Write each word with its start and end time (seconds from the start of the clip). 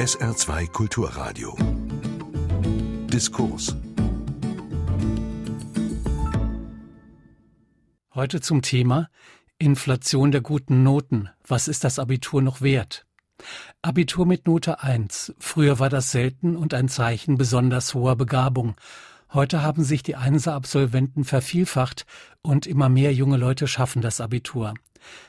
SR2 0.00 0.70
Kulturradio. 0.72 1.54
Diskurs. 3.12 3.76
Heute 8.14 8.40
zum 8.40 8.62
Thema 8.62 9.10
Inflation 9.58 10.32
der 10.32 10.40
guten 10.40 10.82
Noten. 10.82 11.28
Was 11.46 11.68
ist 11.68 11.84
das 11.84 11.98
Abitur 11.98 12.40
noch 12.40 12.62
wert? 12.62 13.04
Abitur 13.82 14.24
mit 14.24 14.46
Note 14.46 14.82
1. 14.82 15.34
Früher 15.38 15.78
war 15.78 15.90
das 15.90 16.10
selten 16.10 16.56
und 16.56 16.72
ein 16.72 16.88
Zeichen 16.88 17.36
besonders 17.36 17.92
hoher 17.92 18.16
Begabung. 18.16 18.76
Heute 19.34 19.62
haben 19.62 19.84
sich 19.84 20.02
die 20.02 20.16
Einser-Absolventen 20.16 21.24
vervielfacht 21.24 22.06
und 22.40 22.66
immer 22.66 22.88
mehr 22.88 23.12
junge 23.12 23.36
Leute 23.36 23.66
schaffen 23.66 24.00
das 24.00 24.22
Abitur. 24.22 24.72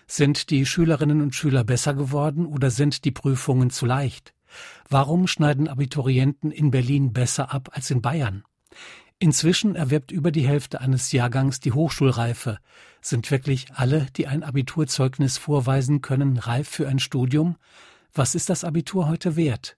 Sind 0.08 0.50
die 0.50 0.66
Schülerinnen 0.66 1.22
und 1.22 1.36
Schüler 1.36 1.66
besser 1.66 1.94
geworden 1.94 2.46
oder 2.46 2.72
sind 2.72 3.04
die 3.04 3.12
Prüfungen 3.12 3.70
zu 3.70 3.86
leicht? 3.86 4.34
Warum 4.90 5.28
schneiden 5.28 5.68
Abiturienten 5.68 6.52
in 6.52 6.72
Berlin 6.72 7.14
besser 7.14 7.54
ab 7.54 7.70
als 7.74 7.92
in 7.92 8.02
Bayern? 8.02 8.44
Inzwischen 9.20 9.76
erwirbt 9.76 10.12
über 10.12 10.32
die 10.32 10.48
Hälfte 10.48 10.82
eines 10.82 11.12
Jahrgangs 11.12 11.60
die 11.60 11.74
Hochschulreife. 11.74 12.58
Sind 13.02 13.30
wirklich 13.30 13.68
alle, 13.74 14.08
die 14.18 14.26
ein 14.28 14.44
Abiturzeugnis 14.44 15.38
vorweisen 15.38 16.02
können, 16.02 16.38
reif 16.38 16.68
für 16.68 16.88
ein 16.88 16.98
Studium? 16.98 17.56
Was 18.14 18.34
ist 18.34 18.50
das 18.50 18.64
Abitur 18.64 19.08
heute 19.08 19.36
wert? 19.36 19.78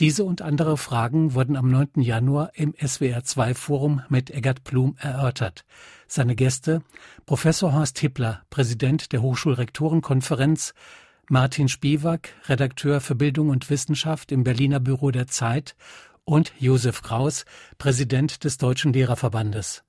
Diese 0.00 0.24
und 0.24 0.42
andere 0.42 0.76
Fragen 0.76 1.34
wurden 1.34 1.56
am 1.56 1.70
9. 1.70 2.02
Januar 2.02 2.50
im 2.54 2.72
SWR2 2.74 3.54
Forum 3.54 4.02
mit 4.08 4.30
Eggert 4.30 4.64
Blum 4.64 4.96
erörtert. 4.98 5.64
Seine 6.06 6.34
Gäste 6.34 6.82
Professor 7.26 7.72
Horst 7.72 7.98
Hippler, 7.98 8.42
Präsident 8.50 9.12
der 9.12 9.22
Hochschulrektorenkonferenz, 9.22 10.74
Martin 11.30 11.68
Spiewak, 11.68 12.30
Redakteur 12.48 13.00
für 13.00 13.14
Bildung 13.14 13.48
und 13.48 13.70
Wissenschaft 13.70 14.30
im 14.30 14.44
Berliner 14.44 14.78
Büro 14.78 15.10
der 15.10 15.26
Zeit 15.26 15.74
und 16.24 16.52
Josef 16.58 17.00
Kraus, 17.00 17.46
Präsident 17.78 18.44
des 18.44 18.58
Deutschen 18.58 18.92
Lehrerverbandes. 18.92 19.84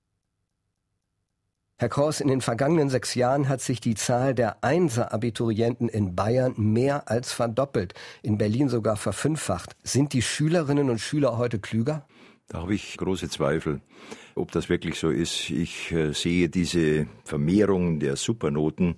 Herr 1.78 1.90
Kraus, 1.90 2.22
in 2.22 2.30
den 2.30 2.40
vergangenen 2.40 2.90
sechs 2.90 3.16
Jahren 3.16 3.50
hat 3.50 3.60
sich 3.60 3.82
die 3.82 3.96
Zahl 3.96 4.34
der 4.34 4.64
Einser-Abiturienten 4.64 5.90
in 5.90 6.16
Bayern 6.16 6.54
mehr 6.56 7.10
als 7.10 7.34
verdoppelt, 7.34 7.94
in 8.22 8.38
Berlin 8.38 8.70
sogar 8.70 8.96
verfünffacht. 8.96 9.76
Sind 9.84 10.14
die 10.14 10.22
Schülerinnen 10.22 10.90
und 10.90 11.00
Schüler 11.00 11.38
heute 11.38 11.60
klüger? 11.60 12.08
Da 12.48 12.60
habe 12.62 12.76
ich 12.76 12.96
große 12.98 13.28
Zweifel, 13.28 13.82
ob 14.36 14.52
das 14.52 14.70
wirklich 14.70 15.00
so 15.00 15.10
ist. 15.10 15.50
Ich 15.50 15.92
äh, 15.92 16.14
sehe 16.14 16.48
diese 16.48 17.08
Vermehrung 17.24 18.00
der 18.00 18.16
Supernoten 18.18 18.98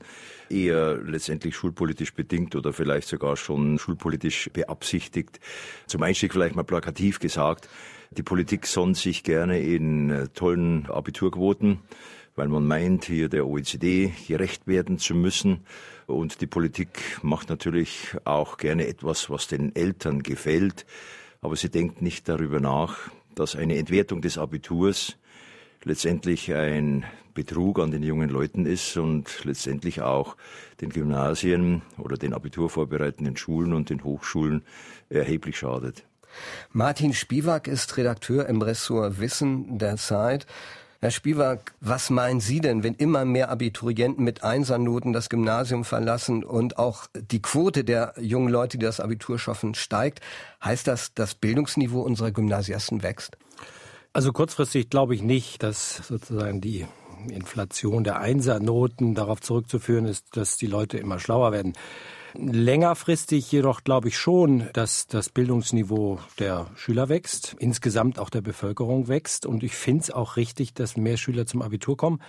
eher 0.49 0.97
letztendlich 0.97 1.55
schulpolitisch 1.55 2.13
bedingt 2.13 2.55
oder 2.57 2.73
vielleicht 2.73 3.07
sogar 3.07 3.37
schon 3.37 3.79
schulpolitisch 3.79 4.49
beabsichtigt. 4.51 5.39
Zum 5.85 6.03
Einstieg 6.03 6.33
vielleicht 6.33 6.55
mal 6.57 6.63
plakativ 6.63 7.19
gesagt, 7.19 7.69
die 8.11 8.23
Politik 8.23 8.67
sonnt 8.67 8.97
sich 8.97 9.23
gerne 9.23 9.61
in 9.61 10.09
äh, 10.09 10.27
tollen 10.27 10.85
Abiturquoten 10.87 11.79
weil 12.37 12.49
man 12.49 12.67
meint, 12.67 13.05
hier 13.05 13.29
der 13.29 13.47
OECD 13.47 14.13
gerecht 14.27 14.67
werden 14.67 14.99
zu 14.99 15.15
müssen. 15.15 15.65
Und 16.05 16.39
die 16.39 16.47
Politik 16.47 17.19
macht 17.23 17.49
natürlich 17.49 18.15
auch 18.23 18.57
gerne 18.57 18.87
etwas, 18.87 19.29
was 19.31 19.47
den 19.47 19.75
Eltern 19.75 20.21
gefällt. 20.21 20.85
Aber 21.41 21.55
sie 21.55 21.69
denkt 21.69 22.01
nicht 22.01 22.29
darüber 22.29 22.59
nach, 22.59 23.09
dass 23.39 23.55
eine 23.55 23.77
Entwertung 23.77 24.21
des 24.21 24.37
Abiturs 24.37 25.17
letztendlich 25.83 26.53
ein 26.53 27.05
Betrug 27.33 27.79
an 27.79 27.91
den 27.91 28.03
jungen 28.03 28.29
Leuten 28.29 28.65
ist 28.65 28.97
und 28.97 29.45
letztendlich 29.45 30.01
auch 30.01 30.35
den 30.81 30.89
Gymnasien 30.89 31.83
oder 31.97 32.17
den 32.17 32.33
abiturvorbereitenden 32.33 33.37
Schulen 33.37 33.73
und 33.73 33.89
den 33.89 34.03
Hochschulen 34.03 34.63
erheblich 35.09 35.59
schadet. 35.59 36.03
Martin 36.71 37.13
Spiewak 37.13 37.67
ist 37.67 37.95
Redakteur 37.97 38.47
im 38.47 38.61
Ressort 38.61 39.19
Wissen 39.19 39.77
der 39.77 39.97
Zeit. 39.97 40.45
Herr 40.99 41.11
Spiewak, 41.11 41.75
was 41.79 42.09
meinen 42.09 42.39
Sie 42.39 42.59
denn, 42.59 42.81
wenn 42.81 42.95
immer 42.95 43.23
mehr 43.23 43.51
Abiturienten 43.51 44.23
mit 44.23 44.43
Einsernoten 44.43 45.13
das 45.13 45.29
Gymnasium 45.29 45.85
verlassen 45.85 46.43
und 46.43 46.79
auch 46.79 47.05
die 47.13 47.41
Quote 47.41 47.83
der 47.83 48.15
jungen 48.19 48.49
Leute, 48.49 48.79
die 48.79 48.85
das 48.85 48.99
Abitur 48.99 49.37
schaffen, 49.37 49.75
steigt? 49.75 50.21
Heißt 50.63 50.87
das, 50.87 51.13
das 51.13 51.35
Bildungsniveau 51.35 52.01
unserer 52.01 52.31
Gymnasiasten 52.31 53.03
wächst? 53.03 53.37
Also 54.11 54.33
kurzfristig 54.33 54.89
glaube 54.89 55.13
ich 55.13 55.21
nicht, 55.21 55.61
dass 55.61 55.97
sozusagen 55.97 56.61
die 56.61 56.87
Inflation 57.29 58.03
der 58.03 58.19
Einsernoten 58.19 59.13
darauf 59.13 59.39
zurückzuführen 59.39 60.05
ist, 60.05 60.35
dass 60.35 60.57
die 60.57 60.65
Leute 60.65 60.97
immer 60.97 61.19
schlauer 61.19 61.51
werden. 61.51 61.73
Längerfristig 62.39 63.51
jedoch 63.51 63.83
glaube 63.83 64.09
ich 64.09 64.17
schon, 64.17 64.67
dass 64.73 65.07
das 65.07 65.29
Bildungsniveau 65.29 66.19
der 66.37 66.67
Schüler 66.75 67.09
wächst, 67.09 67.55
insgesamt 67.57 68.19
auch 68.19 68.29
der 68.29 68.41
Bevölkerung 68.41 69.07
wächst. 69.07 69.47
Und 69.47 69.63
ich 69.63 69.73
finde 69.73 70.03
es 70.03 70.11
auch 70.11 70.35
richtig, 70.35 70.75
dass 70.75 70.97
mehr 70.97 71.17
Schüler 71.17 71.47
zum 71.47 71.63
Abitur 71.63 71.97
kommen. 71.97 72.21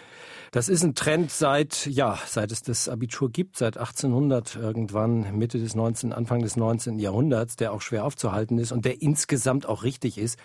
Das 0.51 0.71
ist 0.71 0.83
ein 0.83 0.95
Trend 0.95 1.31
seit, 1.31 1.85
ja, 1.87 2.19
seit 2.27 2.53
es 2.53 2.63
das 2.63 2.89
Abitur 2.89 3.31
gibt, 3.31 3.59
seit 3.59 3.77
1800 3.77 4.57
irgendwann, 4.57 5.37
Mitte 5.37 5.59
des 5.59 5.75
19., 5.75 6.15
Anfang 6.15 6.41
des 6.41 6.57
19. 6.57 6.99
Jahrhunderts, 6.99 7.57
der 7.57 7.75
auch 7.75 7.83
schwer 7.83 8.07
aufzuhalten 8.07 8.59
ist 8.59 8.73
und 8.73 8.87
der 8.87 9.03
insgesamt 9.03 9.67
auch 9.67 9.83
richtig 9.83 10.17
ist 10.17 10.39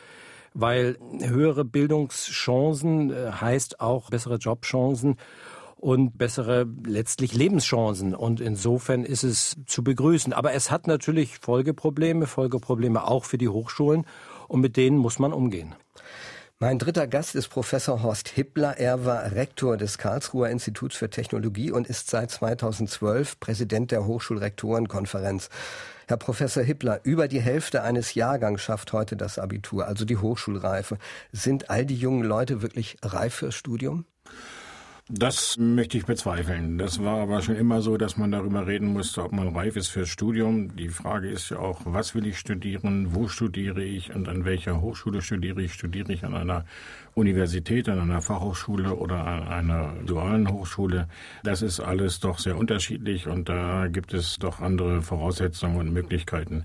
weil 0.53 0.97
höhere 1.19 1.65
Bildungschancen 1.65 3.11
äh, 3.11 3.31
heißt 3.31 3.79
auch 3.79 4.09
bessere 4.09 4.35
Jobchancen 4.35 5.17
und 5.83 6.17
bessere 6.17 6.65
letztlich 6.85 7.33
Lebenschancen. 7.33 8.15
Und 8.15 8.39
insofern 8.39 9.03
ist 9.03 9.23
es 9.23 9.57
zu 9.65 9.83
begrüßen. 9.83 10.31
Aber 10.31 10.53
es 10.53 10.71
hat 10.71 10.87
natürlich 10.87 11.39
Folgeprobleme, 11.39 12.25
Folgeprobleme 12.25 13.05
auch 13.05 13.25
für 13.25 13.37
die 13.37 13.49
Hochschulen. 13.49 14.05
Und 14.47 14.61
mit 14.61 14.77
denen 14.77 14.97
muss 14.97 15.19
man 15.19 15.33
umgehen. 15.33 15.75
Mein 16.59 16.79
dritter 16.79 17.05
Gast 17.05 17.35
ist 17.35 17.49
Professor 17.49 18.01
Horst 18.01 18.29
Hippler. 18.29 18.77
Er 18.77 19.03
war 19.03 19.33
Rektor 19.33 19.75
des 19.75 19.97
Karlsruher 19.97 20.49
Instituts 20.49 20.95
für 20.95 21.09
Technologie 21.09 21.71
und 21.71 21.85
ist 21.87 22.09
seit 22.09 22.31
2012 22.31 23.41
Präsident 23.41 23.91
der 23.91 24.05
Hochschulrektorenkonferenz. 24.05 25.49
Herr 26.07 26.15
Professor 26.15 26.63
Hippler, 26.63 27.01
über 27.03 27.27
die 27.27 27.41
Hälfte 27.41 27.83
eines 27.83 28.13
Jahrgangs 28.13 28.61
schafft 28.61 28.93
heute 28.93 29.17
das 29.17 29.37
Abitur, 29.37 29.85
also 29.85 30.05
die 30.05 30.17
Hochschulreife. 30.17 30.97
Sind 31.33 31.69
all 31.69 31.85
die 31.85 31.97
jungen 31.97 32.23
Leute 32.23 32.61
wirklich 32.61 32.95
reif 33.03 33.33
fürs 33.33 33.55
Studium? 33.55 34.05
Das 35.09 35.57
möchte 35.57 35.97
ich 35.97 36.05
bezweifeln. 36.05 36.77
Das 36.77 37.03
war 37.03 37.19
aber 37.19 37.41
schon 37.41 37.57
immer 37.57 37.81
so, 37.81 37.97
dass 37.97 38.15
man 38.15 38.31
darüber 38.31 38.67
reden 38.67 38.87
musste, 38.87 39.21
ob 39.21 39.33
man 39.33 39.53
reif 39.53 39.75
ist 39.75 39.89
fürs 39.89 40.07
Studium. 40.07 40.77
Die 40.77 40.87
Frage 40.87 41.29
ist 41.29 41.49
ja 41.49 41.59
auch, 41.59 41.81
was 41.83 42.15
will 42.15 42.25
ich 42.25 42.39
studieren, 42.39 43.13
wo 43.13 43.27
studiere 43.27 43.83
ich 43.83 44.15
und 44.15 44.29
an 44.29 44.45
welcher 44.45 44.79
Hochschule 44.79 45.21
studiere 45.21 45.61
ich? 45.61 45.73
Studiere 45.73 46.13
ich 46.13 46.23
an 46.23 46.33
einer 46.33 46.63
Universität, 47.15 47.89
an 47.89 47.99
einer 47.99 48.21
Fachhochschule 48.21 48.95
oder 48.95 49.27
an 49.27 49.49
einer 49.49 49.93
dualen 50.05 50.49
Hochschule? 50.49 51.09
Das 51.43 51.61
ist 51.61 51.81
alles 51.81 52.21
doch 52.21 52.39
sehr 52.39 52.57
unterschiedlich 52.57 53.27
und 53.27 53.49
da 53.49 53.87
gibt 53.87 54.13
es 54.13 54.37
doch 54.39 54.61
andere 54.61 55.01
Voraussetzungen 55.01 55.79
und 55.79 55.91
Möglichkeiten. 55.91 56.63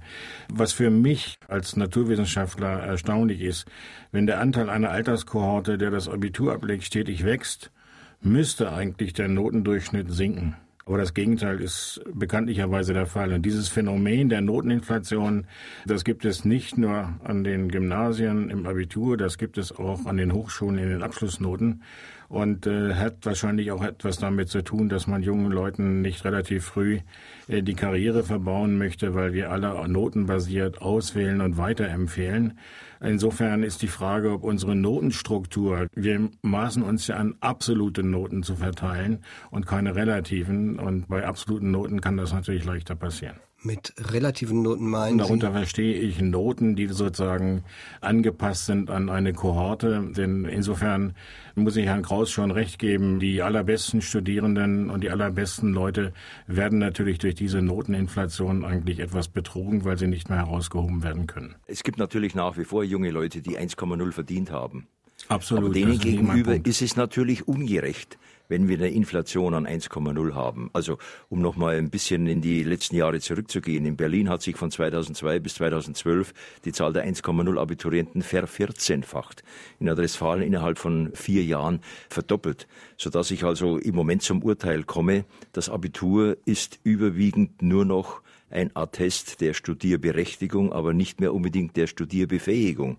Was 0.49 0.73
für 0.73 0.91
mich 0.91 1.41
als 1.49 1.75
Naturwissenschaftler 1.75 2.85
erstaunlich 2.85 3.41
ist, 3.41 3.67
wenn 4.13 4.29
der 4.29 4.39
Anteil 4.39 4.71
einer 4.71 4.91
Alterskohorte, 4.91 5.77
der 5.77 5.91
das 5.91 6.09
Abitur 6.09 6.53
ablegt, 6.53 6.85
stetig 6.85 7.25
wächst, 7.25 7.73
müsste 8.21 8.73
eigentlich 8.73 9.13
der 9.13 9.29
Notendurchschnitt 9.29 10.11
sinken. 10.11 10.57
Aber 10.89 10.97
das 10.97 11.13
Gegenteil 11.13 11.61
ist 11.61 12.01
bekanntlicherweise 12.15 12.95
der 12.95 13.05
Fall. 13.05 13.35
Und 13.35 13.43
dieses 13.43 13.69
Phänomen 13.69 14.31
der 14.31 14.41
Noteninflation, 14.41 15.47
das 15.85 16.03
gibt 16.03 16.25
es 16.25 16.47
nicht 16.47 16.79
nur 16.79 17.13
an 17.23 17.45
den 17.45 17.69
Gymnasien 17.69 18.49
im 18.49 18.67
Abitur, 18.67 19.19
das 19.19 19.37
gibt 19.37 19.59
es 19.59 19.71
auch 19.71 20.07
an 20.07 20.17
den 20.17 20.33
Hochschulen 20.33 20.79
in 20.79 20.89
den 20.89 21.03
Abschlussnoten 21.03 21.83
und 22.29 22.67
äh, 22.67 22.95
hat 22.95 23.25
wahrscheinlich 23.25 23.73
auch 23.73 23.83
etwas 23.83 24.19
damit 24.19 24.49
zu 24.49 24.63
tun, 24.63 24.89
dass 24.89 25.07
man 25.07 25.23
jungen 25.23 25.51
Leuten 25.51 26.03
nicht 26.03 26.25
relativ 26.25 26.67
früh 26.67 27.01
äh, 27.49 27.63
die 27.63 27.75
Karriere 27.75 28.23
verbauen 28.23 28.77
möchte, 28.77 29.15
weil 29.15 29.33
wir 29.33 29.51
alle 29.51 29.89
notenbasiert 29.89 30.83
auswählen 30.83 31.41
und 31.41 31.57
weiterempfehlen. 31.57 32.59
Insofern 33.01 33.63
ist 33.63 33.83
die 33.83 33.89
Frage, 33.89 34.33
ob 34.33 34.43
unsere 34.43 34.75
Notenstruktur, 34.75 35.87
wir 35.95 36.29
maßen 36.43 36.83
uns 36.83 37.07
ja 37.07 37.17
an 37.17 37.37
absolute 37.41 38.03
Noten 38.03 38.43
zu 38.43 38.57
verteilen 38.57 39.25
und 39.51 39.67
keine 39.67 39.95
relativen. 39.95 40.79
Und 40.79 41.09
bei 41.09 41.25
absoluten 41.25 41.71
Noten 41.71 42.01
kann 42.01 42.17
das 42.17 42.33
natürlich 42.33 42.65
leichter 42.65 42.97
passieren. 42.97 43.37
Mit 43.61 43.93
relativen 43.99 44.63
Noten 44.63 44.89
meinen 44.89 45.19
Darunter 45.19 45.49
Sie? 45.49 45.53
verstehe 45.53 45.95
ich 45.95 46.21
Noten, 46.21 46.77
die 46.77 46.87
sozusagen 46.87 47.65
angepasst 48.01 48.67
sind 48.67 48.89
an 48.89 49.11
eine 49.11 49.33
Kohorte. 49.33 50.13
Denn 50.17 50.45
insofern 50.45 51.15
muss 51.57 51.77
ich 51.77 51.87
Herrn 51.87 52.03
Kraus 52.03 52.31
schon 52.31 52.53
recht 52.53 52.79
geben, 52.79 53.19
die 53.19 53.43
allerbesten 53.43 54.01
Studierenden 54.01 54.91
und 54.91 55.03
die 55.03 55.11
allerbesten 55.11 55.73
Leute 55.73 56.13
werden 56.47 56.79
natürlich 56.79 57.19
durch 57.19 57.35
diese 57.35 57.61
Noteninflation 57.61 58.65
eigentlich 58.65 59.01
etwas 59.01 59.27
betrogen, 59.27 59.85
weil 59.85 59.99
sie 59.99 60.07
nicht 60.07 60.29
mehr 60.29 60.39
herausgehoben 60.39 61.03
werden 61.03 61.27
können. 61.27 61.57
Es 61.67 61.83
gibt 61.83 61.99
natürlich 61.99 62.37
nach 62.37 62.57
wie 62.59 62.65
vor 62.65 62.85
junge 62.85 63.11
Leute, 63.11 63.43
die 63.43 63.59
1,0 63.59 64.13
verdient 64.13 64.53
haben. 64.53 64.87
Absolut. 65.27 65.65
Aber 65.65 65.75
denen 65.75 65.99
gegenüber 65.99 66.65
ist 66.65 66.81
es 66.81 66.95
natürlich 66.95 67.49
ungerecht, 67.49 68.19
wenn 68.49 68.69
wir 68.69 68.79
eine 68.79 68.91
Inflation 68.91 69.55
an 69.55 69.67
1,0 69.67 70.35
haben. 70.35 70.71
Also 70.73 70.99
um 71.29 71.41
noch 71.41 71.57
mal 71.57 71.77
ein 71.77 71.91
bisschen 71.91 72.27
in 72.27 72.41
die 72.41 72.63
letzten 72.63 72.97
Jahre 72.97 73.21
zurückzugehen. 73.21 73.87
In 73.87 73.97
Berlin 73.97 74.29
hat 74.29 74.43
sich 74.43 74.57
von 74.57 74.71
2002 74.71 75.39
bis 75.39 75.55
2012 75.55 76.35
die 76.65 76.73
Zahl 76.73 76.93
der 76.93 77.07
1,0 77.07 77.59
Abiturienten 77.59 78.23
vervierzehnfacht. 78.23 79.43
In 79.79 79.87
Nordrhein-Westfalen 79.87 80.43
innerhalb 80.43 80.79
von 80.79 81.11
vier 81.15 81.45
Jahren 81.45 81.81
verdoppelt, 82.09 82.67
sodass 82.97 83.31
ich 83.31 83.45
also 83.45 83.79
im 83.79 83.95
Moment 83.95 84.23
zum 84.23 84.43
Urteil 84.43 84.85
komme, 84.85 85.25
das 85.53 85.69
Abitur 85.69 86.37
ist 86.45 86.79
überwiegend 86.83 87.63
nur 87.63 87.85
noch 87.85 88.23
ein 88.51 88.75
Attest 88.75 89.41
der 89.41 89.53
Studierberechtigung, 89.53 90.73
aber 90.73 90.95
nicht 90.95 91.21
mehr 91.21 91.35
unbedingt 91.35 91.77
der 91.77 91.87
Studierbefähigung. 91.87 92.97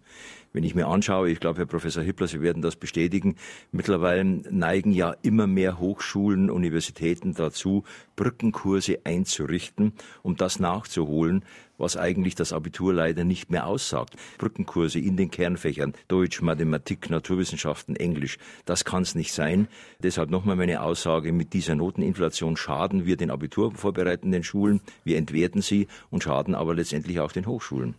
Wenn 0.52 0.64
ich 0.64 0.74
mir 0.74 0.88
anschaue, 0.88 1.30
ich 1.30 1.40
glaube, 1.40 1.60
Herr 1.60 1.68
Professor 1.68 2.02
Hippler, 2.02 2.28
Sie 2.28 2.42
werden 2.42 2.64
das 2.64 2.76
bestätigen, 2.76 3.36
mittlerweile 3.72 4.24
neigen 4.26 4.92
ja 4.92 5.16
immer 5.22 5.46
mehr 5.46 5.78
Hochschulen, 5.78 6.50
Universitäten 6.50 7.36
dazu, 7.36 7.84
Brückenkurse 8.16 9.00
einzurichten, 9.04 9.94
um 10.24 10.38
das 10.38 10.60
nachzuholen, 10.60 11.46
was 11.78 11.98
eigentlich 11.98 12.34
das 12.34 12.52
Abitur 12.52 12.96
leider 12.96 13.26
nicht 13.26 13.52
mehr 13.52 13.68
aussagt. 13.68 14.16
Brückenkurse 14.40 15.00
in 15.00 15.18
den 15.18 15.30
Kernfächern 15.30 15.94
Deutsch, 16.08 16.42
Mathematik, 16.42 17.12
Naturwissenschaften, 17.12 17.96
Englisch, 17.96 18.40
das 18.66 18.86
kann 18.86 19.04
es 19.04 19.14
nicht 19.14 19.34
sein. 19.34 19.68
Deshalb 20.02 20.32
nochmal 20.32 20.56
meine 20.56 20.82
Aussage, 20.82 21.32
mit 21.32 21.54
dieser 21.54 21.76
Noteninflation 21.76 22.58
schaden 22.58 23.06
wir 23.06 23.18
den 23.18 23.30
Abiturvorbereitenden 23.30 24.44
Schulen, 24.44 24.82
wir 25.04 25.18
entwerten 25.18 25.62
sie 25.62 25.88
und 26.10 26.24
schaden 26.24 26.56
aber 26.56 26.74
letztendlich 26.74 27.20
auch 27.20 27.32
den 27.32 27.46
Hochschulen. 27.46 27.94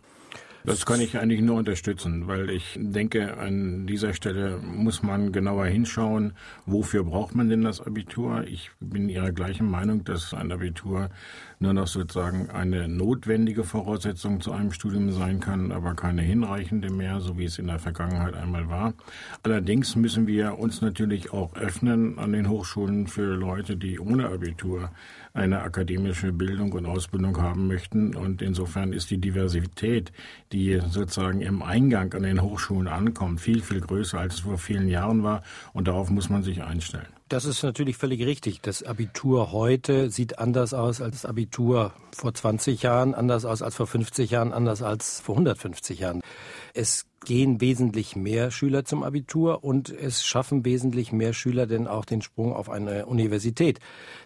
Das 0.63 0.85
kann 0.85 1.01
ich 1.01 1.17
eigentlich 1.17 1.41
nur 1.41 1.57
unterstützen, 1.57 2.27
weil 2.27 2.51
ich 2.51 2.77
denke, 2.79 3.37
an 3.37 3.87
dieser 3.87 4.13
Stelle 4.13 4.59
muss 4.59 5.01
man 5.01 5.31
genauer 5.31 5.65
hinschauen, 5.65 6.33
wofür 6.67 7.03
braucht 7.03 7.33
man 7.33 7.49
denn 7.49 7.63
das 7.63 7.81
Abitur? 7.81 8.43
Ich 8.45 8.69
bin 8.79 9.09
Ihrer 9.09 9.31
gleichen 9.31 9.69
Meinung, 9.69 10.03
dass 10.03 10.35
ein 10.35 10.51
Abitur 10.51 11.09
nur 11.57 11.73
noch 11.73 11.87
sozusagen 11.87 12.51
eine 12.51 12.87
notwendige 12.87 13.63
Voraussetzung 13.63 14.39
zu 14.39 14.51
einem 14.51 14.71
Studium 14.71 15.11
sein 15.11 15.39
kann, 15.39 15.71
aber 15.71 15.95
keine 15.95 16.21
hinreichende 16.21 16.91
mehr, 16.91 17.21
so 17.21 17.39
wie 17.39 17.45
es 17.45 17.57
in 17.57 17.67
der 17.67 17.79
Vergangenheit 17.79 18.35
einmal 18.35 18.69
war. 18.69 18.93
Allerdings 19.41 19.95
müssen 19.95 20.27
wir 20.27 20.59
uns 20.59 20.81
natürlich 20.81 21.33
auch 21.33 21.55
öffnen 21.55 22.19
an 22.19 22.33
den 22.33 22.49
Hochschulen 22.49 23.07
für 23.07 23.33
Leute, 23.33 23.77
die 23.77 23.99
ohne 23.99 24.29
Abitur 24.29 24.91
eine 25.33 25.61
akademische 25.61 26.31
Bildung 26.31 26.73
und 26.73 26.85
Ausbildung 26.85 27.41
haben 27.41 27.67
möchten. 27.67 28.15
Und 28.15 28.41
insofern 28.41 28.93
ist 28.93 29.11
die 29.11 29.19
Diversität, 29.19 30.11
die 30.51 30.81
sozusagen 30.89 31.41
im 31.41 31.61
Eingang 31.61 32.13
an 32.13 32.23
den 32.23 32.41
Hochschulen 32.41 32.87
ankommt, 32.87 33.39
viel, 33.41 33.61
viel 33.61 33.81
größer, 33.81 34.19
als 34.19 34.35
es 34.35 34.39
vor 34.41 34.57
vielen 34.57 34.87
Jahren 34.87 35.23
war. 35.23 35.43
Und 35.73 35.87
darauf 35.87 36.09
muss 36.09 36.29
man 36.29 36.43
sich 36.43 36.63
einstellen. 36.63 37.20
Das 37.31 37.45
ist 37.45 37.63
natürlich 37.63 37.95
völlig 37.95 38.25
richtig. 38.25 38.59
Das 38.61 38.83
Abitur 38.83 39.53
heute 39.53 40.09
sieht 40.09 40.37
anders 40.37 40.73
aus 40.73 40.99
als 40.99 41.21
das 41.21 41.25
Abitur 41.25 41.93
vor 42.13 42.33
20 42.33 42.81
Jahren, 42.81 43.15
anders 43.15 43.45
aus 43.45 43.61
als 43.61 43.77
vor 43.77 43.87
50 43.87 44.31
Jahren, 44.31 44.51
anders 44.51 44.81
als 44.81 45.21
vor 45.21 45.35
150 45.35 45.99
Jahren. 45.99 46.19
Es 46.73 47.05
gehen 47.23 47.61
wesentlich 47.61 48.17
mehr 48.17 48.51
Schüler 48.51 48.83
zum 48.83 49.03
Abitur 49.03 49.63
und 49.63 49.89
es 49.89 50.25
schaffen 50.25 50.65
wesentlich 50.65 51.13
mehr 51.13 51.31
Schüler 51.31 51.67
denn 51.67 51.87
auch 51.87 52.03
den 52.03 52.21
Sprung 52.21 52.51
auf 52.51 52.69
eine 52.69 53.05
Universität. 53.05 53.79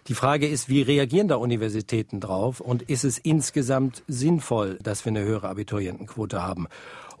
Die 0.08 0.14
Frage 0.14 0.48
ist, 0.48 0.68
wie 0.68 0.82
reagieren 0.82 1.28
da 1.28 1.36
Universitäten 1.36 2.18
drauf 2.18 2.58
und 2.58 2.82
ist 2.82 3.04
es 3.04 3.18
insgesamt 3.18 4.02
sinnvoll, 4.08 4.80
dass 4.82 5.04
wir 5.04 5.10
eine 5.10 5.22
höhere 5.22 5.48
Abiturientenquote 5.48 6.42
haben? 6.42 6.66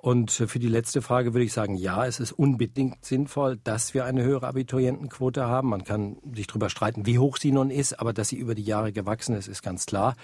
Und 0.06 0.30
für 0.30 0.60
die 0.60 0.68
letzte 0.68 1.02
Frage 1.02 1.34
würde 1.34 1.44
ich 1.44 1.52
sagen, 1.52 1.74
ja, 1.74 2.06
es 2.06 2.20
ist 2.20 2.30
unbedingt 2.30 3.04
sinnvoll, 3.04 3.56
dass 3.64 3.92
wir 3.92 4.04
eine 4.04 4.22
höhere 4.22 4.46
Abiturientenquote 4.46 5.46
haben. 5.46 5.70
Man 5.70 5.82
kann 5.82 6.18
sich 6.32 6.46
darüber 6.46 6.70
streiten, 6.70 7.06
wie 7.06 7.18
hoch 7.18 7.38
sie 7.38 7.50
nun 7.50 7.70
ist, 7.70 7.98
aber 7.98 8.12
dass 8.12 8.28
sie 8.28 8.36
über 8.36 8.54
die 8.54 8.62
Jahre 8.62 8.92
gewachsen 8.92 9.34
ist, 9.34 9.48
ist 9.48 9.64
ganz 9.64 9.84
klar. 9.84 10.14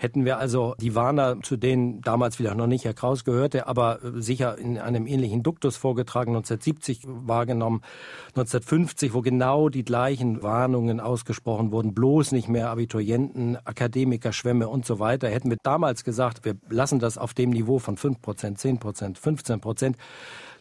Hätten 0.00 0.24
wir 0.24 0.38
also 0.38 0.74
die 0.80 0.94
Warner, 0.94 1.42
zu 1.42 1.56
denen 1.56 2.00
damals 2.00 2.34
vielleicht 2.34 2.56
noch 2.56 2.66
nicht 2.66 2.86
Herr 2.86 2.94
Kraus 2.94 3.22
gehörte, 3.22 3.68
aber 3.68 4.00
sicher 4.14 4.58
in 4.58 4.78
einem 4.78 5.06
ähnlichen 5.06 5.44
Duktus 5.44 5.76
vorgetragen, 5.76 6.30
1970 6.30 7.02
wahrgenommen, 7.06 7.82
1950, 8.28 9.14
wo 9.14 9.20
genau 9.20 9.68
die 9.68 9.84
gleichen 9.84 10.42
Warnungen 10.42 10.98
ausgesprochen 10.98 11.70
wurden, 11.70 11.94
bloß 11.94 12.32
nicht 12.32 12.48
mehr 12.48 12.70
Abiturienten, 12.70 13.58
Akademiker, 13.64 14.32
Schwämme 14.32 14.68
und 14.68 14.86
so 14.86 14.98
weiter, 14.98 15.28
hätten 15.28 15.50
wir 15.50 15.58
damals 15.62 16.02
gesagt, 16.02 16.46
wir 16.46 16.56
lassen 16.68 16.98
das 16.98 17.16
auf 17.16 17.34
dem 17.34 17.50
Niveau 17.50 17.78
von 17.78 17.98
5 17.98 18.22
Prozent, 18.22 18.58
10 18.58 18.78
Prozent, 18.78 19.19
15 19.20 19.60
Prozent, 19.60 19.96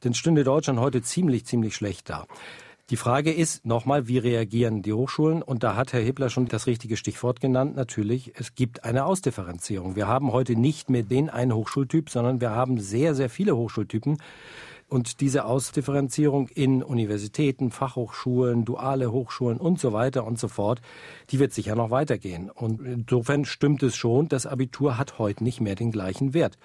dann 0.02 0.14
stünde 0.14 0.44
Deutschland 0.44 0.80
heute 0.80 1.02
ziemlich, 1.02 1.46
ziemlich 1.46 1.76
schlecht 1.76 2.10
da. 2.10 2.26
Die 2.90 2.98
Frage 2.98 3.32
ist 3.32 3.68
nochmal, 3.68 4.08
wie 4.08 4.18
reagieren 4.18 4.82
die 4.82 4.94
Hochschulen? 4.94 5.44
Und 5.44 5.64
da 5.64 5.76
hat 5.76 5.94
Herr 5.94 6.02
Hippler 6.02 6.32
schon 6.32 6.48
das 6.48 6.66
richtige 6.66 6.98
Stichwort 6.98 7.40
genannt. 7.40 7.76
Natürlich, 7.76 8.34
es 8.36 8.56
gibt 8.56 8.84
eine 8.84 9.06
Ausdifferenzierung. 9.06 9.96
Wir 9.96 10.08
haben 10.08 10.32
heute 10.32 10.56
nicht 10.56 10.90
mehr 10.90 11.04
den 11.04 11.30
einen 11.30 11.54
Hochschultyp, 11.54 12.10
sondern 12.10 12.42
wir 12.42 12.50
haben 12.50 12.80
sehr, 12.80 13.14
sehr 13.14 13.30
viele 13.30 13.56
Hochschultypen. 13.56 14.18
Und 14.88 15.22
diese 15.22 15.46
Ausdifferenzierung 15.46 16.48
in 16.48 16.82
Universitäten, 16.82 17.70
Fachhochschulen, 17.70 18.66
duale 18.66 19.12
Hochschulen 19.12 19.60
und 19.60 19.80
so 19.80 19.94
weiter 19.94 20.26
und 20.26 20.40
so 20.40 20.48
fort, 20.48 20.82
die 21.30 21.38
wird 21.38 21.54
sicher 21.54 21.76
noch 21.76 21.92
weitergehen. 21.92 22.50
Und 22.50 22.82
insofern 22.82 23.46
stimmt 23.46 23.84
es 23.84 23.96
schon, 23.96 24.30
das 24.30 24.48
Abitur 24.48 24.98
hat 24.98 25.20
heute 25.20 25.44
nicht 25.44 25.62
mehr 25.62 25.76
den 25.76 25.92
gleichen 25.92 26.34
Wert. 26.34 26.58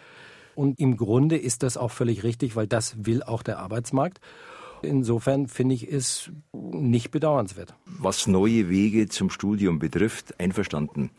Und 0.55 0.79
im 0.79 0.97
Grunde 0.97 1.37
ist 1.37 1.63
das 1.63 1.77
auch 1.77 1.91
völlig 1.91 2.23
richtig, 2.23 2.57
weil 2.57 2.67
das 2.67 2.97
will 3.05 3.23
auch 3.23 3.43
der 3.43 3.59
Arbeitsmarkt. 3.59 4.21
Insofern 4.83 5.49
finde 5.49 5.75
ich 5.75 5.91
es 5.91 6.31
nicht 6.53 7.11
bedauernswert. 7.11 7.75
Was 7.87 8.27
neue 8.27 8.69
Wege 8.69 9.09
zum 9.09 9.31
Studium 9.31 9.79
betrifft, 9.79 10.39
einverstanden 10.39 11.11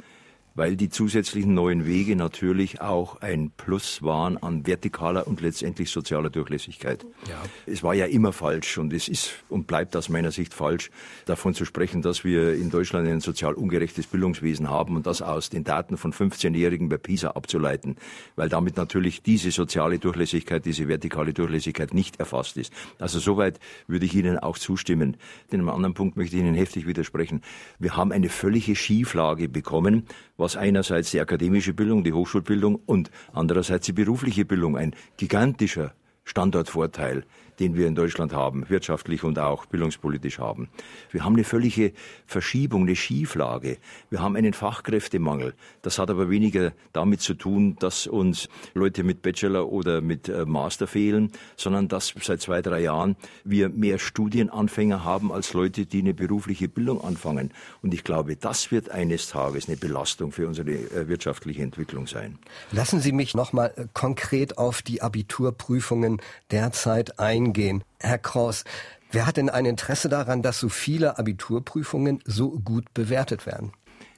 weil 0.55 0.77
die 0.77 0.89
zusätzlichen 0.89 1.53
neuen 1.53 1.85
Wege 1.85 2.15
natürlich 2.15 2.81
auch 2.81 3.21
ein 3.21 3.51
Plus 3.55 4.01
waren 4.01 4.37
an 4.37 4.65
vertikaler 4.65 5.27
und 5.27 5.41
letztendlich 5.41 5.91
sozialer 5.91 6.29
Durchlässigkeit. 6.29 7.05
Ja. 7.29 7.41
Es 7.65 7.83
war 7.83 7.93
ja 7.93 8.05
immer 8.05 8.31
falsch 8.31 8.77
und 8.77 8.93
es 8.93 9.09
ist 9.09 9.31
und 9.49 9.67
bleibt 9.67 9.95
aus 9.95 10.07
meiner 10.09 10.31
Sicht 10.31 10.53
falsch, 10.53 10.89
davon 11.25 11.53
zu 11.53 11.65
sprechen, 11.65 12.01
dass 12.01 12.23
wir 12.23 12.53
in 12.55 12.69
Deutschland 12.69 13.07
ein 13.07 13.19
sozial 13.19 13.53
ungerechtes 13.53 14.07
Bildungswesen 14.07 14.69
haben 14.69 14.95
und 14.95 15.05
das 15.05 15.21
aus 15.21 15.49
den 15.49 15.65
Daten 15.65 15.97
von 15.97 16.13
15-Jährigen 16.13 16.87
bei 16.87 16.97
PISA 16.97 17.31
abzuleiten, 17.31 17.97
weil 18.37 18.47
damit 18.47 18.77
natürlich 18.77 19.21
diese 19.21 19.51
soziale 19.51 19.99
Durchlässigkeit, 19.99 20.65
diese 20.65 20.87
vertikale 20.87 21.33
Durchlässigkeit 21.33 21.93
nicht 21.93 22.19
erfasst 22.19 22.57
ist. 22.57 22.71
Also 22.97 23.19
soweit 23.19 23.59
würde 23.87 24.05
ich 24.05 24.15
Ihnen 24.15 24.39
auch 24.39 24.57
zustimmen. 24.57 25.17
In 25.51 25.59
einem 25.59 25.69
anderen 25.69 25.93
Punkt 25.93 26.15
möchte 26.15 26.37
ich 26.37 26.41
Ihnen 26.41 26.55
heftig 26.55 26.87
widersprechen. 26.87 27.41
Wir 27.77 27.97
haben 27.97 28.13
eine 28.13 28.29
völlige 28.29 28.75
Schieflage 28.75 29.49
bekommen, 29.49 30.07
was 30.37 30.44
einerseits 30.55 31.09
die 31.09 31.19
akademische 31.19 31.73
Bildung, 31.73 32.03
die 32.03 32.13
Hochschulbildung 32.13 32.75
und 32.85 33.09
andererseits 33.33 33.87
die 33.87 33.93
berufliche 33.93 34.45
Bildung 34.45 34.77
ein 34.77 34.93
gigantischer 35.17 35.93
Standortvorteil 36.25 37.23
den 37.59 37.75
wir 37.75 37.87
in 37.87 37.95
Deutschland 37.95 38.33
haben, 38.33 38.69
wirtschaftlich 38.69 39.23
und 39.23 39.39
auch 39.39 39.65
bildungspolitisch 39.65 40.39
haben. 40.39 40.69
Wir 41.11 41.23
haben 41.23 41.33
eine 41.33 41.43
völlige 41.43 41.93
Verschiebung, 42.25 42.83
eine 42.83 42.95
Schieflage. 42.95 43.77
Wir 44.09 44.21
haben 44.21 44.35
einen 44.35 44.53
Fachkräftemangel. 44.53 45.53
Das 45.81 45.99
hat 45.99 46.09
aber 46.09 46.29
weniger 46.29 46.73
damit 46.93 47.21
zu 47.21 47.33
tun, 47.33 47.77
dass 47.79 48.07
uns 48.07 48.49
Leute 48.73 49.03
mit 49.03 49.21
Bachelor 49.21 49.71
oder 49.71 50.01
mit 50.01 50.29
äh, 50.29 50.45
Master 50.45 50.87
fehlen, 50.87 51.31
sondern 51.55 51.87
dass 51.87 52.13
seit 52.21 52.41
zwei, 52.41 52.61
drei 52.61 52.81
Jahren 52.81 53.15
wir 53.43 53.69
mehr 53.69 53.99
Studienanfänger 53.99 55.03
haben 55.03 55.31
als 55.31 55.53
Leute, 55.53 55.85
die 55.85 55.99
eine 55.99 56.13
berufliche 56.13 56.67
Bildung 56.67 57.03
anfangen. 57.03 57.51
Und 57.81 57.93
ich 57.93 58.03
glaube, 58.03 58.35
das 58.35 58.71
wird 58.71 58.89
eines 58.89 59.29
Tages 59.29 59.67
eine 59.67 59.77
Belastung 59.77 60.31
für 60.31 60.47
unsere 60.47 60.71
äh, 60.71 61.07
wirtschaftliche 61.07 61.63
Entwicklung 61.63 62.07
sein. 62.07 62.37
Lassen 62.71 62.99
Sie 62.99 63.11
mich 63.11 63.33
noch 63.35 63.53
mal 63.53 63.73
äh, 63.75 63.85
konkret 63.93 64.57
auf 64.57 64.81
die 64.81 65.01
Abiturprüfungen 65.01 66.21
derzeit 66.51 67.19
eingehen 67.19 67.44
eingehen. 67.45 67.83
Herr 67.99 68.17
Kraus, 68.17 68.63
wer 69.11 69.25
hat 69.25 69.37
denn 69.37 69.49
ein 69.49 69.65
Interesse 69.65 70.09
daran, 70.09 70.41
dass 70.41 70.59
so 70.59 70.69
viele 70.69 71.17
Abiturprüfungen 71.17 72.19
so 72.25 72.51
gut 72.51 72.93
bewertet 72.93 73.45
werden? 73.45 73.71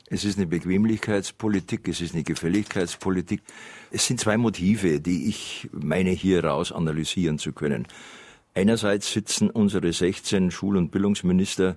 Es 0.10 0.24
ist 0.24 0.38
eine 0.38 0.48
Bequemlichkeitspolitik, 0.48 1.88
es 1.90 2.00
ist 2.00 2.14
eine 2.14 2.24
Gefälligkeitspolitik. 2.24 3.42
Es 3.92 4.08
sind 4.08 4.22
zwei 4.22 4.38
Motive, 4.38 5.02
die 5.02 5.28
ich 5.28 5.70
meine 5.74 6.12
hier 6.12 6.46
raus 6.46 6.72
analysieren 6.72 7.40
zu 7.40 7.52
können. 7.52 7.88
Einerseits 8.56 9.12
sitzen 9.12 9.50
unsere 9.50 9.92
16 9.92 10.50
Schul- 10.50 10.78
und 10.78 10.92
Bildungsminister 10.92 11.76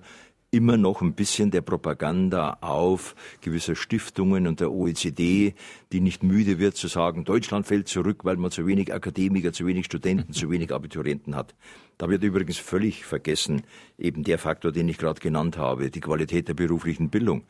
immer 0.51 0.75
noch 0.75 1.01
ein 1.01 1.13
bisschen 1.13 1.49
der 1.49 1.61
Propaganda 1.61 2.57
auf 2.59 3.15
gewisser 3.39 3.75
Stiftungen 3.75 4.47
und 4.47 4.59
der 4.59 4.69
OECD, 4.71 5.53
die 5.93 6.01
nicht 6.01 6.23
müde 6.23 6.59
wird 6.59 6.75
zu 6.75 6.89
sagen, 6.89 7.23
Deutschland 7.23 7.65
fällt 7.65 7.87
zurück, 7.87 8.25
weil 8.25 8.35
man 8.35 8.51
zu 8.51 8.67
wenig 8.67 8.93
Akademiker, 8.93 9.53
zu 9.53 9.65
wenig 9.65 9.85
Studenten, 9.85 10.33
zu 10.33 10.51
wenig 10.51 10.73
Abiturienten 10.73 11.35
hat. 11.35 11.55
Da 11.97 12.09
wird 12.09 12.23
übrigens 12.23 12.57
völlig 12.57 13.05
vergessen 13.05 13.63
eben 13.97 14.23
der 14.23 14.37
Faktor, 14.37 14.73
den 14.73 14.89
ich 14.89 14.97
gerade 14.97 15.21
genannt 15.21 15.57
habe, 15.57 15.89
die 15.89 16.01
Qualität 16.01 16.49
der 16.49 16.53
beruflichen 16.53 17.09
Bildung. 17.09 17.43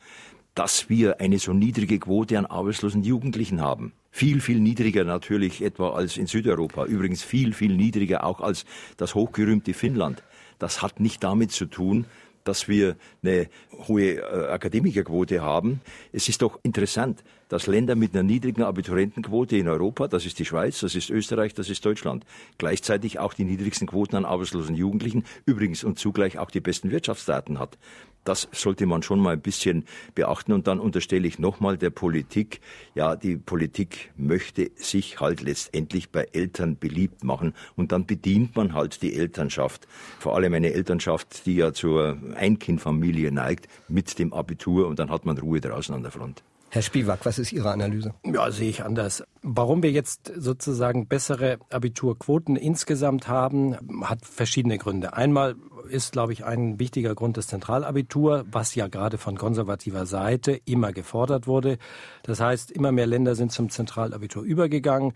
Dass 0.54 0.88
wir 0.88 1.18
eine 1.20 1.38
so 1.38 1.52
niedrige 1.52 1.98
Quote 1.98 2.38
an 2.38 2.46
arbeitslosen 2.46 3.02
Jugendlichen 3.02 3.60
haben. 3.60 3.94
Viel, 4.10 4.40
viel 4.40 4.60
niedriger 4.60 5.02
natürlich 5.02 5.62
etwa 5.62 5.94
als 5.94 6.18
in 6.18 6.26
Südeuropa. 6.26 6.84
Übrigens 6.84 7.22
viel, 7.22 7.52
viel 7.52 7.74
niedriger 7.74 8.24
auch 8.24 8.40
als 8.40 8.64
das 8.98 9.14
hochgerühmte 9.14 9.72
Finnland. 9.72 10.22
Das 10.58 10.82
hat 10.82 11.00
nicht 11.00 11.24
damit 11.24 11.50
zu 11.50 11.64
tun, 11.64 12.04
dass 12.44 12.68
wir 12.68 12.96
eine 13.22 13.48
hohe 13.88 14.16
äh, 14.16 14.48
Akademikerquote 14.48 15.42
haben. 15.42 15.80
Es 16.12 16.28
ist 16.28 16.42
doch 16.42 16.58
interessant, 16.62 17.22
dass 17.52 17.66
Länder 17.66 17.96
mit 17.96 18.14
einer 18.14 18.22
niedrigen 18.22 18.62
Abiturientenquote 18.62 19.58
in 19.58 19.68
Europa, 19.68 20.08
das 20.08 20.24
ist 20.24 20.38
die 20.38 20.46
Schweiz, 20.46 20.80
das 20.80 20.94
ist 20.94 21.10
Österreich, 21.10 21.52
das 21.52 21.68
ist 21.68 21.84
Deutschland, 21.84 22.24
gleichzeitig 22.56 23.18
auch 23.18 23.34
die 23.34 23.44
niedrigsten 23.44 23.86
Quoten 23.86 24.16
an 24.16 24.24
arbeitslosen 24.24 24.74
Jugendlichen, 24.74 25.24
übrigens 25.44 25.84
und 25.84 25.98
zugleich 25.98 26.38
auch 26.38 26.50
die 26.50 26.60
besten 26.60 26.90
Wirtschaftsdaten 26.90 27.58
hat. 27.58 27.76
Das 28.24 28.48
sollte 28.52 28.86
man 28.86 29.02
schon 29.02 29.20
mal 29.20 29.34
ein 29.34 29.42
bisschen 29.42 29.84
beachten. 30.14 30.52
Und 30.52 30.66
dann 30.66 30.80
unterstelle 30.80 31.28
ich 31.28 31.38
nochmal 31.38 31.76
der 31.76 31.90
Politik, 31.90 32.60
ja, 32.94 33.16
die 33.16 33.36
Politik 33.36 34.12
möchte 34.16 34.70
sich 34.76 35.20
halt 35.20 35.42
letztendlich 35.42 36.08
bei 36.08 36.28
Eltern 36.32 36.78
beliebt 36.78 37.22
machen. 37.22 37.52
Und 37.76 37.92
dann 37.92 38.06
bedient 38.06 38.56
man 38.56 38.72
halt 38.72 39.02
die 39.02 39.14
Elternschaft. 39.14 39.86
Vor 40.20 40.36
allem 40.36 40.54
eine 40.54 40.72
Elternschaft, 40.72 41.44
die 41.44 41.56
ja 41.56 41.74
zur 41.74 42.16
Einkindfamilie 42.34 43.30
neigt, 43.30 43.68
mit 43.88 44.18
dem 44.18 44.32
Abitur. 44.32 44.86
Und 44.86 44.98
dann 45.00 45.10
hat 45.10 45.26
man 45.26 45.36
Ruhe 45.36 45.60
draußen 45.60 45.94
an 45.94 46.02
der 46.02 46.12
Front. 46.12 46.42
Herr 46.74 46.80
Spiewak, 46.80 47.26
was 47.26 47.38
ist 47.38 47.52
Ihre 47.52 47.70
Analyse? 47.70 48.14
Ja, 48.24 48.50
sehe 48.50 48.70
ich 48.70 48.82
anders. 48.82 49.22
Warum 49.42 49.82
wir 49.82 49.90
jetzt 49.90 50.32
sozusagen 50.34 51.06
bessere 51.06 51.58
Abiturquoten 51.68 52.56
insgesamt 52.56 53.28
haben, 53.28 53.76
hat 54.04 54.24
verschiedene 54.24 54.78
Gründe. 54.78 55.12
Einmal 55.12 55.56
ist, 55.90 56.12
glaube 56.12 56.32
ich, 56.32 56.46
ein 56.46 56.78
wichtiger 56.78 57.14
Grund 57.14 57.36
das 57.36 57.46
Zentralabitur, 57.48 58.46
was 58.50 58.74
ja 58.74 58.88
gerade 58.88 59.18
von 59.18 59.36
konservativer 59.36 60.06
Seite 60.06 60.58
immer 60.64 60.94
gefordert 60.94 61.46
wurde. 61.46 61.76
Das 62.22 62.40
heißt, 62.40 62.70
immer 62.70 62.90
mehr 62.90 63.06
Länder 63.06 63.34
sind 63.34 63.52
zum 63.52 63.68
Zentralabitur 63.68 64.42
übergegangen. 64.42 65.12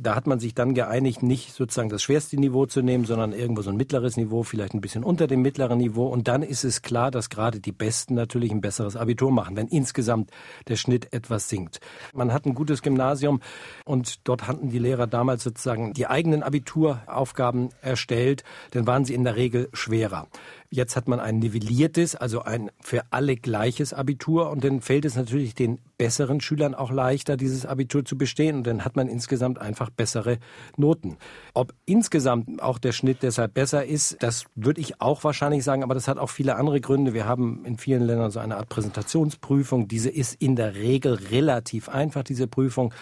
Da 0.00 0.14
hat 0.14 0.28
man 0.28 0.38
sich 0.38 0.54
dann 0.54 0.74
geeinigt, 0.74 1.24
nicht 1.24 1.52
sozusagen 1.52 1.88
das 1.88 2.04
schwerste 2.04 2.36
Niveau 2.36 2.66
zu 2.66 2.82
nehmen, 2.82 3.04
sondern 3.04 3.32
irgendwo 3.32 3.62
so 3.62 3.70
ein 3.70 3.76
mittleres 3.76 4.16
Niveau, 4.16 4.44
vielleicht 4.44 4.72
ein 4.72 4.80
bisschen 4.80 5.02
unter 5.02 5.26
dem 5.26 5.42
mittleren 5.42 5.78
Niveau. 5.78 6.06
Und 6.06 6.28
dann 6.28 6.44
ist 6.44 6.62
es 6.62 6.82
klar, 6.82 7.10
dass 7.10 7.30
gerade 7.30 7.58
die 7.58 7.72
Besten 7.72 8.14
natürlich 8.14 8.52
ein 8.52 8.60
besseres 8.60 8.94
Abitur 8.94 9.32
machen, 9.32 9.56
wenn 9.56 9.66
insgesamt 9.66 10.30
der 10.68 10.76
Schnitt 10.76 11.12
etwas 11.12 11.48
sinkt. 11.48 11.80
Man 12.14 12.32
hat 12.32 12.46
ein 12.46 12.54
gutes 12.54 12.82
Gymnasium 12.82 13.40
und 13.84 14.28
dort 14.28 14.46
hatten 14.46 14.70
die 14.70 14.78
Lehrer 14.78 15.08
damals 15.08 15.42
sozusagen 15.42 15.94
die 15.94 16.06
eigenen 16.06 16.44
Abituraufgaben 16.44 17.70
erstellt. 17.82 18.44
Dann 18.70 18.86
waren 18.86 19.04
sie 19.04 19.14
in 19.14 19.24
der 19.24 19.34
Regel 19.34 19.68
schwerer. 19.72 20.28
Jetzt 20.70 20.96
hat 20.96 21.08
man 21.08 21.18
ein 21.18 21.38
nivelliertes, 21.38 22.14
also 22.14 22.42
ein 22.42 22.70
für 22.78 23.02
alle 23.10 23.36
gleiches 23.36 23.94
Abitur 23.94 24.50
und 24.50 24.62
dann 24.64 24.82
fällt 24.82 25.06
es 25.06 25.16
natürlich 25.16 25.54
den 25.54 25.78
besseren 25.96 26.42
Schülern 26.42 26.74
auch 26.74 26.90
leichter, 26.90 27.38
dieses 27.38 27.64
Abitur 27.64 28.04
zu 28.04 28.18
bestehen 28.18 28.56
und 28.56 28.66
dann 28.66 28.84
hat 28.84 28.94
man 28.94 29.08
insgesamt 29.08 29.58
einfach 29.58 29.88
bessere 29.88 30.38
Noten. 30.76 31.16
Ob 31.54 31.72
insgesamt 31.86 32.62
auch 32.62 32.78
der 32.78 32.92
Schnitt 32.92 33.22
deshalb 33.22 33.54
besser 33.54 33.86
ist, 33.86 34.22
das 34.22 34.44
würde 34.56 34.82
ich 34.82 35.00
auch 35.00 35.24
wahrscheinlich 35.24 35.64
sagen, 35.64 35.82
aber 35.82 35.94
das 35.94 36.06
hat 36.06 36.18
auch 36.18 36.28
viele 36.28 36.56
andere 36.56 36.82
Gründe. 36.82 37.14
Wir 37.14 37.24
haben 37.24 37.64
in 37.64 37.78
vielen 37.78 38.02
Ländern 38.02 38.30
so 38.30 38.38
eine 38.38 38.58
Art 38.58 38.68
Präsentationsprüfung. 38.68 39.88
Diese 39.88 40.10
ist 40.10 40.34
in 40.34 40.54
der 40.54 40.74
Regel 40.74 41.14
relativ 41.14 41.88
einfach, 41.88 42.24
diese 42.24 42.46
Prüfung 42.46 42.92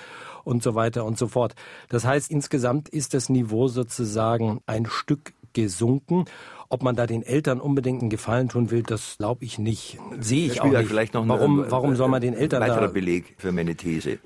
und 0.45 0.63
so 0.63 0.77
weiter 0.77 1.05
und 1.05 1.19
so 1.19 1.27
fort. 1.27 1.57
Das 1.89 2.05
heißt, 2.05 2.31
insgesamt 2.31 2.89
ist 2.89 3.13
das 3.13 3.29
Niveau 3.29 3.67
sozusagen 3.67 4.61
ein 4.67 4.87
Stück 4.87 5.35
gesunken. 5.57 6.27
Ob 6.69 6.83
man 6.83 6.97
da 6.97 7.07
den 7.07 7.23
Eltern 7.23 7.61
unbedingt 7.61 8.01
einen 8.01 8.11
Gefallen 8.11 8.49
tun 8.49 8.71
will, 8.71 8.83
das 8.83 9.17
glaube 9.19 9.45
ich 9.45 9.59
nicht. 9.59 9.99
Sehe 10.21 10.47
ich 10.47 10.61
auch 10.61 10.67
nicht. 10.67 10.89
Vielleicht 10.89 11.15
noch 11.15 11.27
warum, 11.29 11.61
ein, 11.61 11.71
warum 11.71 11.97
soll 11.97 12.09
man 12.09 12.21
den 12.21 12.35
Eltern 12.35 12.61
weiterer 12.61 12.83
da 12.83 12.87
Beleg 12.89 13.35
für 13.39 13.53
meine 13.53 13.75
These. 13.75 14.19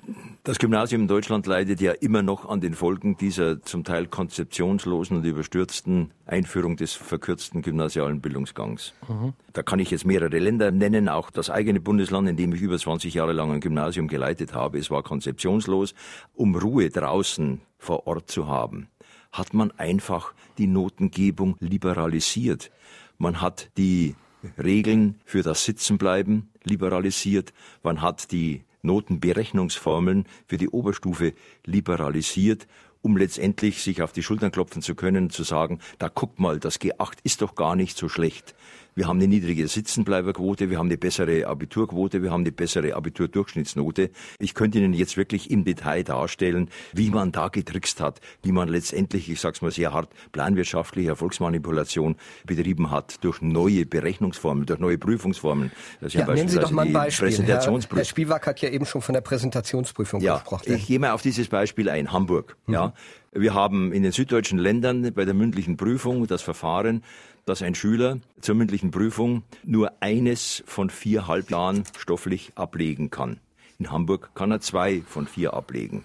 Das 0.45 0.59
Gymnasium 0.59 1.03
in 1.03 1.09
Deutschland 1.09 1.47
leidet 1.47 1.81
ja 1.81 1.93
immer 1.93 2.23
noch 2.23 2.49
an 2.49 2.61
den 2.61 2.75
Folgen 2.75 3.17
dieser 3.17 3.63
zum 3.63 3.85
Teil 3.85 4.07
konzeptionslosen 4.07 5.19
und 5.19 5.25
überstürzten 5.25 6.13
Einführung 6.25 6.77
des 6.77 6.95
verkürzten 6.95 7.63
gymnasialen 7.63 8.21
Bildungsgangs. 8.21 8.95
Mhm. 9.07 9.35
Da 9.53 9.63
kann 9.63 9.81
ich 9.81 9.91
jetzt 9.91 10.07
mehrere 10.07 10.39
Länder 10.39 10.71
nennen, 10.71 11.09
auch 11.09 11.31
das 11.31 11.51
eigene 11.51 11.81
Bundesland, 11.81 12.29
in 12.29 12.37
dem 12.37 12.55
ich 12.55 12.63
über 12.63 12.79
20 12.79 13.13
Jahre 13.15 13.33
lang 13.33 13.53
ein 13.53 13.61
Gymnasium 13.61 14.09
geleitet 14.09 14.55
habe. 14.55 14.79
Es 14.79 14.91
war 14.91 15.03
konzeptionslos, 15.03 15.95
um 16.35 16.55
Ruhe 16.55 16.89
draußen 16.89 17.61
vor 17.79 18.07
Ort 18.07 18.31
zu 18.31 18.47
haben 18.47 18.89
hat 19.33 19.55
man 19.55 19.71
einfach 19.73 20.35
die 20.59 20.67
Notengebung 20.67 21.57
liberalisiert. 21.61 22.71
Man 23.19 23.41
hat 23.41 23.71
die 23.77 24.15
Regeln 24.63 25.21
für 25.25 25.43
das 25.43 25.65
Sitzenbleiben 25.65 26.51
liberalisiert. 26.65 27.53
Man 27.83 28.03
hat 28.03 28.33
die 28.33 28.65
Notenberechnungsformeln 28.83 30.27
für 30.47 30.57
die 30.57 30.69
Oberstufe 30.69 31.35
liberalisiert, 31.65 32.67
um 33.03 33.17
letztendlich 33.17 33.83
sich 33.83 34.03
auf 34.03 34.13
die 34.13 34.23
Schultern 34.23 34.51
klopfen 34.51 34.83
zu 34.83 34.95
können, 34.95 35.31
zu 35.31 35.43
sagen, 35.43 35.81
da 35.99 36.09
guckt 36.09 36.39
mal, 36.39 36.59
das 36.59 36.81
G8 36.81 37.19
ist 37.23 37.43
doch 37.43 37.55
gar 37.55 37.77
nicht 37.77 37.97
so 37.97 38.09
schlecht. 38.09 38.55
Wir 39.01 39.09
haben 39.09 39.17
eine 39.17 39.29
niedrige 39.29 39.67
Sitzenbleiberquote, 39.67 40.69
wir 40.69 40.79
haben 40.79 40.89
eine 40.89 40.99
bessere 40.99 41.47
Abiturquote, 41.47 42.23
wir 42.23 42.31
haben 42.31 42.43
eine 42.43 42.53
bessere 42.53 42.95
Abiturdurchschnittsnote. 42.95 44.11
Ich 44.39 44.53
könnte 44.53 44.77
Ihnen 44.77 44.93
jetzt 44.93 45.17
wirklich 45.17 45.51
im 45.51 45.65
Detail 45.65 46.05
darstellen, 46.05 46.69
wie 46.93 47.09
man 47.09 47.33
da 47.33 47.49
getrickst 47.49 48.03
hat, 48.03 48.21
wie 48.43 48.53
man 48.53 48.69
letztendlich, 48.69 49.31
ich 49.31 49.41
sag's 49.41 49.63
mal 49.63 49.71
sehr 49.71 49.95
hart, 49.95 50.11
planwirtschaftliche 50.33 51.09
Erfolgsmanipulation 51.09 52.17
betrieben 52.45 52.91
hat 52.91 53.25
durch 53.25 53.41
neue 53.41 53.87
Berechnungsformen, 53.87 54.67
durch 54.67 54.81
neue 54.81 54.99
Prüfungsformen. 54.99 55.73
Das 56.03 56.13
ja, 56.13 56.27
nehmen 56.27 56.49
Sie 56.51 56.59
doch 56.59 56.71
mal 56.71 56.85
ein 56.85 56.93
Beispiel. 56.93 57.31
Herr, 57.47 57.63
Herr 57.63 58.41
hat 58.43 58.61
ja 58.61 58.69
eben 58.69 58.85
schon 58.85 59.01
von 59.01 59.15
der 59.15 59.23
Präsentationsprüfung 59.23 60.21
ja, 60.21 60.35
gesprochen. 60.35 60.75
Ich 60.75 60.87
gehe 60.87 60.99
mal 60.99 61.13
auf 61.13 61.23
dieses 61.23 61.49
Beispiel 61.49 61.89
ein, 61.89 62.13
Hamburg. 62.13 62.59
Mhm. 62.67 62.75
Ja, 62.75 62.93
wir 63.33 63.55
haben 63.55 63.93
in 63.93 64.03
den 64.03 64.11
süddeutschen 64.11 64.59
Ländern 64.59 65.13
bei 65.15 65.25
der 65.25 65.35
mündlichen 65.35 65.77
Prüfung 65.77 66.27
das 66.27 66.43
Verfahren, 66.43 67.05
dass 67.47 67.63
ein 67.63 67.77
Schüler 67.77 68.19
zur 68.41 68.57
mündlichen 68.57 68.91
Prüfung 68.91 69.45
nur 69.63 69.93
eines 70.01 70.65
von 70.67 70.91
vier 70.91 71.29
Halbjahren 71.29 71.85
stofflich 71.97 72.51
ablegen 72.57 73.11
kann. 73.11 73.39
In 73.79 73.93
Hamburg 73.93 74.31
kann 74.35 74.51
er 74.51 74.61
zwei 74.61 75.03
von 75.07 75.29
vier 75.29 75.55
ablegen. 75.55 76.05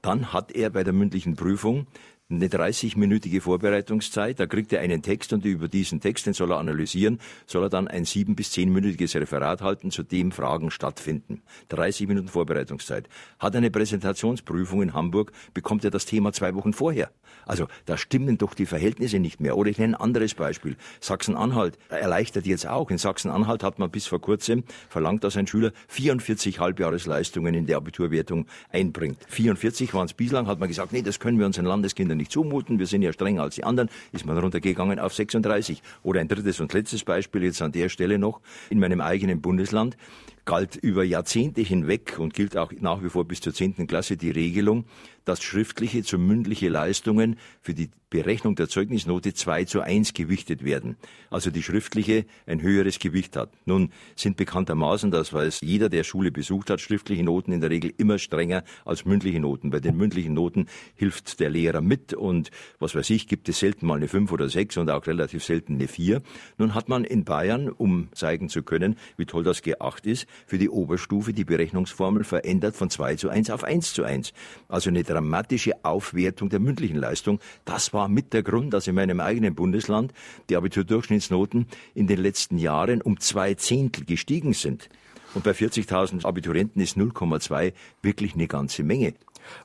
Dann 0.00 0.32
hat 0.32 0.50
er 0.52 0.70
bei 0.70 0.82
der 0.82 0.94
mündlichen 0.94 1.36
Prüfung 1.36 1.86
eine 2.36 2.48
30-minütige 2.48 3.40
Vorbereitungszeit. 3.40 4.38
Da 4.40 4.46
kriegt 4.46 4.72
er 4.72 4.80
einen 4.80 5.02
Text 5.02 5.32
und 5.32 5.44
über 5.44 5.68
diesen 5.68 6.00
Text, 6.00 6.26
den 6.26 6.34
soll 6.34 6.52
er 6.52 6.58
analysieren, 6.58 7.18
soll 7.46 7.64
er 7.64 7.68
dann 7.68 7.88
ein 7.88 8.04
sieben- 8.04 8.34
bis 8.34 8.50
zehnminütiges 8.52 9.14
Referat 9.14 9.62
halten, 9.62 9.90
zu 9.90 10.02
dem 10.02 10.32
Fragen 10.32 10.70
stattfinden. 10.70 11.42
30 11.68 12.08
Minuten 12.08 12.28
Vorbereitungszeit. 12.28 13.08
Hat 13.38 13.56
eine 13.56 13.70
Präsentationsprüfung 13.70 14.82
in 14.82 14.94
Hamburg, 14.94 15.32
bekommt 15.54 15.84
er 15.84 15.90
das 15.90 16.06
Thema 16.06 16.32
zwei 16.32 16.54
Wochen 16.54 16.72
vorher. 16.72 17.10
Also 17.46 17.66
da 17.86 17.96
stimmen 17.96 18.38
doch 18.38 18.54
die 18.54 18.66
Verhältnisse 18.66 19.18
nicht 19.18 19.40
mehr. 19.40 19.56
Oder 19.56 19.70
ich 19.70 19.78
nenne 19.78 19.98
ein 19.98 20.00
anderes 20.00 20.34
Beispiel. 20.34 20.76
Sachsen-Anhalt 21.00 21.78
erleichtert 21.88 22.46
jetzt 22.46 22.66
auch. 22.66 22.90
In 22.90 22.98
Sachsen-Anhalt 22.98 23.62
hat 23.62 23.78
man 23.78 23.90
bis 23.90 24.06
vor 24.06 24.20
kurzem 24.20 24.64
verlangt, 24.88 25.24
dass 25.24 25.36
ein 25.36 25.46
Schüler 25.46 25.72
44 25.88 26.60
Halbjahresleistungen 26.60 27.54
in 27.54 27.66
der 27.66 27.76
Abiturwertung 27.78 28.46
einbringt. 28.70 29.18
44 29.28 29.92
waren 29.94 30.06
es 30.06 30.14
bislang, 30.14 30.46
hat 30.46 30.60
man 30.60 30.68
gesagt, 30.68 30.92
nee, 30.92 31.02
das 31.02 31.20
können 31.20 31.38
wir 31.38 31.46
unseren 31.46 31.66
Landeskindern 31.66 32.18
nicht 32.22 32.32
zumuten. 32.32 32.78
Wir 32.78 32.86
sind 32.86 33.02
ja 33.02 33.12
strenger 33.12 33.42
als 33.42 33.56
die 33.56 33.64
anderen. 33.64 33.90
Ist 34.12 34.24
man 34.24 34.38
runtergegangen 34.38 34.98
auf 34.98 35.12
36. 35.12 35.82
Oder 36.02 36.20
ein 36.20 36.28
drittes 36.28 36.60
und 36.60 36.72
letztes 36.72 37.04
Beispiel 37.04 37.44
jetzt 37.44 37.60
an 37.60 37.72
der 37.72 37.88
Stelle 37.88 38.18
noch. 38.18 38.40
In 38.70 38.78
meinem 38.78 39.00
eigenen 39.00 39.40
Bundesland 39.40 39.96
galt 40.44 40.76
über 40.76 41.04
Jahrzehnte 41.04 41.60
hinweg 41.60 42.18
und 42.18 42.34
gilt 42.34 42.56
auch 42.56 42.72
nach 42.80 43.02
wie 43.02 43.08
vor 43.08 43.24
bis 43.24 43.40
zur 43.40 43.54
zehnten 43.54 43.86
Klasse 43.86 44.16
die 44.16 44.30
Regelung, 44.30 44.84
dass 45.24 45.42
schriftliche 45.42 46.02
zu 46.02 46.18
mündliche 46.18 46.68
Leistungen 46.68 47.36
für 47.60 47.74
die 47.74 47.90
Berechnung 48.12 48.56
der 48.56 48.68
Zeugnisnote 48.68 49.32
2 49.32 49.64
zu 49.64 49.80
1 49.80 50.12
gewichtet 50.12 50.62
werden. 50.64 50.96
Also 51.30 51.50
die 51.50 51.62
schriftliche 51.62 52.26
ein 52.44 52.60
höheres 52.60 52.98
Gewicht 52.98 53.36
hat. 53.36 53.50
Nun 53.64 53.90
sind 54.16 54.36
bekanntermaßen, 54.36 55.10
das 55.10 55.32
weiß 55.32 55.62
jeder, 55.62 55.88
der 55.88 56.04
Schule 56.04 56.30
besucht 56.30 56.68
hat, 56.68 56.82
schriftliche 56.82 57.24
Noten 57.24 57.52
in 57.52 57.62
der 57.62 57.70
Regel 57.70 57.90
immer 57.96 58.18
strenger 58.18 58.64
als 58.84 59.06
mündliche 59.06 59.40
Noten. 59.40 59.70
Bei 59.70 59.80
den 59.80 59.96
mündlichen 59.96 60.34
Noten 60.34 60.66
hilft 60.94 61.40
der 61.40 61.48
Lehrer 61.48 61.80
mit 61.80 62.12
und 62.12 62.50
was 62.78 62.94
weiß 62.94 63.08
ich, 63.08 63.28
gibt 63.28 63.48
es 63.48 63.60
selten 63.60 63.86
mal 63.86 63.96
eine 63.96 64.08
5 64.08 64.30
oder 64.30 64.50
6 64.50 64.76
und 64.76 64.90
auch 64.90 65.06
relativ 65.06 65.42
selten 65.42 65.76
eine 65.76 65.88
4. 65.88 66.20
Nun 66.58 66.74
hat 66.74 66.90
man 66.90 67.04
in 67.04 67.24
Bayern, 67.24 67.70
um 67.70 68.08
zeigen 68.12 68.50
zu 68.50 68.62
können, 68.62 68.96
wie 69.16 69.24
toll 69.24 69.42
das 69.42 69.64
G8 69.64 70.04
ist, 70.04 70.26
für 70.46 70.58
die 70.58 70.68
Oberstufe 70.68 71.32
die 71.32 71.46
Berechnungsformel 71.46 72.24
verändert 72.24 72.76
von 72.76 72.90
2 72.90 73.16
zu 73.16 73.30
1 73.30 73.48
auf 73.48 73.64
1 73.64 73.94
zu 73.94 74.04
1. 74.04 74.34
Also 74.68 74.90
eine 74.90 75.02
dramatische 75.12 75.84
Aufwertung 75.84 76.48
der 76.48 76.60
mündlichen 76.60 76.96
Leistung. 76.96 77.40
Das 77.64 77.92
war 77.92 78.08
mit 78.08 78.32
der 78.32 78.42
Grund, 78.42 78.72
dass 78.72 78.86
in 78.86 78.94
meinem 78.94 79.20
eigenen 79.20 79.54
Bundesland 79.54 80.12
die 80.48 80.56
Abiturdurchschnittsnoten 80.56 81.66
in 81.94 82.06
den 82.06 82.18
letzten 82.18 82.58
Jahren 82.58 83.02
um 83.02 83.20
zwei 83.20 83.54
Zehntel 83.54 84.04
gestiegen 84.04 84.52
sind. 84.52 84.88
Und 85.34 85.44
bei 85.44 85.52
40.000 85.52 86.24
Abiturienten 86.24 86.82
ist 86.82 86.96
0,2 86.96 87.72
wirklich 88.02 88.34
eine 88.34 88.48
ganze 88.48 88.82
Menge. 88.82 89.14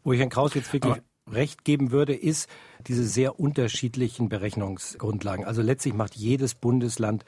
Wo 0.03 0.13
ich 0.13 0.19
Herrn 0.19 0.29
Kraus 0.29 0.53
jetzt 0.53 0.71
wirklich 0.71 0.93
Aber 0.93 1.01
recht 1.31 1.63
geben 1.63 1.91
würde, 1.91 2.15
ist 2.15 2.49
diese 2.87 3.03
sehr 3.03 3.39
unterschiedlichen 3.39 4.29
Berechnungsgrundlagen. 4.29 5.45
Also 5.45 5.61
letztlich 5.61 5.93
macht 5.93 6.15
jedes 6.15 6.55
Bundesland 6.55 7.25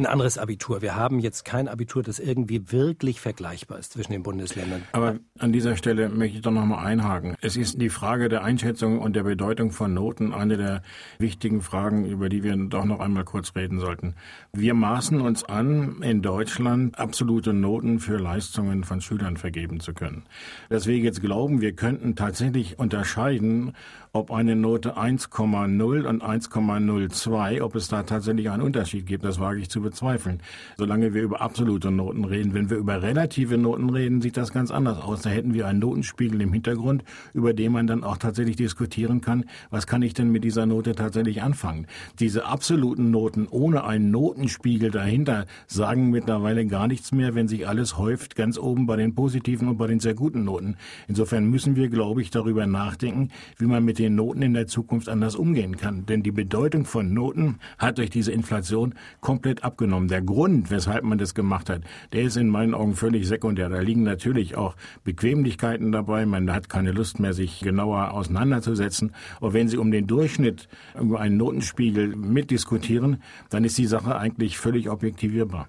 ein 0.00 0.06
anderes 0.06 0.38
Abitur. 0.38 0.82
Wir 0.82 0.96
haben 0.96 1.20
jetzt 1.20 1.44
kein 1.44 1.68
Abitur, 1.68 2.02
das 2.02 2.18
irgendwie 2.18 2.72
wirklich 2.72 3.20
vergleichbar 3.20 3.78
ist 3.78 3.92
zwischen 3.92 4.12
den 4.12 4.22
Bundesländern. 4.22 4.82
Aber 4.92 5.16
an 5.38 5.52
dieser 5.52 5.76
Stelle 5.76 6.08
möchte 6.08 6.36
ich 6.36 6.42
doch 6.42 6.50
noch 6.50 6.64
mal 6.64 6.84
einhaken. 6.84 7.36
Es 7.40 7.56
ist 7.56 7.80
die 7.80 7.90
Frage 7.90 8.28
der 8.28 8.42
Einschätzung 8.42 8.98
und 8.98 9.14
der 9.14 9.24
Bedeutung 9.24 9.70
von 9.70 9.94
Noten 9.94 10.32
eine 10.32 10.56
der 10.56 10.82
wichtigen 11.18 11.60
Fragen, 11.60 12.04
über 12.04 12.28
die 12.28 12.42
wir 12.42 12.56
doch 12.56 12.84
noch 12.84 13.00
einmal 13.00 13.24
kurz 13.24 13.54
reden 13.54 13.78
sollten. 13.78 14.14
Wir 14.52 14.74
maßen 14.74 15.20
uns 15.20 15.44
an, 15.44 16.02
in 16.02 16.22
Deutschland 16.22 16.98
absolute 16.98 17.52
Noten 17.52 18.00
für 18.00 18.16
Leistungen 18.16 18.84
von 18.84 19.00
Schülern 19.00 19.36
vergeben 19.36 19.80
zu 19.80 19.92
können. 19.92 20.24
Dass 20.68 20.86
wir 20.86 20.96
jetzt 20.96 21.20
glauben, 21.20 21.60
wir 21.60 21.74
könnten 21.74 22.16
tatsächlich 22.16 22.78
unterscheiden, 22.78 23.72
ob 24.12 24.32
eine 24.32 24.56
Note 24.56 24.96
1,0 24.96 26.04
und 26.04 26.22
1,02, 26.22 27.62
ob 27.62 27.76
es 27.76 27.86
da 27.88 28.02
tatsächlich 28.02 28.50
einen 28.50 28.62
Unterschied 28.62 29.06
gibt, 29.06 29.24
das 29.24 29.38
wage 29.38 29.60
ich 29.60 29.70
zu 29.70 29.80
bezweifeln. 29.80 30.42
Solange 30.76 31.14
wir 31.14 31.22
über 31.22 31.40
absolute 31.40 31.92
Noten 31.92 32.24
reden, 32.24 32.52
wenn 32.52 32.70
wir 32.70 32.76
über 32.76 33.02
relative 33.02 33.56
Noten 33.56 33.88
reden, 33.88 34.20
sieht 34.20 34.36
das 34.36 34.52
ganz 34.52 34.72
anders 34.72 34.98
aus. 34.98 35.22
Da 35.22 35.30
hätten 35.30 35.54
wir 35.54 35.68
einen 35.68 35.78
Notenspiegel 35.78 36.40
im 36.40 36.52
Hintergrund, 36.52 37.04
über 37.34 37.54
den 37.54 37.70
man 37.70 37.86
dann 37.86 38.02
auch 38.02 38.16
tatsächlich 38.16 38.56
diskutieren 38.56 39.20
kann, 39.20 39.44
was 39.70 39.86
kann 39.86 40.02
ich 40.02 40.12
denn 40.12 40.32
mit 40.32 40.42
dieser 40.42 40.66
Note 40.66 40.96
tatsächlich 40.96 41.42
anfangen. 41.42 41.86
Diese 42.18 42.46
absoluten 42.46 43.12
Noten 43.12 43.46
ohne 43.48 43.84
einen 43.84 44.10
Notenspiegel 44.10 44.90
dahinter 44.90 45.46
sagen 45.68 46.10
mittlerweile 46.10 46.66
gar 46.66 46.88
nichts 46.88 47.12
mehr, 47.12 47.36
wenn 47.36 47.46
sich 47.46 47.68
alles 47.68 47.96
häuft, 47.96 48.34
ganz 48.34 48.58
oben 48.58 48.86
bei 48.86 48.96
den 48.96 49.14
positiven 49.14 49.68
und 49.68 49.76
bei 49.76 49.86
den 49.86 50.00
sehr 50.00 50.14
guten 50.14 50.42
Noten. 50.42 50.76
Insofern 51.06 51.48
müssen 51.48 51.76
wir, 51.76 51.88
glaube 51.88 52.22
ich, 52.22 52.30
darüber 52.30 52.66
nachdenken, 52.66 53.28
wie 53.56 53.66
man 53.66 53.84
mit 53.84 53.99
den 54.00 54.14
Noten 54.14 54.42
in 54.42 54.54
der 54.54 54.66
Zukunft 54.66 55.08
anders 55.08 55.36
umgehen 55.36 55.76
kann. 55.76 56.06
Denn 56.06 56.22
die 56.22 56.32
Bedeutung 56.32 56.84
von 56.84 57.12
Noten 57.12 57.58
hat 57.78 57.98
durch 57.98 58.10
diese 58.10 58.32
Inflation 58.32 58.94
komplett 59.20 59.62
abgenommen. 59.62 60.08
Der 60.08 60.22
Grund, 60.22 60.70
weshalb 60.70 61.04
man 61.04 61.18
das 61.18 61.34
gemacht 61.34 61.68
hat, 61.68 61.82
der 62.12 62.22
ist 62.22 62.36
in 62.36 62.48
meinen 62.48 62.74
Augen 62.74 62.94
völlig 62.94 63.28
sekundär. 63.28 63.68
Da 63.68 63.80
liegen 63.80 64.02
natürlich 64.02 64.56
auch 64.56 64.74
Bequemlichkeiten 65.04 65.92
dabei. 65.92 66.26
Man 66.26 66.52
hat 66.52 66.68
keine 66.68 66.92
Lust 66.92 67.20
mehr, 67.20 67.34
sich 67.34 67.60
genauer 67.60 68.12
auseinanderzusetzen. 68.12 69.12
Und 69.40 69.52
wenn 69.52 69.68
Sie 69.68 69.76
um 69.76 69.90
den 69.90 70.06
Durchschnitt 70.06 70.68
über 70.98 71.20
einen 71.20 71.36
Notenspiegel 71.36 72.16
mitdiskutieren, 72.16 73.22
dann 73.50 73.64
ist 73.64 73.78
die 73.78 73.86
Sache 73.86 74.16
eigentlich 74.16 74.58
völlig 74.58 74.88
objektivierbar. 74.88 75.68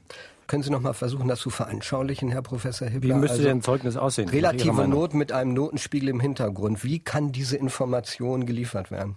Können 0.51 0.63
Sie 0.63 0.70
noch 0.70 0.81
mal 0.81 0.91
versuchen, 0.91 1.29
das 1.29 1.39
zu 1.39 1.50
veranschaulichen, 1.50 2.29
Herr 2.29 2.41
Professor 2.41 2.86
Hibbler? 2.86 3.15
Wie 3.15 3.20
müsste 3.20 3.36
also, 3.36 3.48
denn 3.48 3.60
ein 3.60 3.62
Zeugnis 3.62 3.96
aussehen? 3.96 4.27
Relative 4.27 4.86
Not 4.86 5.13
mit 5.13 5.31
einem 5.31 5.53
Notenspiegel 5.53 6.10
im 6.10 6.20
Hintergrund. 6.20 6.84
Wie 6.84 7.00
kann 7.00 7.31
diese 7.31 7.55
Information 7.55 8.46
geliefert 8.46 8.91
werden? 8.91 9.15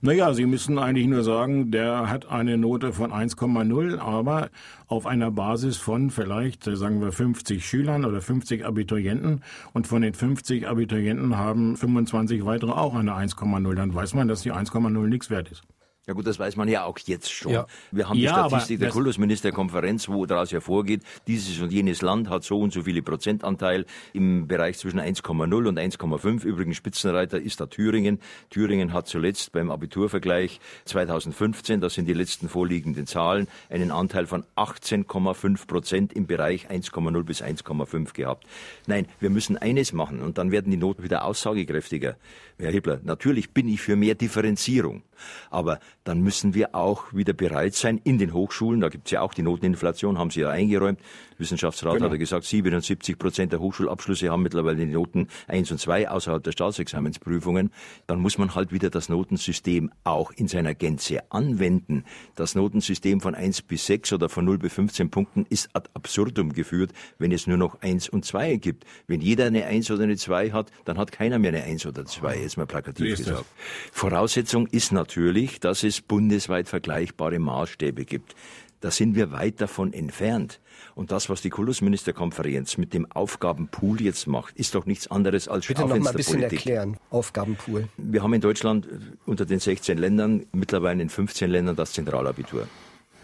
Naja, 0.00 0.34
Sie 0.34 0.46
müssen 0.46 0.80
eigentlich 0.80 1.06
nur 1.06 1.22
sagen, 1.22 1.70
der 1.70 2.10
hat 2.10 2.26
eine 2.26 2.58
Note 2.58 2.92
von 2.92 3.12
1,0, 3.12 4.00
aber 4.00 4.50
auf 4.88 5.06
einer 5.06 5.30
Basis 5.30 5.76
von 5.76 6.10
vielleicht, 6.10 6.64
sagen 6.64 7.00
wir, 7.00 7.12
50 7.12 7.64
Schülern 7.64 8.04
oder 8.04 8.20
50 8.20 8.64
Abiturienten. 8.64 9.44
Und 9.72 9.86
von 9.86 10.02
den 10.02 10.12
50 10.12 10.66
Abiturienten 10.66 11.36
haben 11.36 11.76
25 11.76 12.44
weitere 12.44 12.72
auch 12.72 12.96
eine 12.96 13.12
1,0. 13.12 13.74
Dann 13.76 13.94
weiß 13.94 14.14
man, 14.14 14.26
dass 14.26 14.42
die 14.42 14.52
1,0 14.52 15.06
nichts 15.06 15.30
wert 15.30 15.52
ist. 15.52 15.62
Ja 16.08 16.14
gut, 16.14 16.26
das 16.26 16.36
weiß 16.36 16.56
man 16.56 16.66
ja 16.66 16.82
auch 16.84 16.98
jetzt 17.06 17.30
schon. 17.30 17.52
Ja. 17.52 17.66
Wir 17.92 18.08
haben 18.08 18.16
die 18.16 18.22
ja, 18.22 18.32
Statistik 18.32 18.80
der 18.80 18.90
Kultusministerkonferenz, 18.90 20.08
wo 20.08 20.26
daraus 20.26 20.50
hervorgeht, 20.50 21.02
dieses 21.28 21.60
und 21.60 21.70
jenes 21.70 22.02
Land 22.02 22.28
hat 22.28 22.42
so 22.42 22.58
und 22.58 22.72
so 22.72 22.82
viele 22.82 23.02
Prozentanteil 23.02 23.86
im 24.12 24.48
Bereich 24.48 24.78
zwischen 24.78 24.98
1,0 24.98 25.68
und 25.68 25.78
1,5. 25.78 26.44
Übrigens 26.44 26.76
Spitzenreiter 26.76 27.40
ist 27.40 27.60
da 27.60 27.66
Thüringen. 27.66 28.18
Thüringen 28.50 28.92
hat 28.92 29.06
zuletzt 29.06 29.52
beim 29.52 29.70
Abiturvergleich 29.70 30.58
2015, 30.86 31.80
das 31.80 31.94
sind 31.94 32.06
die 32.06 32.14
letzten 32.14 32.48
vorliegenden 32.48 33.06
Zahlen, 33.06 33.46
einen 33.70 33.92
Anteil 33.92 34.26
von 34.26 34.44
18,5 34.56 35.68
Prozent 35.68 36.12
im 36.14 36.26
Bereich 36.26 36.68
1,0 36.68 37.22
bis 37.22 37.44
1,5 37.44 38.12
gehabt. 38.12 38.44
Nein, 38.88 39.06
wir 39.20 39.30
müssen 39.30 39.56
eines 39.56 39.92
machen 39.92 40.20
und 40.20 40.36
dann 40.36 40.50
werden 40.50 40.72
die 40.72 40.76
Noten 40.76 41.04
wieder 41.04 41.24
aussagekräftiger. 41.24 42.16
Herr 42.58 42.72
Hibbler, 42.72 43.00
natürlich 43.04 43.52
bin 43.52 43.68
ich 43.68 43.80
für 43.80 43.94
mehr 43.94 44.16
Differenzierung. 44.16 45.02
Aber 45.50 45.78
dann 46.04 46.20
müssen 46.20 46.54
wir 46.54 46.74
auch 46.74 47.12
wieder 47.12 47.32
bereit 47.32 47.74
sein, 47.74 48.00
in 48.04 48.18
den 48.18 48.32
Hochschulen, 48.32 48.80
da 48.80 48.88
gibt 48.88 49.06
es 49.06 49.12
ja 49.12 49.20
auch 49.20 49.34
die 49.34 49.42
Noteninflation, 49.42 50.18
haben 50.18 50.30
Sie 50.30 50.40
ja 50.40 50.50
eingeräumt, 50.50 50.98
Wissenschaftsrat 51.42 51.94
genau. 51.94 52.06
hat 52.06 52.12
ja 52.12 52.18
gesagt, 52.18 52.44
77 52.44 53.18
Prozent 53.18 53.52
der 53.52 53.60
Hochschulabschlüsse 53.60 54.30
haben 54.30 54.42
mittlerweile 54.42 54.78
die 54.78 54.86
Noten 54.86 55.28
1 55.48 55.70
und 55.72 55.78
2 55.78 56.08
außerhalb 56.08 56.42
der 56.42 56.52
Staatsexamensprüfungen. 56.52 57.72
Dann 58.06 58.20
muss 58.20 58.38
man 58.38 58.54
halt 58.54 58.72
wieder 58.72 58.90
das 58.90 59.08
Notensystem 59.08 59.90
auch 60.04 60.30
in 60.30 60.48
seiner 60.48 60.74
Gänze 60.74 61.20
anwenden. 61.30 62.04
Das 62.36 62.54
Notensystem 62.54 63.20
von 63.20 63.34
1 63.34 63.62
bis 63.62 63.86
6 63.86 64.14
oder 64.14 64.28
von 64.28 64.44
0 64.44 64.58
bis 64.58 64.72
15 64.72 65.10
Punkten 65.10 65.46
ist 65.48 65.68
ad 65.74 65.90
absurdum 65.94 66.52
geführt, 66.52 66.92
wenn 67.18 67.32
es 67.32 67.46
nur 67.46 67.56
noch 67.56 67.80
1 67.82 68.08
und 68.08 68.24
2 68.24 68.56
gibt. 68.56 68.84
Wenn 69.06 69.20
jeder 69.20 69.46
eine 69.46 69.66
1 69.66 69.90
oder 69.90 70.04
eine 70.04 70.16
2 70.16 70.52
hat, 70.52 70.70
dann 70.84 70.98
hat 70.98 71.12
keiner 71.12 71.38
mehr 71.38 71.52
eine 71.52 71.64
1 71.64 71.86
oder 71.86 72.06
2, 72.06 72.38
jetzt 72.38 72.56
mal 72.56 72.66
plakativ 72.66 73.16
gesagt. 73.16 73.44
Voraussetzung 73.92 74.66
ist 74.68 74.92
natürlich, 74.92 75.11
dass 75.60 75.82
es 75.82 76.00
bundesweit 76.00 76.68
vergleichbare 76.68 77.38
Maßstäbe 77.38 78.04
gibt. 78.04 78.34
Da 78.80 78.90
sind 78.90 79.14
wir 79.14 79.30
weit 79.30 79.60
davon 79.60 79.92
entfernt. 79.92 80.60
Und 80.96 81.12
das, 81.12 81.28
was 81.28 81.40
die 81.40 81.50
Kultusministerkonferenz 81.50 82.78
mit 82.78 82.92
dem 82.92 83.10
Aufgabenpool 83.10 84.02
jetzt 84.02 84.26
macht, 84.26 84.56
ist 84.56 84.74
doch 84.74 84.86
nichts 84.86 85.08
anderes 85.08 85.46
als 85.46 85.68
Bitte 85.68 85.82
noch 85.82 85.88
mal 85.88 86.08
ein 86.08 86.14
bisschen 86.14 86.42
erklären, 86.42 86.96
Aufgabenpool. 87.10 87.88
Wir 87.96 88.22
haben 88.22 88.34
in 88.34 88.40
Deutschland 88.40 88.88
unter 89.24 89.46
den 89.46 89.60
16 89.60 89.96
Ländern, 89.96 90.46
mittlerweile 90.52 91.00
in 91.00 91.08
15 91.08 91.48
Ländern 91.48 91.76
das 91.76 91.92
Zentralabitur. 91.92 92.66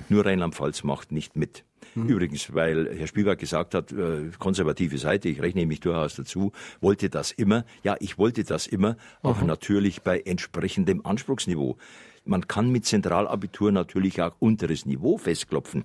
Nur 0.09 0.25
Rheinland-Pfalz 0.25 0.85
macht 0.85 1.11
nicht 1.11 1.37
mit. 1.37 1.65
Hm. 1.95 2.09
Übrigens, 2.09 2.55
weil 2.55 2.95
Herr 2.97 3.07
Spielberg 3.07 3.39
gesagt 3.39 3.75
hat, 3.75 3.93
äh, 3.93 4.31
konservative 4.39 4.99
Seite, 4.99 5.29
ich 5.29 5.41
rechne 5.43 5.67
mich 5.67 5.81
durchaus 5.81 6.17
dazu, 6.17 6.53
wollte 6.81 7.11
das 7.11 7.33
immer. 7.33 7.65
Ja, 7.83 7.97
ich 8.01 8.19
wollte 8.19 8.45
das 8.45 8.67
immer, 8.67 8.97
aber 9.23 9.45
natürlich 9.45 10.03
bei 10.03 10.21
entsprechendem 10.21 11.05
Anspruchsniveau. 11.05 11.77
Man 12.25 12.47
kann 12.47 12.71
mit 12.71 12.85
Zentralabitur 12.85 13.73
natürlich 13.73 14.21
auch 14.21 14.35
unteres 14.39 14.85
Niveau 14.85 15.17
festklopfen. 15.17 15.85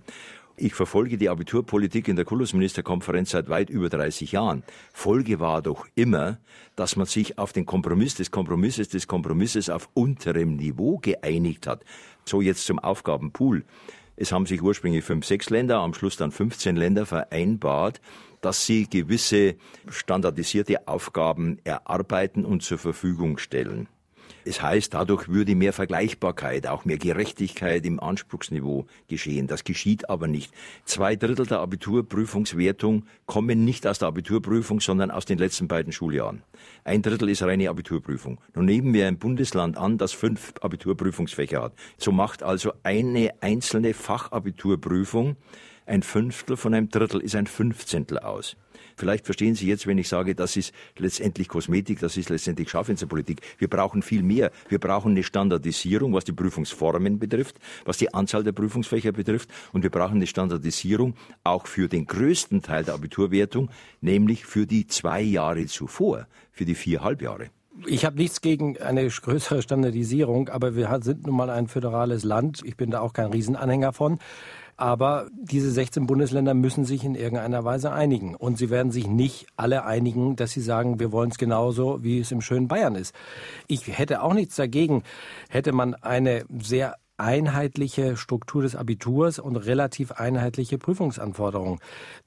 Ich 0.55 0.75
verfolge 0.75 1.17
die 1.17 1.29
Abiturpolitik 1.29 2.07
in 2.07 2.15
der 2.15 2.25
Kultusministerkonferenz 2.25 3.31
seit 3.31 3.49
weit 3.49 3.71
über 3.71 3.89
30 3.89 4.33
Jahren. 4.33 4.61
Folge 4.93 5.39
war 5.39 5.63
doch 5.63 5.87
immer, 5.95 6.37
dass 6.75 6.95
man 6.95 7.07
sich 7.07 7.39
auf 7.39 7.53
den 7.53 7.65
Kompromiss 7.65 8.15
des 8.15 8.29
Kompromisses 8.29 8.89
des 8.89 9.07
Kompromisses 9.07 9.71
auf 9.71 9.89
unterem 9.95 10.55
Niveau 10.57 10.99
geeinigt 10.99 11.65
hat. 11.65 11.83
So 12.25 12.39
jetzt 12.39 12.65
zum 12.65 12.77
Aufgabenpool. 12.77 13.63
Es 14.15 14.31
haben 14.31 14.45
sich 14.45 14.61
ursprünglich 14.61 15.03
fünf, 15.03 15.25
sechs 15.25 15.49
Länder, 15.49 15.79
am 15.79 15.93
Schluss 15.93 16.17
dann 16.17 16.31
15 16.31 16.75
Länder 16.75 17.05
vereinbart, 17.05 17.99
dass 18.41 18.65
sie 18.65 18.87
gewisse 18.89 19.55
standardisierte 19.89 20.87
Aufgaben 20.87 21.59
erarbeiten 21.63 22.45
und 22.45 22.61
zur 22.61 22.77
Verfügung 22.77 23.37
stellen. 23.37 23.87
Es 24.45 24.61
heißt, 24.61 24.93
dadurch 24.93 25.29
würde 25.29 25.55
mehr 25.55 25.73
Vergleichbarkeit, 25.73 26.67
auch 26.67 26.85
mehr 26.85 26.97
Gerechtigkeit 26.97 27.85
im 27.85 27.99
Anspruchsniveau 27.99 28.85
geschehen. 29.07 29.47
Das 29.47 29.63
geschieht 29.63 30.09
aber 30.09 30.27
nicht. 30.27 30.53
Zwei 30.85 31.15
Drittel 31.15 31.45
der 31.45 31.59
Abiturprüfungswertung 31.59 33.05
kommen 33.25 33.63
nicht 33.63 33.87
aus 33.87 33.99
der 33.99 34.09
Abiturprüfung, 34.09 34.81
sondern 34.81 35.11
aus 35.11 35.25
den 35.25 35.37
letzten 35.37 35.67
beiden 35.67 35.93
Schuljahren. 35.93 36.43
Ein 36.83 37.01
Drittel 37.01 37.29
ist 37.29 37.43
reine 37.43 37.69
Abiturprüfung. 37.69 38.39
Nun 38.53 38.65
nehmen 38.65 38.93
wir 38.93 39.07
ein 39.07 39.17
Bundesland 39.17 39.77
an, 39.77 39.97
das 39.97 40.11
fünf 40.11 40.53
Abiturprüfungsfächer 40.61 41.61
hat. 41.61 41.73
So 41.97 42.11
macht 42.11 42.43
also 42.43 42.73
eine 42.83 43.31
einzelne 43.41 43.93
Fachabiturprüfung 43.93 45.37
ein 45.85 46.01
Fünftel 46.01 46.55
von 46.55 46.73
einem 46.73 46.89
Drittel 46.89 47.19
ist 47.21 47.35
ein 47.35 47.47
Fünfzehntel 47.47 48.19
aus. 48.19 48.55
Vielleicht 48.95 49.25
verstehen 49.25 49.55
Sie 49.55 49.67
jetzt, 49.67 49.87
wenn 49.87 49.97
ich 49.97 50.07
sage, 50.07 50.35
das 50.35 50.55
ist 50.55 50.73
letztendlich 50.97 51.47
Kosmetik, 51.47 51.99
das 51.99 52.17
ist 52.17 52.29
letztendlich 52.29 52.69
Schaufensterpolitik. 52.69 53.41
Wir 53.57 53.67
brauchen 53.67 54.01
viel 54.01 54.23
mehr. 54.23 54.51
Wir 54.69 54.79
brauchen 54.79 55.11
eine 55.11 55.23
Standardisierung, 55.23 56.13
was 56.13 56.23
die 56.23 56.31
Prüfungsformen 56.33 57.19
betrifft, 57.19 57.57
was 57.85 57.97
die 57.97 58.13
Anzahl 58.13 58.43
der 58.43 58.51
Prüfungsfächer 58.51 59.11
betrifft. 59.11 59.49
Und 59.71 59.83
wir 59.83 59.89
brauchen 59.89 60.15
eine 60.15 60.27
Standardisierung 60.27 61.15
auch 61.43 61.67
für 61.67 61.87
den 61.87 62.05
größten 62.05 62.61
Teil 62.61 62.83
der 62.83 62.93
Abiturwertung, 62.93 63.69
nämlich 64.01 64.45
für 64.45 64.65
die 64.65 64.87
zwei 64.87 65.21
Jahre 65.21 65.65
zuvor, 65.65 66.27
für 66.51 66.65
die 66.65 66.75
vier 66.75 67.03
Halbjahre. 67.03 67.49
Ich 67.87 68.05
habe 68.05 68.17
nichts 68.17 68.41
gegen 68.41 68.77
eine 68.77 69.07
größere 69.07 69.63
Standardisierung, 69.63 70.49
aber 70.49 70.75
wir 70.75 70.99
sind 71.01 71.25
nun 71.25 71.35
mal 71.35 71.49
ein 71.49 71.67
föderales 71.67 72.23
Land. 72.23 72.61
Ich 72.63 72.77
bin 72.77 72.91
da 72.91 73.01
auch 73.01 73.13
kein 73.13 73.31
Riesenanhänger 73.31 73.93
von. 73.93 74.19
Aber 74.83 75.27
diese 75.31 75.71
16 75.71 76.07
Bundesländer 76.07 76.53
müssen 76.53 76.83
sich 76.83 77.05
in 77.05 77.15
irgendeiner 77.15 77.63
Weise 77.63 77.93
einigen. 77.93 78.35
Und 78.35 78.57
sie 78.57 78.69
werden 78.69 78.91
sich 78.91 79.07
nicht 79.07 79.47
alle 79.55 79.85
einigen, 79.85 80.35
dass 80.35 80.51
sie 80.51 80.59
sagen, 80.59 80.99
wir 80.99 81.13
wollen 81.13 81.31
es 81.31 81.37
genauso, 81.37 82.03
wie 82.03 82.19
es 82.19 82.33
im 82.33 82.41
schönen 82.41 82.67
Bayern 82.67 82.95
ist. 82.95 83.15
Ich 83.67 83.97
hätte 83.97 84.21
auch 84.21 84.33
nichts 84.33 84.57
dagegen, 84.57 85.03
hätte 85.47 85.71
man 85.71 85.95
eine 85.95 86.43
sehr 86.61 86.97
einheitliche 87.17 88.17
Struktur 88.17 88.63
des 88.63 88.75
Abiturs 88.75 89.37
und 89.39 89.55
relativ 89.55 90.13
einheitliche 90.13 90.77
Prüfungsanforderungen. 90.77 91.79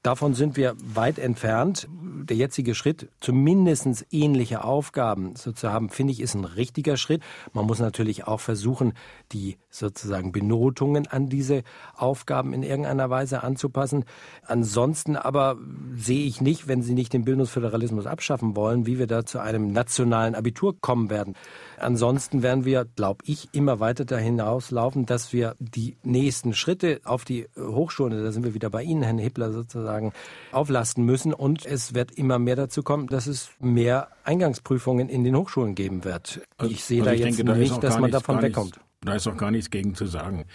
Davon 0.02 0.34
sind 0.34 0.56
wir 0.56 0.74
weit 0.94 1.18
entfernt. 1.18 1.88
Der 1.90 2.36
jetzige 2.36 2.74
Schritt, 2.74 3.08
zumindest 3.20 4.06
ähnliche 4.10 4.62
Aufgaben 4.64 5.34
so 5.36 5.52
zu 5.52 5.72
haben, 5.72 5.90
finde 5.90 6.12
ich, 6.12 6.20
ist 6.20 6.34
ein 6.34 6.44
richtiger 6.44 6.96
Schritt. 6.96 7.22
Man 7.52 7.66
muss 7.66 7.80
natürlich 7.80 8.26
auch 8.26 8.40
versuchen, 8.40 8.92
die 9.32 9.58
sozusagen 9.70 10.32
Benotungen 10.32 11.06
an 11.08 11.28
diese 11.28 11.62
Aufgaben 11.96 12.52
in 12.52 12.62
irgendeiner 12.62 13.10
Weise 13.10 13.42
anzupassen. 13.42 14.04
Ansonsten 14.44 15.16
aber 15.16 15.56
sehe 15.96 16.26
ich 16.26 16.40
nicht, 16.40 16.68
wenn 16.68 16.82
Sie 16.82 16.94
nicht 16.94 17.12
den 17.12 17.24
Bildungsföderalismus 17.24 18.06
abschaffen 18.06 18.54
wollen, 18.54 18.86
wie 18.86 18.98
wir 18.98 19.06
da 19.06 19.26
zu 19.26 19.40
einem 19.40 19.72
nationalen 19.72 20.34
Abitur 20.34 20.80
kommen 20.80 21.10
werden. 21.10 21.34
Ansonsten 21.78 22.42
werden 22.42 22.64
wir, 22.64 22.84
glaube 22.84 23.24
ich, 23.26 23.48
immer 23.52 23.80
weiter 23.80 24.04
dahin 24.04 24.36
hinauslaufen, 24.76 25.06
dass 25.06 25.32
wir 25.32 25.56
die 25.58 25.96
nächsten 26.02 26.54
Schritte 26.54 27.00
auf 27.04 27.24
die 27.24 27.46
Hochschulen, 27.58 28.22
da 28.22 28.30
sind 28.32 28.44
wir 28.44 28.54
wieder 28.54 28.70
bei 28.70 28.82
Ihnen, 28.82 29.02
Herrn 29.02 29.18
Hippler, 29.18 29.52
sozusagen 29.52 30.12
auflasten 30.52 31.04
müssen. 31.04 31.32
Und 31.32 31.64
es 31.64 31.94
wird 31.94 32.12
immer 32.12 32.38
mehr 32.38 32.56
dazu 32.56 32.82
kommen, 32.82 33.06
dass 33.06 33.26
es 33.26 33.50
mehr 33.60 34.08
Eingangsprüfungen 34.24 35.08
in 35.08 35.24
den 35.24 35.36
Hochschulen 35.36 35.74
geben 35.74 36.04
wird. 36.04 36.42
Also, 36.58 36.72
ich 36.72 36.84
sehe 36.84 37.00
also 37.00 37.10
da 37.10 37.14
ich 37.14 37.20
jetzt 37.20 37.38
denke, 37.38 37.52
da 37.52 37.58
nicht, 37.58 37.82
dass 37.82 37.98
man 37.98 38.10
davon 38.10 38.42
wegkommt. 38.42 38.78
Da 39.02 39.14
ist 39.14 39.26
auch 39.26 39.36
gar 39.36 39.50
nichts 39.50 39.70
gegen 39.70 39.94
zu 39.94 40.06
sagen. 40.06 40.46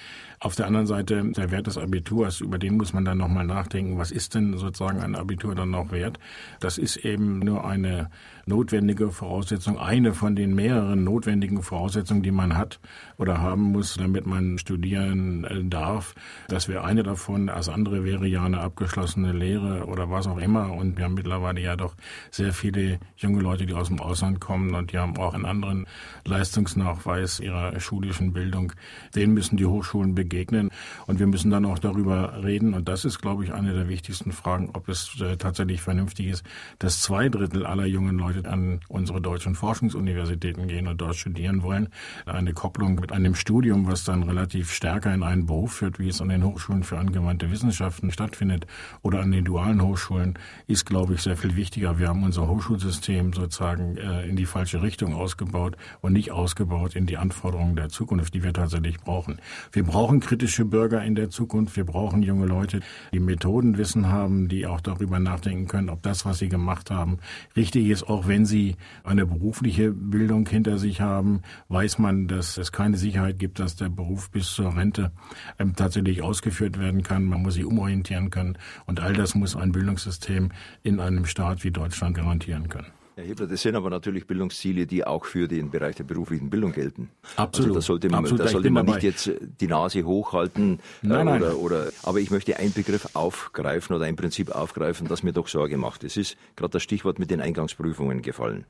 Auf 0.43 0.55
der 0.55 0.65
anderen 0.65 0.87
Seite, 0.87 1.23
der 1.23 1.51
Wert 1.51 1.67
des 1.67 1.77
Abiturs, 1.77 2.41
über 2.41 2.57
den 2.57 2.75
muss 2.75 2.93
man 2.93 3.05
dann 3.05 3.19
nochmal 3.19 3.45
nachdenken. 3.45 3.99
Was 3.99 4.09
ist 4.09 4.33
denn 4.33 4.57
sozusagen 4.57 4.99
ein 4.99 5.13
Abitur 5.15 5.53
dann 5.53 5.69
noch 5.69 5.91
wert? 5.91 6.17
Das 6.59 6.79
ist 6.79 6.97
eben 6.97 7.37
nur 7.37 7.63
eine 7.63 8.09
notwendige 8.47 9.11
Voraussetzung, 9.11 9.77
eine 9.77 10.15
von 10.15 10.35
den 10.35 10.55
mehreren 10.55 11.03
notwendigen 11.03 11.61
Voraussetzungen, 11.61 12.23
die 12.23 12.31
man 12.31 12.57
hat 12.57 12.79
oder 13.17 13.39
haben 13.39 13.71
muss, 13.71 13.97
damit 13.97 14.25
man 14.25 14.57
studieren 14.57 15.43
äh, 15.43 15.63
darf. 15.63 16.15
Das 16.47 16.67
wäre 16.67 16.83
eine 16.83 17.03
davon. 17.03 17.45
Das 17.45 17.69
andere 17.69 18.03
wäre 18.03 18.25
ja 18.25 18.43
eine 18.43 18.61
abgeschlossene 18.61 19.33
Lehre 19.33 19.85
oder 19.85 20.09
was 20.09 20.25
auch 20.25 20.39
immer. 20.39 20.73
Und 20.73 20.97
wir 20.97 21.05
haben 21.05 21.13
mittlerweile 21.13 21.61
ja 21.61 21.75
doch 21.75 21.95
sehr 22.31 22.51
viele 22.51 22.99
junge 23.15 23.41
Leute, 23.41 23.67
die 23.67 23.75
aus 23.75 23.89
dem 23.89 23.99
Ausland 23.99 24.41
kommen 24.41 24.73
und 24.73 24.91
die 24.91 24.97
haben 24.97 25.17
auch 25.17 25.35
einen 25.35 25.45
anderen 25.45 25.85
Leistungsnachweis 26.25 27.39
ihrer 27.39 27.79
schulischen 27.79 28.33
Bildung. 28.33 28.73
Den 29.15 29.35
müssen 29.35 29.57
die 29.57 29.67
Hochschulen 29.67 30.15
begegnen. 30.31 30.69
Und 31.07 31.19
wir 31.19 31.27
müssen 31.27 31.51
dann 31.51 31.65
auch 31.65 31.79
darüber 31.79 32.43
reden. 32.43 32.73
Und 32.73 32.87
das 32.87 33.05
ist, 33.05 33.19
glaube 33.19 33.43
ich, 33.43 33.53
eine 33.53 33.73
der 33.73 33.89
wichtigsten 33.89 34.31
Fragen, 34.31 34.69
ob 34.73 34.87
es 34.87 35.19
äh, 35.21 35.35
tatsächlich 35.35 35.81
vernünftig 35.81 36.27
ist, 36.27 36.43
dass 36.79 37.01
zwei 37.01 37.27
Drittel 37.29 37.65
aller 37.65 37.85
jungen 37.85 38.17
Leute 38.17 38.49
an 38.49 38.79
unsere 38.87 39.21
deutschen 39.21 39.55
Forschungsuniversitäten 39.55 40.67
gehen 40.67 40.87
und 40.87 41.01
dort 41.01 41.15
studieren 41.15 41.63
wollen. 41.63 41.89
Eine 42.25 42.53
Kopplung 42.53 42.95
mit 42.95 43.11
einem 43.11 43.35
Studium, 43.35 43.87
was 43.87 44.05
dann 44.05 44.23
relativ 44.23 44.71
stärker 44.71 45.13
in 45.13 45.23
einen 45.23 45.45
Beruf 45.45 45.73
führt, 45.73 45.99
wie 45.99 46.07
es 46.07 46.21
an 46.21 46.29
den 46.29 46.43
Hochschulen 46.43 46.83
für 46.83 46.97
angewandte 46.97 47.51
Wissenschaften 47.51 48.11
stattfindet 48.11 48.65
oder 49.01 49.19
an 49.19 49.31
den 49.31 49.43
dualen 49.43 49.81
Hochschulen, 49.81 50.39
ist, 50.67 50.85
glaube 50.85 51.15
ich, 51.15 51.21
sehr 51.21 51.35
viel 51.35 51.55
wichtiger. 51.55 51.99
Wir 51.99 52.07
haben 52.07 52.23
unser 52.23 52.47
Hochschulsystem 52.47 53.33
sozusagen 53.33 53.97
äh, 53.97 54.27
in 54.27 54.35
die 54.35 54.45
falsche 54.45 54.81
Richtung 54.81 55.13
ausgebaut 55.13 55.75
und 55.99 56.13
nicht 56.13 56.31
ausgebaut 56.31 56.95
in 56.95 57.05
die 57.05 57.17
Anforderungen 57.17 57.75
der 57.75 57.89
Zukunft, 57.89 58.33
die 58.33 58.43
wir 58.43 58.53
tatsächlich 58.53 58.99
brauchen. 58.99 59.39
Wir 59.71 59.83
brauchen 59.83 60.20
kritische 60.21 60.63
Bürger 60.65 61.03
in 61.03 61.15
der 61.15 61.29
Zukunft. 61.29 61.75
Wir 61.75 61.83
brauchen 61.83 62.23
junge 62.23 62.45
Leute, 62.45 62.79
die 63.11 63.19
Methodenwissen 63.19 64.07
haben, 64.07 64.47
die 64.47 64.65
auch 64.65 64.79
darüber 64.79 65.19
nachdenken 65.19 65.67
können, 65.67 65.89
ob 65.89 66.01
das, 66.03 66.25
was 66.25 66.39
sie 66.39 66.47
gemacht 66.47 66.89
haben, 66.91 67.17
richtig 67.55 67.87
ist. 67.87 68.03
Auch 68.03 68.27
wenn 68.27 68.45
sie 68.45 68.75
eine 69.03 69.25
berufliche 69.25 69.91
Bildung 69.91 70.47
hinter 70.47 70.77
sich 70.77 71.01
haben, 71.01 71.41
weiß 71.67 71.99
man, 71.99 72.27
dass 72.27 72.57
es 72.57 72.71
keine 72.71 72.97
Sicherheit 72.97 73.39
gibt, 73.39 73.59
dass 73.59 73.75
der 73.75 73.89
Beruf 73.89 74.31
bis 74.31 74.51
zur 74.51 74.75
Rente 74.75 75.11
ähm, 75.59 75.75
tatsächlich 75.75 76.21
ausgeführt 76.21 76.79
werden 76.79 77.03
kann. 77.03 77.25
Man 77.25 77.41
muss 77.41 77.55
sich 77.55 77.65
umorientieren 77.65 78.29
können. 78.29 78.57
Und 78.85 78.99
all 78.99 79.13
das 79.13 79.35
muss 79.35 79.55
ein 79.55 79.71
Bildungssystem 79.71 80.49
in 80.83 80.99
einem 80.99 81.25
Staat 81.25 81.63
wie 81.63 81.71
Deutschland 81.71 82.15
garantieren 82.15 82.69
können. 82.69 83.00
Herr 83.15 83.25
Hebler, 83.25 83.47
das 83.47 83.61
sind 83.61 83.75
aber 83.75 83.89
natürlich 83.89 84.25
Bildungsziele, 84.25 84.87
die 84.87 85.05
auch 85.05 85.25
für 85.25 85.47
den 85.47 85.69
Bereich 85.69 85.95
der 85.95 86.05
beruflichen 86.05 86.49
Bildung 86.49 86.71
gelten. 86.71 87.09
Absolut. 87.35 87.69
Also 87.69 87.73
da 87.75 87.81
sollte 87.81 88.09
man, 88.09 88.19
Absolut, 88.19 88.39
da 88.39 88.47
sollte 88.47 88.69
man 88.69 88.85
nicht 88.85 89.03
jetzt 89.03 89.31
die 89.59 89.67
Nase 89.67 90.03
hochhalten. 90.03 90.79
Nein, 91.01 91.27
äh, 91.27 91.31
nein. 91.31 91.41
Oder, 91.43 91.57
oder, 91.57 91.91
aber 92.03 92.19
ich 92.19 92.31
möchte 92.31 92.57
einen 92.57 92.71
Begriff 92.73 93.09
aufgreifen 93.13 93.95
oder 93.95 94.05
ein 94.05 94.15
Prinzip 94.15 94.49
aufgreifen, 94.51 95.07
das 95.07 95.23
mir 95.23 95.33
doch 95.33 95.49
Sorge 95.49 95.77
macht. 95.77 96.03
Es 96.05 96.15
ist 96.15 96.37
gerade 96.55 96.71
das 96.71 96.83
Stichwort 96.83 97.19
mit 97.19 97.31
den 97.31 97.41
Eingangsprüfungen 97.41 98.21
gefallen. 98.21 98.65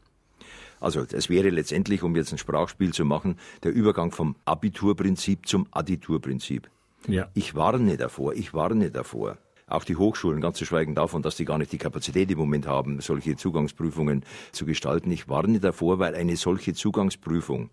Also 0.79 1.05
es 1.11 1.29
wäre 1.29 1.49
letztendlich, 1.49 2.01
um 2.01 2.15
jetzt 2.15 2.31
ein 2.31 2.39
Sprachspiel 2.39 2.91
zu 2.91 3.05
machen, 3.05 3.37
der 3.63 3.71
Übergang 3.71 4.11
vom 4.11 4.35
Abiturprinzip 4.45 5.47
zum 5.47 5.67
Additurprinzip. 5.69 6.69
Ja. 7.07 7.29
Ich 7.35 7.53
warne 7.53 7.97
davor, 7.97 8.33
ich 8.33 8.53
warne 8.53 8.89
davor. 8.89 9.37
Auch 9.71 9.85
die 9.85 9.95
Hochschulen, 9.95 10.41
ganz 10.41 10.57
zu 10.57 10.65
schweigen 10.65 10.95
davon, 10.95 11.21
dass 11.21 11.37
die 11.37 11.45
gar 11.45 11.57
nicht 11.57 11.71
die 11.71 11.77
Kapazität 11.77 12.29
im 12.29 12.37
Moment 12.37 12.67
haben, 12.67 12.99
solche 12.99 13.37
Zugangsprüfungen 13.37 14.23
zu 14.51 14.65
gestalten. 14.65 15.09
Ich 15.11 15.29
warne 15.29 15.59
davor, 15.59 15.97
weil 15.99 16.13
eine 16.15 16.35
solche 16.35 16.73
Zugangsprüfung 16.73 17.69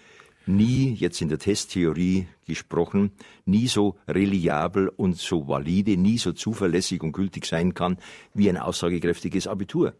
nie, 0.46 0.94
jetzt 0.94 1.20
in 1.20 1.28
der 1.28 1.38
Testtheorie 1.38 2.26
gesprochen, 2.46 3.10
nie 3.44 3.66
so 3.66 3.96
reliabel 4.06 4.88
und 4.88 5.16
so 5.16 5.48
valide, 5.48 5.96
nie 5.96 6.18
so 6.18 6.32
zuverlässig 6.32 7.02
und 7.02 7.12
gültig 7.12 7.46
sein 7.46 7.74
kann 7.74 7.98
wie 8.32 8.48
ein 8.48 8.56
aussagekräftiges 8.56 9.46
Abitur. 9.46 9.94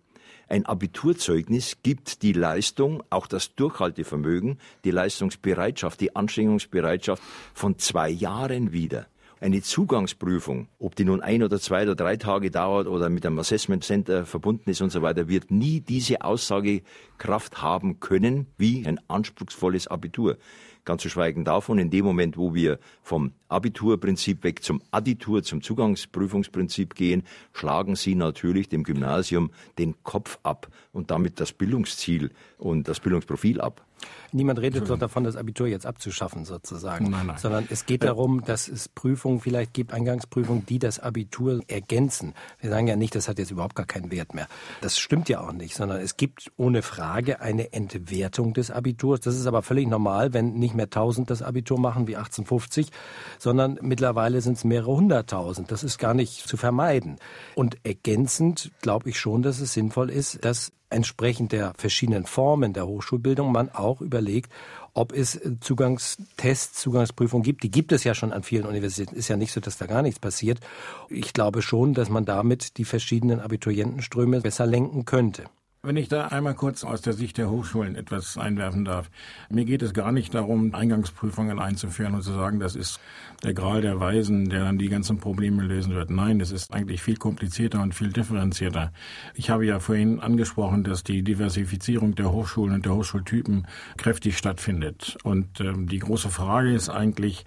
Ein 0.48 0.64
Abiturzeugnis 0.64 1.78
gibt 1.82 2.22
die 2.22 2.32
Leistung, 2.32 3.02
auch 3.10 3.26
das 3.26 3.54
Durchhaltevermögen, 3.54 4.58
die 4.84 4.90
Leistungsbereitschaft, 4.90 6.00
die 6.00 6.16
Anstrengungsbereitschaft 6.16 7.22
von 7.52 7.76
zwei 7.78 8.08
Jahren 8.08 8.72
wieder. 8.72 9.08
Eine 9.40 9.62
Zugangsprüfung, 9.62 10.66
ob 10.80 10.96
die 10.96 11.04
nun 11.04 11.20
ein 11.20 11.44
oder 11.44 11.60
zwei 11.60 11.84
oder 11.84 11.94
drei 11.94 12.16
Tage 12.16 12.50
dauert 12.50 12.88
oder 12.88 13.08
mit 13.08 13.24
einem 13.24 13.38
Assessment 13.38 13.84
Center 13.84 14.26
verbunden 14.26 14.68
ist 14.68 14.80
und 14.80 14.90
so 14.90 15.00
weiter, 15.00 15.28
wird 15.28 15.52
nie 15.52 15.80
diese 15.80 16.22
Aussagekraft 16.22 17.62
haben 17.62 18.00
können 18.00 18.48
wie 18.56 18.84
ein 18.84 18.98
anspruchsvolles 19.06 19.86
Abitur. 19.86 20.38
Ganz 20.84 21.02
zu 21.02 21.08
schweigen 21.08 21.44
davon, 21.44 21.78
in 21.78 21.90
dem 21.90 22.04
Moment, 22.04 22.36
wo 22.36 22.52
wir 22.52 22.80
vom 23.02 23.32
Abiturprinzip 23.48 24.42
weg 24.42 24.64
zum 24.64 24.82
Additur, 24.90 25.44
zum 25.44 25.62
Zugangsprüfungsprinzip 25.62 26.96
gehen, 26.96 27.22
schlagen 27.52 27.94
Sie 27.94 28.16
natürlich 28.16 28.68
dem 28.68 28.82
Gymnasium 28.82 29.52
den 29.78 30.02
Kopf 30.02 30.40
ab 30.42 30.66
und 30.92 31.12
damit 31.12 31.38
das 31.38 31.52
Bildungsziel 31.52 32.30
und 32.56 32.88
das 32.88 32.98
Bildungsprofil 32.98 33.60
ab. 33.60 33.84
Niemand 34.32 34.60
redet 34.60 34.88
doch 34.90 34.98
davon, 34.98 35.24
das 35.24 35.36
Abitur 35.36 35.66
jetzt 35.66 35.86
abzuschaffen 35.86 36.44
sozusagen, 36.44 37.10
Nein, 37.10 37.26
nein. 37.26 37.38
sondern 37.38 37.66
es 37.70 37.86
geht 37.86 38.04
darum, 38.04 38.44
dass 38.44 38.68
es 38.68 38.88
Prüfungen 38.88 39.40
vielleicht 39.40 39.72
gibt, 39.72 39.92
Eingangsprüfungen, 39.92 40.66
die 40.66 40.78
das 40.78 40.98
Abitur 40.98 41.60
ergänzen. 41.66 42.34
Wir 42.60 42.70
sagen 42.70 42.86
ja 42.86 42.96
nicht, 42.96 43.14
das 43.14 43.28
hat 43.28 43.38
jetzt 43.38 43.50
überhaupt 43.50 43.74
gar 43.74 43.86
keinen 43.86 44.10
Wert 44.10 44.34
mehr. 44.34 44.46
Das 44.80 44.98
stimmt 44.98 45.28
ja 45.28 45.40
auch 45.40 45.52
nicht, 45.52 45.74
sondern 45.74 46.00
es 46.00 46.16
gibt 46.16 46.50
ohne 46.56 46.82
Frage 46.82 47.40
eine 47.40 47.72
Entwertung 47.72 48.52
des 48.52 48.70
Abiturs. 48.70 49.20
Das 49.20 49.34
ist 49.34 49.46
aber 49.46 49.62
völlig 49.62 49.88
normal, 49.88 50.34
wenn 50.34 50.54
nicht 50.54 50.74
mehr 50.74 50.86
1000 50.86 51.30
das 51.30 51.42
Abitur 51.42 51.78
machen 51.78 52.06
wie 52.06 52.16
1850, 52.16 52.90
sondern 53.38 53.78
mittlerweile 53.80 54.40
sind 54.40 54.58
es 54.58 54.64
mehrere 54.64 54.96
hunderttausend. 54.96 55.70
Das 55.70 55.82
ist 55.82 55.98
gar 55.98 56.14
nicht 56.14 56.46
zu 56.46 56.56
vermeiden. 56.56 57.16
Und 57.54 57.78
ergänzend 57.84 58.72
glaube 58.82 59.08
ich 59.08 59.18
schon, 59.18 59.42
dass 59.42 59.60
es 59.60 59.72
sinnvoll 59.72 60.10
ist, 60.10 60.44
dass 60.44 60.72
entsprechend 60.90 61.52
der 61.52 61.74
verschiedenen 61.76 62.26
Formen 62.26 62.72
der 62.72 62.86
Hochschulbildung 62.86 63.52
man 63.52 63.70
auch 63.70 64.00
überlegt, 64.00 64.52
ob 64.94 65.12
es 65.12 65.36
äh, 65.36 65.60
Zugangstests, 65.60 66.80
Zugangsprüfungen 66.80 67.44
gibt. 67.44 67.62
Die 67.62 67.70
gibt 67.70 67.92
es 67.92 68.04
ja 68.04 68.14
schon 68.14 68.32
an 68.32 68.42
vielen 68.42 68.66
Universitäten. 68.66 69.14
Ist 69.16 69.28
ja 69.28 69.36
nicht 69.36 69.52
so, 69.52 69.60
dass 69.60 69.78
da 69.78 69.86
gar 69.86 70.02
nichts 70.02 70.18
passiert. 70.18 70.60
Ich 71.08 71.32
glaube 71.32 71.62
schon, 71.62 71.94
dass 71.94 72.08
man 72.08 72.24
damit 72.24 72.78
die 72.78 72.84
verschiedenen 72.84 73.40
Abiturientenströme 73.40 74.40
besser 74.40 74.66
lenken 74.66 75.04
könnte. 75.04 75.44
Wenn 75.80 75.96
ich 75.96 76.08
da 76.08 76.26
einmal 76.26 76.54
kurz 76.54 76.82
aus 76.82 77.02
der 77.02 77.12
Sicht 77.12 77.38
der 77.38 77.50
Hochschulen 77.50 77.94
etwas 77.94 78.36
einwerfen 78.36 78.84
darf. 78.84 79.12
Mir 79.48 79.64
geht 79.64 79.80
es 79.80 79.94
gar 79.94 80.10
nicht 80.10 80.34
darum, 80.34 80.74
Eingangsprüfungen 80.74 81.60
einzuführen 81.60 82.16
und 82.16 82.22
zu 82.22 82.32
sagen, 82.32 82.58
das 82.58 82.74
ist 82.74 82.98
der 83.44 83.54
Gral 83.54 83.80
der 83.80 84.00
Weisen, 84.00 84.48
der 84.48 84.64
dann 84.64 84.78
die 84.78 84.88
ganzen 84.88 85.18
Probleme 85.18 85.62
lösen 85.62 85.94
wird. 85.94 86.10
Nein, 86.10 86.40
es 86.40 86.50
ist 86.50 86.74
eigentlich 86.74 87.00
viel 87.00 87.16
komplizierter 87.16 87.80
und 87.80 87.94
viel 87.94 88.12
differenzierter. 88.12 88.92
Ich 89.34 89.50
habe 89.50 89.66
ja 89.66 89.78
vorhin 89.78 90.18
angesprochen, 90.18 90.82
dass 90.82 91.04
die 91.04 91.22
Diversifizierung 91.22 92.16
der 92.16 92.32
Hochschulen 92.32 92.74
und 92.74 92.84
der 92.84 92.96
Hochschultypen 92.96 93.68
kräftig 93.96 94.36
stattfindet. 94.36 95.16
Und 95.22 95.60
ähm, 95.60 95.86
die 95.86 96.00
große 96.00 96.28
Frage 96.28 96.74
ist 96.74 96.88
eigentlich, 96.88 97.44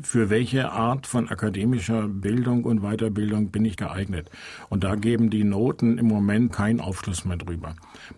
für 0.00 0.30
welche 0.30 0.70
Art 0.70 1.08
von 1.08 1.28
akademischer 1.28 2.06
Bildung 2.06 2.62
und 2.62 2.82
Weiterbildung 2.82 3.50
bin 3.50 3.64
ich 3.64 3.76
geeignet? 3.76 4.30
Und 4.68 4.84
da 4.84 4.94
geben 4.94 5.30
die 5.30 5.42
Noten 5.42 5.98
im 5.98 6.06
Moment 6.06 6.52
keinen 6.52 6.80
Aufschluss 6.80 7.24
mehr 7.24 7.38
drüber. 7.38 7.71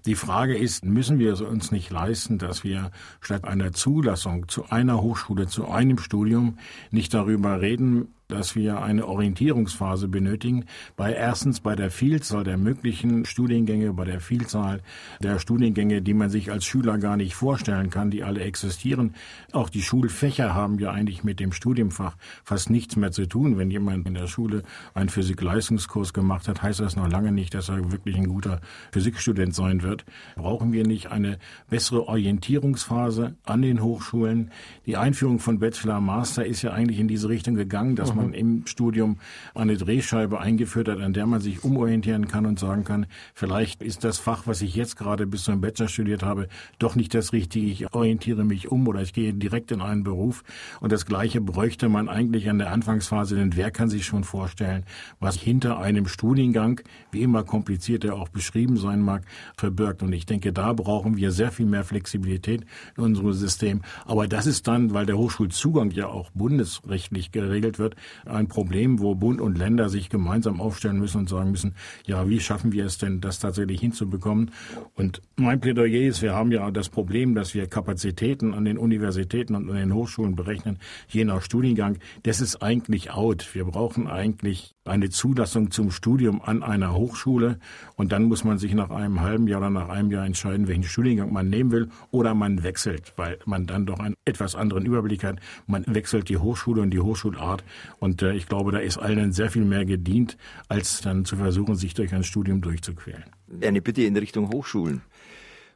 Die 0.06 0.14
Frage 0.14 0.56
ist, 0.56 0.84
müssen 0.84 1.18
wir 1.18 1.32
es 1.32 1.40
uns 1.40 1.70
nicht 1.70 1.90
leisten, 1.90 2.38
dass 2.38 2.64
wir 2.64 2.90
statt 3.20 3.44
einer 3.44 3.72
Zulassung 3.72 4.48
zu 4.48 4.70
einer 4.70 5.00
Hochschule, 5.00 5.46
zu 5.46 5.68
einem 5.68 5.98
Studium 5.98 6.58
nicht 6.90 7.14
darüber 7.14 7.60
reden, 7.60 8.14
dass 8.28 8.56
wir 8.56 8.82
eine 8.82 9.06
Orientierungsphase 9.06 10.08
benötigen, 10.08 10.64
bei 10.96 11.12
erstens 11.12 11.60
bei 11.60 11.76
der 11.76 11.90
Vielzahl 11.90 12.44
der 12.44 12.56
möglichen 12.56 13.24
Studiengänge, 13.24 13.92
bei 13.92 14.04
der 14.04 14.20
Vielzahl 14.20 14.80
der 15.22 15.38
Studiengänge, 15.38 16.02
die 16.02 16.14
man 16.14 16.30
sich 16.30 16.50
als 16.50 16.64
Schüler 16.64 16.98
gar 16.98 17.16
nicht 17.16 17.34
vorstellen 17.34 17.90
kann, 17.90 18.10
die 18.10 18.22
alle 18.22 18.40
existieren. 18.40 19.14
Auch 19.52 19.68
die 19.68 19.82
Schulfächer 19.82 20.54
haben 20.54 20.78
ja 20.78 20.90
eigentlich 20.90 21.24
mit 21.24 21.38
dem 21.38 21.52
Studienfach 21.52 22.16
fast 22.44 22.70
nichts 22.70 22.96
mehr 22.96 23.12
zu 23.12 23.26
tun. 23.26 23.58
Wenn 23.58 23.70
jemand 23.70 24.06
in 24.06 24.14
der 24.14 24.26
Schule 24.26 24.62
einen 24.94 25.10
Physik-Leistungskurs 25.10 26.12
gemacht 26.12 26.48
hat, 26.48 26.62
heißt 26.62 26.80
das 26.80 26.96
noch 26.96 27.08
lange 27.08 27.32
nicht, 27.32 27.54
dass 27.54 27.68
er 27.68 27.92
wirklich 27.92 28.16
ein 28.16 28.28
guter 28.28 28.60
Physikstudent 28.92 29.54
sein 29.54 29.82
wird. 29.82 30.04
Brauchen 30.37 30.72
wir 30.72 30.87
nicht 30.87 31.10
eine 31.10 31.38
bessere 31.68 32.08
Orientierungsphase 32.08 33.34
an 33.44 33.62
den 33.62 33.82
Hochschulen? 33.82 34.50
Die 34.87 34.96
Einführung 34.96 35.38
von 35.40 35.58
Bachelor 35.58 36.00
Master 36.00 36.46
ist 36.46 36.62
ja 36.62 36.72
eigentlich 36.72 37.00
in 37.00 37.08
diese 37.08 37.28
Richtung 37.28 37.54
gegangen, 37.54 37.96
dass 37.96 38.13
man 38.14 38.33
im 38.33 38.66
Studium 38.66 39.18
eine 39.55 39.77
Drehscheibe 39.77 40.40
eingeführt 40.40 40.88
hat, 40.88 41.00
an 41.00 41.12
der 41.12 41.27
man 41.27 41.40
sich 41.40 41.64
umorientieren 41.64 42.29
kann 42.29 42.46
und 42.46 42.59
sagen 42.59 42.85
kann, 42.85 43.07
vielleicht 43.35 43.83
ist 43.83 44.05
das 44.05 44.18
Fach, 44.18 44.46
was 44.46 44.62
ich 44.62 44.74
jetzt 44.74 44.96
gerade 44.96 45.27
bis 45.27 45.44
zum 45.44 45.61
Bachelor 45.61 45.88
studiert 45.88 46.22
habe, 46.22 46.48
doch 46.79 46.94
nicht 46.94 47.14
das 47.14 47.33
Richtige. 47.33 47.66
Ich 47.66 47.92
orientiere 47.94 48.44
mich 48.44 48.70
um 48.70 48.87
oder 48.88 49.03
ich 49.03 49.12
gehe 49.12 49.33
direkt 49.33 49.70
in 49.72 49.81
einen 49.81 50.05
Beruf. 50.05 50.42
Und 50.81 50.92
das 50.92 51.07
Gleiche 51.07 51.40
bräuchte 51.40 51.88
man 51.88 52.09
eigentlich 52.09 52.48
an 52.48 52.59
der 52.59 52.72
Anfangsphase, 52.72 53.37
denn 53.37 53.57
wer 53.57 53.70
kann 53.70 53.88
sich 53.88 54.05
schon 54.05 54.24
vorstellen, 54.24 54.85
was 55.20 55.37
hinter 55.37 55.79
einem 55.79 56.07
Studiengang, 56.07 56.81
wie 57.11 57.22
immer 57.22 57.44
kompliziert 57.44 58.05
er 58.05 58.16
auch 58.16 58.29
beschrieben 58.29 58.77
sein 58.77 59.00
mag, 59.00 59.24
verbirgt. 59.57 60.03
Und 60.03 60.12
ich 60.12 60.27
denke, 60.27 60.53
da 60.53 60.72
brauchen 60.72 61.16
wir 61.16 61.31
sehr 61.31 61.50
viel 61.50 61.66
mehr 61.66 61.85
Flexibilität 61.85 62.64
in 62.96 63.05
unserem 63.05 63.33
System. 63.33 63.83
Aber 64.05 64.29
das 64.29 64.46
ist 64.46 64.66
dann, 64.68 64.94
weil 64.94 65.07
der 65.07 65.18
Hochschulzugang 65.18 65.90
ja 65.90 66.09
auch 66.09 66.31
bundesrechtlich 66.31 67.33
geregelt 67.33 67.79
wird, 67.79 67.96
ein 68.24 68.48
Problem, 68.48 69.00
wo 69.00 69.14
Bund 69.14 69.40
und 69.40 69.58
Länder 69.58 69.88
sich 69.88 70.08
gemeinsam 70.08 70.60
aufstellen 70.60 70.98
müssen 70.98 71.18
und 71.18 71.28
sagen 71.28 71.50
müssen, 71.50 71.74
ja, 72.06 72.28
wie 72.28 72.40
schaffen 72.40 72.72
wir 72.72 72.86
es 72.86 72.98
denn, 72.98 73.20
das 73.20 73.38
tatsächlich 73.38 73.80
hinzubekommen? 73.80 74.50
Und 74.94 75.22
mein 75.36 75.60
Plädoyer 75.60 76.08
ist, 76.08 76.22
wir 76.22 76.34
haben 76.34 76.52
ja 76.52 76.70
das 76.70 76.88
Problem, 76.88 77.34
dass 77.34 77.54
wir 77.54 77.66
Kapazitäten 77.66 78.54
an 78.54 78.64
den 78.64 78.78
Universitäten 78.78 79.54
und 79.54 79.70
an 79.70 79.76
den 79.76 79.94
Hochschulen 79.94 80.36
berechnen, 80.36 80.78
je 81.08 81.24
nach 81.24 81.42
Studiengang. 81.42 81.98
Das 82.22 82.40
ist 82.40 82.62
eigentlich 82.62 83.10
out. 83.10 83.54
Wir 83.54 83.64
brauchen 83.64 84.06
eigentlich 84.06 84.73
eine 84.84 85.08
Zulassung 85.08 85.70
zum 85.70 85.90
Studium 85.90 86.42
an 86.42 86.62
einer 86.62 86.94
Hochschule 86.94 87.58
und 87.96 88.12
dann 88.12 88.24
muss 88.24 88.44
man 88.44 88.58
sich 88.58 88.74
nach 88.74 88.90
einem 88.90 89.20
halben 89.20 89.48
Jahr 89.48 89.60
oder 89.60 89.70
nach 89.70 89.88
einem 89.88 90.10
Jahr 90.10 90.26
entscheiden, 90.26 90.68
welchen 90.68 90.84
Studiengang 90.84 91.32
man 91.32 91.48
nehmen 91.48 91.72
will 91.72 91.88
oder 92.10 92.34
man 92.34 92.62
wechselt, 92.62 93.14
weil 93.16 93.38
man 93.46 93.66
dann 93.66 93.86
doch 93.86 93.98
einen 93.98 94.14
etwas 94.24 94.54
anderen 94.54 94.84
Überblick 94.84 95.24
hat. 95.24 95.38
Man 95.66 95.84
wechselt 95.86 96.28
die 96.28 96.36
Hochschule 96.36 96.82
und 96.82 96.90
die 96.90 97.00
Hochschulart 97.00 97.64
und 97.98 98.22
äh, 98.22 98.34
ich 98.34 98.46
glaube, 98.46 98.72
da 98.72 98.78
ist 98.78 98.98
allen 98.98 99.32
sehr 99.32 99.50
viel 99.50 99.64
mehr 99.64 99.86
gedient, 99.86 100.36
als 100.68 101.00
dann 101.00 101.24
zu 101.24 101.36
versuchen, 101.36 101.76
sich 101.76 101.94
durch 101.94 102.14
ein 102.14 102.24
Studium 102.24 102.60
durchzuquälen. 102.60 103.24
Eine 103.62 103.80
Bitte 103.80 104.02
in 104.02 104.16
Richtung 104.16 104.50
Hochschulen. 104.50 105.02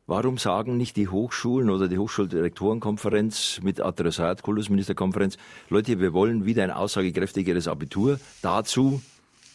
Warum 0.09 0.39
sagen 0.39 0.79
nicht 0.79 0.97
die 0.97 1.09
Hochschulen 1.09 1.69
oder 1.69 1.87
die 1.87 1.99
Hochschuldirektorenkonferenz 1.99 3.61
mit 3.63 3.83
Adressat, 3.83 4.43
Kultusministerkonferenz, 4.43 5.37
Leute, 5.69 6.01
wir 6.01 6.15
wollen 6.15 6.47
wieder 6.47 6.65
ein 6.65 6.71
aussagekräftigeres 6.71 7.69
Abitur. 7.69 8.19
Dazu 8.41 9.03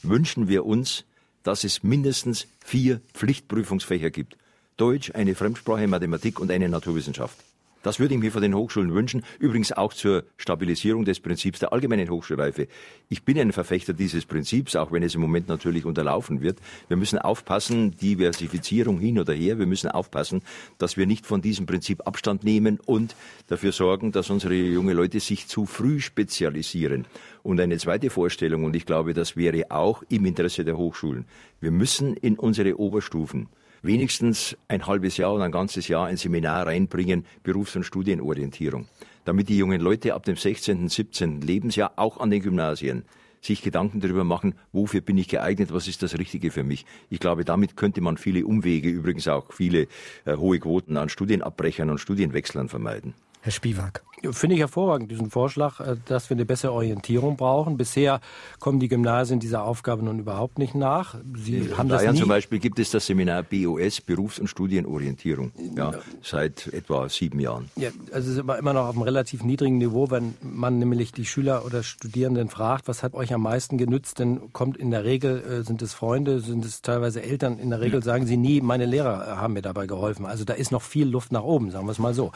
wünschen 0.03 0.47
wir 0.47 0.63
uns, 0.63 1.05
dass 1.41 1.63
es 1.63 1.81
mindestens 1.81 2.45
vier 2.63 3.01
Pflichtprüfungsfächer 3.15 4.11
gibt. 4.11 4.37
Deutsch, 4.77 5.09
eine 5.15 5.33
Fremdsprache, 5.33 5.87
Mathematik 5.87 6.39
und 6.39 6.51
eine 6.51 6.69
Naturwissenschaft. 6.69 7.35
Das 7.83 7.99
würde 7.99 8.15
ich 8.15 8.19
mir 8.19 8.31
von 8.31 8.41
den 8.41 8.55
Hochschulen 8.55 8.93
wünschen. 8.93 9.23
Übrigens 9.39 9.73
auch 9.73 9.93
zur 9.93 10.23
Stabilisierung 10.37 11.05
des 11.05 11.19
Prinzips 11.19 11.59
der 11.59 11.73
allgemeinen 11.73 12.09
Hochschulreife. 12.09 12.67
Ich 13.09 13.23
bin 13.23 13.37
ein 13.37 13.51
Verfechter 13.51 13.93
dieses 13.93 14.25
Prinzips, 14.25 14.75
auch 14.75 14.91
wenn 14.91 15.03
es 15.03 15.15
im 15.15 15.21
Moment 15.21 15.49
natürlich 15.49 15.85
unterlaufen 15.85 16.41
wird. 16.41 16.59
Wir 16.87 16.97
müssen 16.97 17.19
aufpassen, 17.19 17.91
Diversifizierung 17.91 18.99
hin 18.99 19.19
oder 19.19 19.33
her. 19.33 19.59
Wir 19.59 19.65
müssen 19.65 19.89
aufpassen, 19.91 20.41
dass 20.77 20.95
wir 20.95 21.05
nicht 21.05 21.25
von 21.25 21.41
diesem 21.41 21.65
Prinzip 21.65 22.07
Abstand 22.07 22.45
nehmen 22.45 22.79
und 22.85 23.15
dafür 23.47 23.73
sorgen, 23.73 24.13
dass 24.13 24.29
unsere 24.29 24.55
junge 24.55 24.93
Leute 24.93 25.19
sich 25.19 25.47
zu 25.47 25.65
früh 25.65 25.99
spezialisieren. 25.99 27.05
Und 27.43 27.59
eine 27.59 27.77
zweite 27.77 28.09
Vorstellung, 28.09 28.63
und 28.63 28.77
ich 28.77 28.85
glaube, 28.85 29.13
das 29.13 29.35
wäre 29.35 29.69
auch 29.69 30.03
im 30.07 30.25
Interesse 30.25 30.63
der 30.63 30.77
Hochschulen. 30.77 31.25
Wir 31.59 31.71
müssen 31.71 32.15
in 32.15 32.39
unsere 32.39 32.79
Oberstufen 32.79 33.49
wenigstens 33.83 34.57
ein 34.67 34.87
halbes 34.87 35.17
Jahr 35.17 35.33
oder 35.35 35.43
ein 35.43 35.51
ganzes 35.51 35.87
Jahr 35.87 36.07
ein 36.07 36.17
Seminar 36.17 36.65
reinbringen, 36.65 37.25
Berufs- 37.43 37.75
und 37.75 37.83
Studienorientierung, 37.83 38.87
damit 39.25 39.49
die 39.49 39.57
jungen 39.57 39.79
Leute 39.79 40.15
ab 40.15 40.23
dem 40.23 40.35
16., 40.35 40.89
17. 40.89 41.41
Lebensjahr 41.41 41.93
auch 41.97 42.17
an 42.17 42.31
den 42.31 42.41
Gymnasien 42.41 43.05
sich 43.41 43.61
Gedanken 43.61 43.99
darüber 43.99 44.23
machen, 44.23 44.55
wofür 44.71 45.01
bin 45.01 45.17
ich 45.17 45.27
geeignet, 45.27 45.73
was 45.73 45.87
ist 45.87 46.01
das 46.01 46.17
Richtige 46.17 46.49
für 46.49 46.63
mich. 46.63 46.85
Ich 47.09 47.19
glaube, 47.19 47.43
damit 47.43 47.75
könnte 47.75 47.99
man 47.99 48.17
viele 48.17 48.45
Umwege, 48.45 48.89
übrigens 48.89 49.27
auch 49.27 49.51
viele 49.51 49.87
äh, 50.25 50.37
hohe 50.37 50.59
Quoten 50.59 50.95
an 50.95 51.09
Studienabbrechern 51.09 51.89
und 51.89 51.99
Studienwechslern 51.99 52.69
vermeiden. 52.69 53.13
Herr 53.41 53.51
Spiewak. 53.51 54.03
Finde 54.31 54.55
ich 54.55 54.61
hervorragend, 54.61 55.11
diesen 55.11 55.29
Vorschlag, 55.29 55.81
äh, 55.81 55.97
dass 56.05 56.29
wir 56.29 56.35
eine 56.35 56.45
bessere 56.45 56.71
Orientierung 56.71 57.35
brauchen. 57.35 57.75
Bisher 57.75 58.21
kommen 58.59 58.79
die 58.79 58.87
Gymnasien 58.87 59.41
dieser 59.41 59.63
Aufgabe 59.65 60.05
nun 60.05 60.19
überhaupt 60.19 60.59
nicht 60.59 60.75
nach. 60.75 61.15
Sie 61.35 61.57
in 61.57 61.77
haben 61.77 61.89
das 61.89 62.03
nie 62.05 62.19
zum 62.19 62.29
Beispiel 62.29 62.59
gibt 62.59 62.79
es 62.79 62.91
das 62.91 63.05
Seminar 63.05 63.43
BOS, 63.43 63.99
Berufs- 63.99 64.39
und 64.39 64.47
Studienorientierung, 64.47 65.51
ja, 65.75 65.91
seit 66.21 66.67
etwa 66.67 67.09
sieben 67.09 67.39
Jahren. 67.39 67.69
Ja, 67.75 67.89
also 68.13 68.29
es 68.29 68.35
ist 68.35 68.39
immer, 68.39 68.57
immer 68.57 68.71
noch 68.71 68.87
auf 68.87 68.95
einem 68.95 69.01
relativ 69.01 69.43
niedrigen 69.43 69.77
Niveau, 69.77 70.09
wenn 70.09 70.35
man 70.41 70.79
nämlich 70.79 71.11
die 71.11 71.25
Schüler 71.25 71.65
oder 71.65 71.83
Studierenden 71.83 72.47
fragt, 72.47 72.87
was 72.87 73.03
hat 73.03 73.15
euch 73.15 73.33
am 73.33 73.41
meisten 73.41 73.77
genützt, 73.77 74.21
dann 74.21 74.53
kommt 74.53 74.77
in 74.77 74.91
der 74.91 75.03
Regel, 75.03 75.43
äh, 75.43 75.63
sind 75.63 75.81
es 75.81 75.93
Freunde, 75.93 76.39
sind 76.39 76.63
es 76.63 76.81
teilweise 76.81 77.21
Eltern, 77.21 77.59
in 77.59 77.71
der 77.71 77.81
Regel 77.81 77.99
ja. 77.99 78.05
sagen 78.05 78.25
sie 78.25 78.37
nie, 78.37 78.61
meine 78.61 78.85
Lehrer 78.85 79.41
haben 79.41 79.53
mir 79.53 79.61
dabei 79.61 79.85
geholfen. 79.85 80.25
Also 80.25 80.45
da 80.45 80.53
ist 80.53 80.71
noch 80.71 80.81
viel 80.81 81.09
Luft 81.09 81.33
nach 81.33 81.43
oben, 81.43 81.71
sagen 81.71 81.85
wir 81.87 81.91
es 81.91 81.99
mal 81.99 82.13
so. 82.13 82.31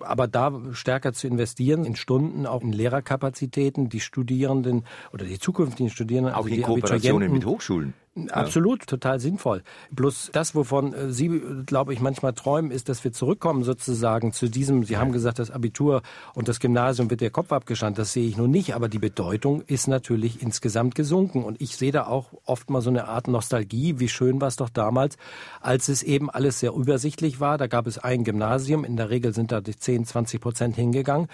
Aber 0.00 0.28
da 0.28 0.52
stärker 0.72 1.12
zu 1.12 1.29
investieren 1.30 1.84
in 1.84 1.96
Stunden, 1.96 2.46
auch 2.46 2.62
in 2.62 2.72
Lehrerkapazitäten, 2.72 3.88
die 3.88 4.00
Studierenden 4.00 4.84
oder 5.12 5.24
die 5.24 5.38
zukünftigen 5.38 5.90
Studierenden, 5.90 6.34
auch 6.34 6.44
also 6.44 6.54
in 6.54 6.62
Kooperationen 6.62 7.32
mit 7.32 7.46
Hochschulen. 7.46 7.94
Absolut, 8.30 8.88
total 8.88 9.20
sinnvoll. 9.20 9.62
Bloß 9.92 10.30
das, 10.32 10.56
wovon 10.56 10.92
äh, 10.92 11.12
Sie, 11.12 11.28
glaube 11.64 11.92
ich, 11.92 12.00
manchmal 12.00 12.32
träumen, 12.32 12.72
ist, 12.72 12.88
dass 12.88 13.04
wir 13.04 13.12
zurückkommen 13.12 13.62
sozusagen 13.62 14.32
zu 14.32 14.48
diesem, 14.48 14.82
Sie 14.82 14.96
haben 14.96 15.12
gesagt, 15.12 15.38
das 15.38 15.52
Abitur 15.52 16.02
und 16.34 16.48
das 16.48 16.58
Gymnasium 16.58 17.08
wird 17.08 17.20
der 17.20 17.30
Kopf 17.30 17.52
abgeschannt. 17.52 17.98
Das 17.98 18.12
sehe 18.12 18.26
ich 18.26 18.36
nun 18.36 18.50
nicht, 18.50 18.74
aber 18.74 18.88
die 18.88 18.98
Bedeutung 18.98 19.62
ist 19.62 19.86
natürlich 19.86 20.42
insgesamt 20.42 20.96
gesunken. 20.96 21.44
Und 21.44 21.62
ich 21.62 21.76
sehe 21.76 21.92
da 21.92 22.08
auch 22.08 22.32
oft 22.44 22.68
mal 22.68 22.82
so 22.82 22.90
eine 22.90 23.06
Art 23.06 23.28
Nostalgie. 23.28 24.00
Wie 24.00 24.08
schön 24.08 24.40
war 24.40 24.48
es 24.48 24.56
doch 24.56 24.70
damals, 24.70 25.16
als 25.60 25.88
es 25.88 26.02
eben 26.02 26.30
alles 26.30 26.58
sehr 26.58 26.72
übersichtlich 26.72 27.38
war. 27.38 27.58
Da 27.58 27.68
gab 27.68 27.86
es 27.86 27.98
ein 27.98 28.24
Gymnasium. 28.24 28.84
In 28.84 28.96
der 28.96 29.10
Regel 29.10 29.32
sind 29.32 29.52
da 29.52 29.60
die 29.60 29.76
10, 29.76 30.04
20 30.04 30.40
Prozent 30.40 30.74
hingegangen. 30.74 31.28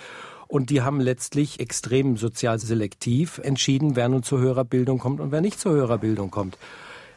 Und 0.49 0.71
die 0.71 0.83
haben 0.83 1.01
letztlich 1.01 1.61
extrem 1.61 2.17
sozial 2.17 2.59
selektiv 2.59 3.39
entschieden, 3.39 3.97
wer 3.97 4.09
nun 4.09 4.23
zu 4.23 4.39
höherer 4.39 4.65
Bildung 4.65 4.99
kommt 4.99 5.21
und 5.21 5.33
wer 5.33 5.41
nicht 5.41 5.59
zu 5.59 5.71
höherer 5.71 5.99
Bildung 5.99 6.31
kommt. 6.31 6.57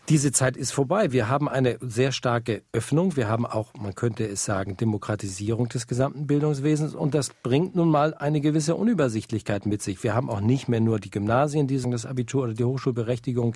Diese 0.10 0.32
Zeit 0.32 0.58
ist 0.58 0.72
vorbei. 0.72 1.12
Wir 1.12 1.30
haben 1.30 1.48
eine 1.48 1.78
sehr 1.82 2.12
starke 2.12 2.64
Öffnung. 2.74 3.16
Wir 3.16 3.28
haben 3.28 3.46
auch, 3.46 3.76
man 3.76 3.94
könnte 3.94 4.26
es 4.26 4.44
sagen, 4.44 4.76
Demokratisierung 4.76 5.70
des 5.70 5.86
gesamten 5.86 6.26
Bildungswesens. 6.26 6.96
Und 6.96 7.14
das 7.14 7.30
bringt 7.44 7.76
nun 7.76 7.90
mal 7.90 8.16
eine 8.16 8.42
gewisse 8.42 8.74
Unübersichtlichkeit 8.74 9.68
mit 9.68 9.84
sich. 9.84 10.02
Wir 10.04 10.16
haben 10.16 10.32
auch 10.32 10.42
nicht 10.42 10.68
mehr 10.68 10.80
nur 10.80 11.00
die 11.00 11.12
Gymnasien, 11.12 11.68
die 11.68 11.80
das 11.80 12.08
Abitur 12.08 12.46
oder 12.46 12.56
die 12.56 12.64
Hochschulberechtigung 12.64 13.54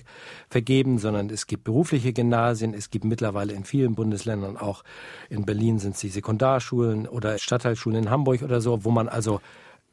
vergeben, 0.48 0.98
sondern 0.98 1.28
es 1.28 1.48
gibt 1.48 1.64
berufliche 1.64 2.12
Gymnasien. 2.12 2.72
Es 2.72 2.88
gibt 2.88 3.04
mittlerweile 3.04 3.52
in 3.52 3.64
vielen 3.64 3.96
Bundesländern, 3.96 4.56
auch 4.56 4.84
in 5.30 5.44
Berlin 5.44 5.80
sind 5.80 5.96
es 5.96 6.02
die 6.02 6.08
Sekundarschulen 6.08 7.08
oder 7.08 7.36
Stadtteilschulen 7.36 8.04
in 8.04 8.10
Hamburg 8.10 8.42
oder 8.42 8.60
so, 8.60 8.84
wo 8.84 8.92
man 8.92 9.08
also 9.08 9.40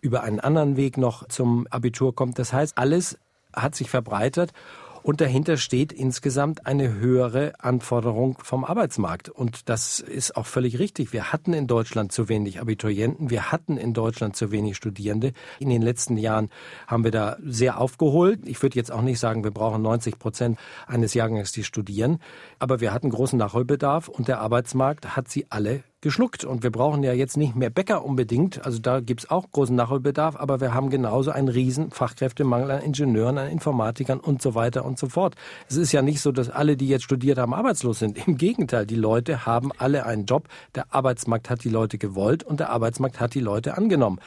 über 0.01 0.23
einen 0.23 0.39
anderen 0.39 0.75
Weg 0.75 0.97
noch 0.97 1.27
zum 1.27 1.67
Abitur 1.69 2.13
kommt. 2.13 2.39
Das 2.39 2.53
heißt, 2.53 2.77
alles 2.77 3.17
hat 3.53 3.75
sich 3.75 3.89
verbreitert 3.89 4.51
und 5.03 5.19
dahinter 5.19 5.57
steht 5.57 5.91
insgesamt 5.91 6.67
eine 6.67 6.93
höhere 6.93 7.53
Anforderung 7.59 8.37
vom 8.43 8.63
Arbeitsmarkt. 8.63 9.29
Und 9.29 9.67
das 9.67 9.99
ist 9.99 10.35
auch 10.37 10.45
völlig 10.45 10.77
richtig. 10.79 11.11
Wir 11.11 11.31
hatten 11.31 11.53
in 11.53 11.67
Deutschland 11.67 12.11
zu 12.11 12.29
wenig 12.29 12.61
Abiturienten. 12.61 13.29
Wir 13.29 13.51
hatten 13.51 13.77
in 13.77 13.93
Deutschland 13.93 14.35
zu 14.35 14.51
wenig 14.51 14.77
Studierende. 14.77 15.33
In 15.59 15.69
den 15.69 15.81
letzten 15.81 16.17
Jahren 16.17 16.49
haben 16.87 17.03
wir 17.03 17.11
da 17.11 17.37
sehr 17.43 17.79
aufgeholt. 17.79 18.41
Ich 18.45 18.61
würde 18.61 18.75
jetzt 18.75 18.91
auch 18.91 19.01
nicht 19.01 19.19
sagen, 19.19 19.43
wir 19.43 19.51
brauchen 19.51 19.81
90 19.81 20.19
Prozent 20.19 20.59
eines 20.85 21.13
Jahrgangs, 21.13 21.51
die 21.51 21.63
studieren. 21.63 22.19
Aber 22.59 22.79
wir 22.79 22.93
hatten 22.93 23.09
großen 23.09 23.39
Nachholbedarf 23.39 24.07
und 24.07 24.27
der 24.27 24.39
Arbeitsmarkt 24.39 25.15
hat 25.15 25.29
sie 25.29 25.47
alle 25.49 25.83
geschluckt. 26.01 26.43
Und 26.43 26.63
wir 26.63 26.71
brauchen 26.71 27.03
ja 27.03 27.13
jetzt 27.13 27.37
nicht 27.37 27.55
mehr 27.55 27.69
Bäcker 27.69 28.03
unbedingt. 28.03 28.65
Also 28.65 28.79
da 28.79 28.99
gibt's 28.99 29.29
auch 29.29 29.51
großen 29.51 29.75
Nachholbedarf, 29.75 30.35
aber 30.35 30.59
wir 30.59 30.73
haben 30.73 30.89
genauso 30.89 31.31
einen 31.31 31.47
riesen 31.47 31.91
Fachkräftemangel 31.91 32.71
an 32.71 32.81
Ingenieuren, 32.81 33.37
an 33.37 33.49
Informatikern 33.49 34.19
und 34.19 34.41
so 34.41 34.55
weiter 34.55 34.83
und 34.85 34.99
so 34.99 35.07
fort. 35.07 35.35
Es 35.69 35.77
ist 35.77 35.91
ja 35.91 36.01
nicht 36.01 36.21
so, 36.21 36.31
dass 36.31 36.49
alle, 36.49 36.75
die 36.75 36.87
jetzt 36.87 37.03
studiert 37.03 37.37
haben, 37.37 37.53
arbeitslos 37.53 37.99
sind. 37.99 38.27
Im 38.27 38.37
Gegenteil, 38.37 38.85
die 38.85 38.95
Leute 38.95 39.45
haben 39.45 39.71
alle 39.77 40.05
einen 40.05 40.25
Job. 40.25 40.47
Der 40.75 40.93
Arbeitsmarkt 40.93 41.49
hat 41.49 41.63
die 41.63 41.69
Leute 41.69 41.97
gewollt 41.97 42.43
und 42.43 42.59
der 42.59 42.69
Arbeitsmarkt 42.69 43.19
hat 43.19 43.33
die 43.33 43.39
Leute 43.39 43.77
angenommen. 43.77 44.19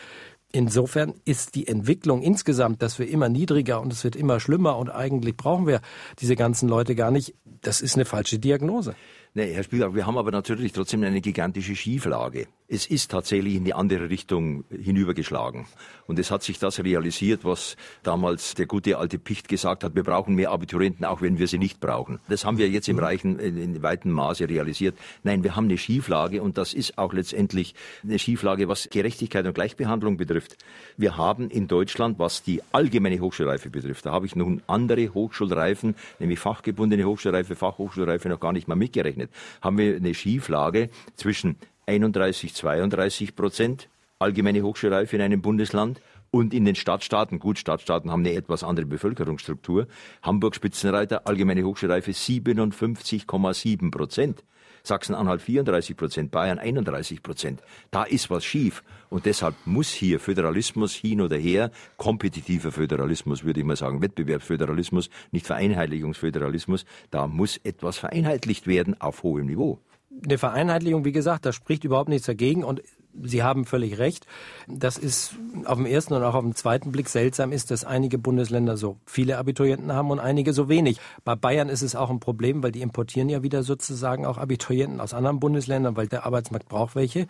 Insofern 0.55 1.15
ist 1.25 1.57
die 1.57 1.67
Entwicklung 1.67 2.23
insgesamt, 2.23 2.81
dass 2.81 3.01
wir 3.01 3.09
immer 3.09 3.29
niedriger 3.29 3.81
und 3.81 3.93
es 3.93 4.05
wird 4.05 4.15
immer 4.15 4.39
schlimmer 4.39 4.79
und 4.79 4.89
eigentlich 4.89 5.37
brauchen 5.37 5.67
wir 5.67 5.81
diese 6.21 6.37
ganzen 6.37 6.69
Leute 6.69 6.95
gar 6.95 7.11
nicht, 7.11 7.35
das 7.63 7.81
ist 7.81 7.97
eine 7.97 8.05
falsche 8.05 8.39
Diagnose. 8.39 8.95
Nee, 9.37 9.53
Herr 9.53 9.65
Spielberg, 9.65 9.97
wir 9.97 10.07
haben 10.07 10.17
aber 10.17 10.31
natürlich 10.31 10.71
trotzdem 10.71 11.03
eine 11.03 11.21
gigantische 11.21 11.75
Schieflage. 11.75 12.47
Es 12.69 12.87
ist 12.87 13.11
tatsächlich 13.11 13.57
in 13.57 13.65
die 13.65 13.75
andere 13.75 14.09
Richtung 14.09 14.63
hinübergeschlagen. 14.71 15.67
Und 16.07 16.21
es 16.21 16.31
hat 16.31 16.45
sich 16.45 16.61
das 16.61 16.83
realisiert, 16.83 17.45
was 17.45 17.77
damals 18.05 18.55
der 18.55 18.67
gute 18.67 18.97
alte 18.97 19.19
Picht 19.19 19.49
gesagt 19.49 19.83
hat, 19.83 19.97
wir 19.97 20.05
brauchen 20.05 20.37
mehr 20.37 20.53
Abiturienten, 20.53 21.05
auch 21.05 21.21
wenn 21.21 21.41
wir 21.41 21.49
sie 21.49 21.59
nicht 21.59 21.81
brauchen. 21.81 22.21
Das 22.29 22.45
haben 22.45 22.59
wir 22.59 22.69
jetzt 22.69 22.89
im 22.89 23.01
reichen, 23.01 23.41
in 23.41 23.83
weitem 23.83 24.13
Maße 24.13 24.49
realisiert. 24.49 24.97
Nein, 25.25 25.43
wir 25.43 25.57
haben 25.57 25.65
eine 25.65 25.79
Schieflage 25.79 26.41
und 26.41 26.57
das 26.57 26.73
ist 26.73 26.97
auch 26.97 27.13
letztendlich 27.13 27.75
eine 28.05 28.21
Schieflage, 28.21 28.69
was 28.69 28.89
Gerechtigkeit 28.89 29.45
und 29.47 29.55
Gleichbehandlung 29.55 30.17
betrifft. 30.17 30.57
Wir 30.97 31.17
haben 31.17 31.51
in 31.51 31.67
Deutschland, 31.67 32.21
was 32.21 32.45
die 32.45 32.63
allgemeine 32.71 33.19
Hochschulreife 33.19 33.69
betrifft, 33.69 34.07
da 34.07 34.13
habe 34.13 34.27
ich 34.27 34.37
nun 34.37 34.63
andere 34.69 35.13
Hochschulreifen, 35.13 35.97
nämlich 36.21 36.39
fachgebundene 36.39 37.05
Hochschulreife, 37.05 37.57
Fachhochschulreife 37.57 38.29
noch 38.29 38.39
gar 38.39 38.53
nicht 38.53 38.69
mal 38.69 38.77
mitgerechnet 38.77 39.24
berechnet, 39.25 39.31
haben 39.61 39.79
wir 39.79 39.97
eine 39.97 40.15
Schieflage 40.15 40.91
zwischen 41.17 41.57
31, 41.87 42.55
32 42.55 43.37
Prozent 43.37 43.89
allgemeine 44.19 44.63
Hochschulreife 44.63 45.17
in 45.17 45.23
einem 45.23 45.43
Bundesland 45.43 46.01
und 46.31 46.55
in 46.55 46.65
den 46.65 46.75
Stadtstaaten, 46.75 47.39
gut, 47.39 47.59
Stadtstaaten 47.59 48.11
haben 48.11 48.21
eine 48.21 48.35
etwas 48.35 48.65
andere 48.65 48.87
Bevölkerungsstruktur, 48.87 49.87
Hamburg 50.23 50.55
Spitzenreiter, 50.55 51.27
allgemeine 51.27 51.65
Hochschulreife 51.65 52.13
57,7 52.13 53.91
Prozent. 53.91 54.43
Sachsen-Anhalt 54.85 55.41
34 55.41 55.97
Prozent, 55.97 56.31
Bayern 56.31 56.59
31 56.59 57.23
Prozent. 57.23 57.63
Da 57.91 58.05
ist 58.05 58.31
was 58.31 58.45
schief. 58.45 58.83
Und 59.09 59.25
deshalb 59.27 59.55
muss 59.65 59.89
hier 59.89 60.21
Föderalismus 60.21 60.93
hin 60.93 61.21
oder 61.21 61.37
her, 61.37 61.71
kompetitiver 61.97 62.71
Föderalismus 62.71 63.45
würde 63.45 63.61
ich 63.61 63.67
mal 63.67 63.77
sagen, 63.77 64.03
Wettbewerbsföderalismus, 64.03 65.09
nicht 65.33 65.47
Vereinheitlichungsföderalismus, 65.47 66.85
da 67.11 67.27
muss 67.27 67.59
etwas 67.65 67.97
vereinheitlicht 67.97 68.67
werden 68.67 69.01
auf 69.01 69.23
hohem 69.23 69.47
Niveau 69.47 69.81
eine 70.23 70.39
Vereinheitlichung, 70.39 71.05
wie 71.05 71.13
gesagt, 71.13 71.45
da 71.47 71.53
spricht 71.53 71.85
überhaupt 71.85 72.09
nichts 72.09 72.27
dagegen. 72.27 72.65
Und 72.65 72.83
Sie 73.23 73.43
haben 73.43 73.65
völlig 73.65 73.99
recht. 73.99 74.27
Das 74.67 74.99
ist 74.99 75.37
auf 75.65 75.77
dem 75.77 75.87
ersten 75.87 76.15
und 76.15 76.23
auch 76.23 76.35
auf 76.35 76.43
dem 76.43 76.55
zweiten 76.55 76.93
Blick 76.93 77.09
seltsam 77.09 77.53
ist, 77.53 77.71
dass 77.71 77.85
einige 77.85 78.19
Bundesländer 78.19 78.77
so 78.77 78.97
viele 79.07 79.39
Abiturienten 79.39 79.93
haben 79.93 80.11
und 80.11 80.19
einige 80.19 80.53
so 80.53 80.69
wenig. 80.69 81.01
Bei 81.25 81.35
Bayern 81.37 81.69
ist 81.69 81.83
es 81.83 81.95
auch 81.95 82.11
ein 82.11 82.21
Problem, 82.21 82.63
weil 82.63 82.73
die 82.73 82.83
importieren 82.83 83.29
ja 83.29 83.43
wieder 83.43 83.63
sozusagen 83.63 84.27
auch 84.27 84.39
Abiturienten 84.39 85.01
aus 85.01 85.15
anderen 85.15 85.41
Bundesländern, 85.41 85.97
weil 85.97 86.09
der 86.09 86.27
Arbeitsmarkt 86.27 86.69
braucht 86.69 86.97
welche. 86.97 87.27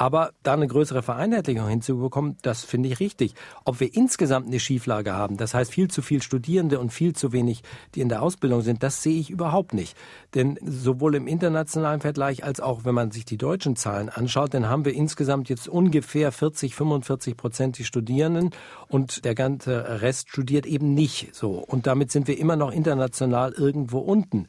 Aber 0.00 0.32
da 0.42 0.54
eine 0.54 0.66
größere 0.66 1.02
Vereinheitlichung 1.02 1.68
hinzubekommen, 1.68 2.38
das 2.40 2.64
finde 2.64 2.88
ich 2.88 3.00
richtig. 3.00 3.34
Ob 3.66 3.80
wir 3.80 3.94
insgesamt 3.94 4.46
eine 4.46 4.58
Schieflage 4.58 5.12
haben, 5.12 5.36
das 5.36 5.52
heißt 5.52 5.70
viel 5.70 5.88
zu 5.88 6.00
viel 6.00 6.22
Studierende 6.22 6.80
und 6.80 6.90
viel 6.90 7.14
zu 7.14 7.34
wenig, 7.34 7.62
die 7.94 8.00
in 8.00 8.08
der 8.08 8.22
Ausbildung 8.22 8.62
sind, 8.62 8.82
das 8.82 9.02
sehe 9.02 9.20
ich 9.20 9.28
überhaupt 9.28 9.74
nicht. 9.74 9.94
Denn 10.34 10.58
sowohl 10.64 11.16
im 11.16 11.26
internationalen 11.26 12.00
Vergleich 12.00 12.44
als 12.44 12.60
auch 12.60 12.86
wenn 12.86 12.94
man 12.94 13.10
sich 13.10 13.26
die 13.26 13.36
deutschen 13.36 13.76
Zahlen 13.76 14.08
anschaut, 14.08 14.54
dann 14.54 14.70
haben 14.70 14.86
wir 14.86 14.94
insgesamt 14.94 15.50
jetzt 15.50 15.68
ungefähr 15.68 16.32
40, 16.32 16.74
45 16.74 17.36
Prozent 17.36 17.76
die 17.76 17.84
Studierenden 17.84 18.52
und 18.88 19.26
der 19.26 19.34
ganze 19.34 20.00
Rest 20.00 20.30
studiert 20.30 20.64
eben 20.64 20.94
nicht 20.94 21.34
so. 21.34 21.58
Und 21.58 21.86
damit 21.86 22.10
sind 22.10 22.26
wir 22.26 22.38
immer 22.38 22.56
noch 22.56 22.72
international 22.72 23.52
irgendwo 23.52 23.98
unten. 23.98 24.46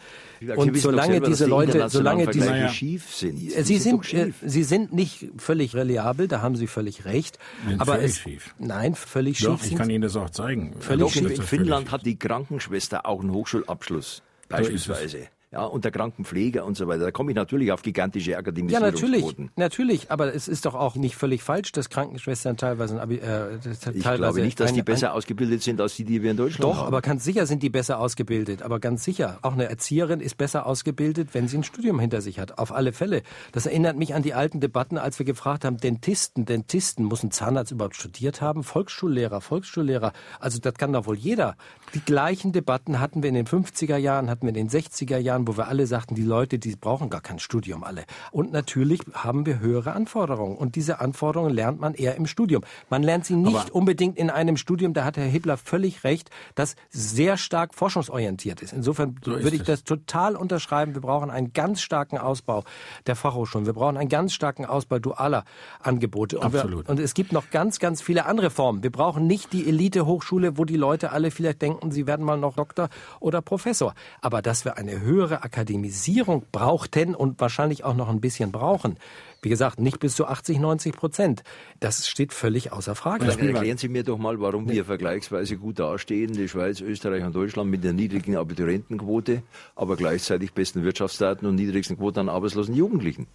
Und 0.56 0.78
solange 0.78 1.20
diese 1.20 1.46
Leute, 1.46 1.90
solange 1.90 2.28
diese 2.28 2.70
schief 2.70 3.14
sind, 3.14 3.38
sie, 3.38 3.78
sind, 3.80 4.06
sind 4.06 4.30
äh, 4.30 4.32
sie 4.46 4.64
sind 4.64 4.94
nicht 4.94 5.41
völlig 5.42 5.76
reliabel, 5.76 6.28
da 6.28 6.42
haben 6.42 6.56
Sie 6.56 6.68
völlig 6.68 7.06
recht. 7.06 7.38
aber 7.78 7.96
völlig 7.96 8.12
es, 8.12 8.20
schief. 8.20 8.56
Nein, 8.60 8.96
völlig 8.96 9.40
Doch, 9.40 9.60
schief. 9.60 9.72
Ich 9.72 9.78
kann 9.78 9.90
Ihnen 9.90 10.04
das 10.04 10.16
auch 10.16 10.30
zeigen. 10.30 10.76
Völlig 10.80 11.06
Doch, 11.06 11.12
schief. 11.14 11.38
In 11.38 11.42
Finnland 11.42 11.92
hat 11.92 12.06
die 12.06 12.18
Krankenschwester 12.18 13.06
auch 13.06 13.22
einen 13.22 13.32
Hochschulabschluss 13.32 14.22
beispielsweise 14.48 15.28
ja, 15.54 15.66
und 15.66 15.84
der 15.84 15.92
Krankenpfleger 15.92 16.64
und 16.64 16.78
so 16.78 16.88
weiter. 16.88 17.04
Da 17.04 17.12
komme 17.12 17.32
ich 17.32 17.36
natürlich 17.36 17.74
auf 17.74 17.82
gigantische 17.82 18.38
Akademisierungsquoten. 18.38 19.46
Ja, 19.46 19.52
natürlich, 19.52 19.58
natürlich, 19.58 20.12
aber 20.12 20.34
es 20.34 20.48
ist 20.48 20.66
doch 20.66 20.76
auch 20.76 20.96
nicht 20.96 21.18
völlig 21.18 21.44
falsch, 21.44 21.74
dass 21.74 21.90
Krankenschwestern 21.90 22.56
teilweise, 22.56 22.96
äh, 22.96 23.60
teilweise 23.60 23.98
Ich 23.98 24.04
glaube 24.04 24.42
nicht, 24.42 24.60
dass 24.62 24.70
ein, 24.70 24.76
die 24.76 24.82
besser 24.82 25.10
ein, 25.10 25.18
ausgebildet 25.18 25.62
sind 25.62 25.82
als 25.82 25.96
die, 25.98 26.06
die 26.06 26.24
wir 26.24 26.32
in 26.32 26.38
Deutschland 26.38 26.64
doch, 26.64 26.78
haben. 26.78 26.80
Doch, 26.80 26.88
aber 26.88 27.02
ganz 27.02 27.26
sicher 27.26 27.46
sind 27.46 27.64
die 27.64 27.70
besser 27.70 28.00
ausgebildet, 28.00 28.62
aber 28.62 28.80
ganz 28.80 29.04
sicher. 29.04 29.40
Auch 29.42 29.52
eine 29.52 29.66
Erzieherin 29.66 30.22
ist 30.22 30.38
besser 30.38 30.66
ausgebildet, 30.66 31.30
wenn 31.34 31.50
sie 31.50 31.58
ein 31.58 31.64
Studium 31.66 32.00
hinter 32.00 32.22
sich 32.22 32.40
hat, 32.40 32.58
auf 32.58 32.72
alle 32.72 32.94
Fälle. 32.94 33.22
Das 33.52 33.66
erinnert 33.66 33.98
mich 33.98 34.16
an 34.16 34.24
die 34.24 34.34
alten 34.34 34.62
Debatten, 34.62 34.98
als 34.98 35.20
wir 35.20 35.26
gefragt 35.26 35.66
haben, 35.66 35.76
Dentisten, 35.76 36.46
Dentisten, 36.46 37.04
muss 37.04 37.24
ein 37.24 37.32
Zahnarzt 37.32 37.74
überhaupt 37.74 37.98
studiert 37.98 38.40
haben? 38.40 38.64
Volksschullehrer, 38.64 39.42
Volksschullehrer, 39.42 40.14
also 40.40 40.60
das 40.60 40.76
kann 40.76 40.94
doch 40.94 41.08
wohl 41.08 41.18
jeder. 41.18 41.58
Die 41.94 42.00
gleichen 42.00 42.54
Debatten 42.54 43.02
hatten 43.02 43.22
wir 43.22 43.28
in 43.28 43.36
den 43.36 43.48
50er 43.48 43.98
Jahren, 43.98 44.30
hatten 44.30 44.44
wir 44.44 44.56
in 44.56 44.68
den 44.68 44.70
60er 44.70 45.18
Jahren, 45.18 45.41
Jahren, 45.42 45.48
wo 45.48 45.58
wir 45.58 45.68
alle 45.68 45.88
sagten, 45.88 46.16
die 46.16 46.24
Leute, 46.24 46.60
die 46.60 46.76
brauchen 46.76 47.10
gar 47.10 47.22
kein 47.22 47.40
Studium 47.40 47.84
alle. 47.84 48.06
Und 48.32 48.52
natürlich 48.52 49.02
haben 49.14 49.46
wir 49.46 49.60
höhere 49.60 49.94
Anforderungen. 49.94 50.58
Und 50.58 50.76
diese 50.76 51.00
Anforderungen 51.00 51.54
lernt 51.54 51.80
man 51.80 51.94
eher 51.94 52.16
im 52.16 52.28
Studium. 52.28 52.64
Man 52.90 53.04
lernt 53.04 53.26
sie 53.26 53.36
nicht 53.36 53.56
Aber 53.56 53.76
unbedingt 53.76 54.18
in 54.18 54.30
einem 54.30 54.58
Studium, 54.58 54.94
da 54.94 55.04
hat 55.04 55.18
Herr 55.18 55.26
Hibbler 55.26 55.58
völlig 55.58 56.04
recht, 56.04 56.30
das 56.56 56.76
sehr 56.90 57.38
stark 57.38 57.74
forschungsorientiert 57.76 58.62
ist. 58.62 58.74
Insofern 58.74 59.16
so 59.24 59.32
würde 59.32 59.56
ich 59.56 59.64
das 59.64 59.84
total 59.84 60.36
unterschreiben. 60.36 60.94
Wir 60.94 61.02
brauchen 61.02 61.30
einen 61.30 61.54
ganz 61.54 61.82
starken 61.82 62.18
Ausbau 62.18 62.64
der 63.08 63.16
Fachhochschulen. 63.16 63.66
Wir 63.66 63.74
brauchen 63.74 63.98
einen 63.98 64.10
ganz 64.10 64.34
starken 64.34 64.66
Ausbau 64.66 65.00
dualer 65.00 65.44
Angebote. 65.82 66.38
Und, 66.40 66.46
Absolut. 66.46 66.88
Wir, 66.88 66.92
und 66.92 67.00
es 67.00 67.14
gibt 67.14 67.32
noch 67.32 67.50
ganz, 67.50 67.80
ganz 67.80 68.02
viele 68.02 68.26
andere 68.26 68.50
Formen. 68.50 68.84
Wir 68.84 68.92
brauchen 68.92 69.28
nicht 69.28 69.54
die 69.54 69.68
Elite-Hochschule, 69.68 70.58
wo 70.58 70.66
die 70.66 70.78
Leute 70.78 71.12
alle 71.12 71.32
vielleicht 71.32 71.62
denken, 71.62 71.92
sie 71.92 72.08
werden 72.08 72.26
mal 72.26 72.38
noch 72.38 72.56
Doktor 72.56 72.90
oder 73.20 73.42
Professor. 73.42 73.94
Aber 74.22 74.42
dass 74.42 74.66
wir 74.66 74.78
eine 74.78 74.92
eine 74.92 75.02
höhere 75.32 75.44
Akademisierung 75.44 76.44
brauchten 76.52 77.16
und 77.16 77.40
wahrscheinlich 77.40 77.84
auch 77.84 77.96
noch 77.96 78.10
ein 78.10 78.22
bisschen 78.22 78.52
brauchen. 78.52 78.98
Wie 79.42 79.50
gesagt, 79.50 79.80
nicht 79.80 80.00
bis 80.00 80.16
zu 80.16 80.28
80, 80.28 80.60
90 80.60 80.96
Prozent. 80.96 81.44
Das 81.80 82.08
steht 82.08 82.32
völlig 82.32 82.72
außer 82.72 82.94
Frage. 82.94 83.26
Dann 83.26 83.40
erklären 83.40 83.78
Sie 83.78 83.88
mir 83.88 84.04
doch 84.04 84.20
mal, 84.20 84.40
warum 84.40 84.70
wir 84.70 84.86
vergleichsweise 84.86 85.58
gut 85.58 85.80
dastehen, 85.80 86.34
die 86.34 86.48
Schweiz, 86.48 86.80
Österreich 86.82 87.24
und 87.24 87.36
Deutschland 87.36 87.72
mit 87.72 87.84
der 87.84 87.94
niedrigen 87.94 88.36
Abiturientenquote, 88.36 89.42
aber 89.76 89.96
gleichzeitig 89.96 90.54
besten 90.54 90.84
Wirtschaftsdaten 90.84 91.48
und 91.48 91.56
niedrigsten 91.56 91.98
Quoten 91.98 92.20
an 92.20 92.30
arbeitslosen 92.30 92.76
Jugendlichen. 92.76 93.26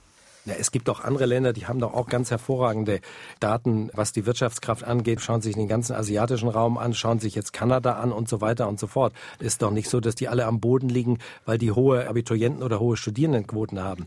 Ja, 0.46 0.54
es 0.58 0.70
gibt 0.70 0.88
auch 0.88 1.00
andere 1.00 1.26
Länder, 1.26 1.52
die 1.52 1.66
haben 1.66 1.80
doch 1.80 1.92
auch 1.92 2.08
ganz 2.08 2.30
hervorragende 2.30 3.00
Daten, 3.40 3.90
was 3.94 4.12
die 4.12 4.26
Wirtschaftskraft 4.26 4.84
angeht. 4.84 5.20
Schauen 5.20 5.42
sich 5.42 5.56
den 5.56 5.66
ganzen 5.66 5.94
asiatischen 5.94 6.48
Raum 6.48 6.78
an, 6.78 6.94
schauen 6.94 7.18
sich 7.18 7.34
jetzt 7.34 7.52
Kanada 7.52 7.94
an 7.94 8.12
und 8.12 8.28
so 8.28 8.40
weiter 8.40 8.68
und 8.68 8.78
so 8.78 8.86
fort. 8.86 9.12
Es 9.40 9.46
ist 9.46 9.62
doch 9.62 9.72
nicht 9.72 9.90
so, 9.90 9.98
dass 9.98 10.14
die 10.14 10.28
alle 10.28 10.46
am 10.46 10.60
Boden 10.60 10.88
liegen, 10.88 11.18
weil 11.44 11.58
die 11.58 11.72
hohe 11.72 12.08
Abiturienten 12.08 12.62
oder 12.62 12.78
hohe 12.78 12.96
Studierendenquoten 12.96 13.82
haben. 13.82 14.06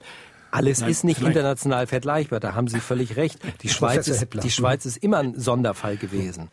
Alles 0.51 0.79
Nein, 0.79 0.89
ist 0.89 1.03
nicht 1.03 1.21
international 1.21 1.85
vergleichbar, 1.85 2.39
da 2.39 2.55
haben 2.55 2.67
Sie 2.67 2.79
völlig 2.79 3.17
recht. 3.17 3.39
Die 3.61 3.69
Schweiz, 3.69 4.07
ist, 4.07 4.25
die 4.41 4.49
Schweiz 4.49 4.85
ist 4.85 4.97
immer 4.97 5.17
ein 5.17 5.39
Sonderfall 5.39 5.97
gewesen. 5.97 6.49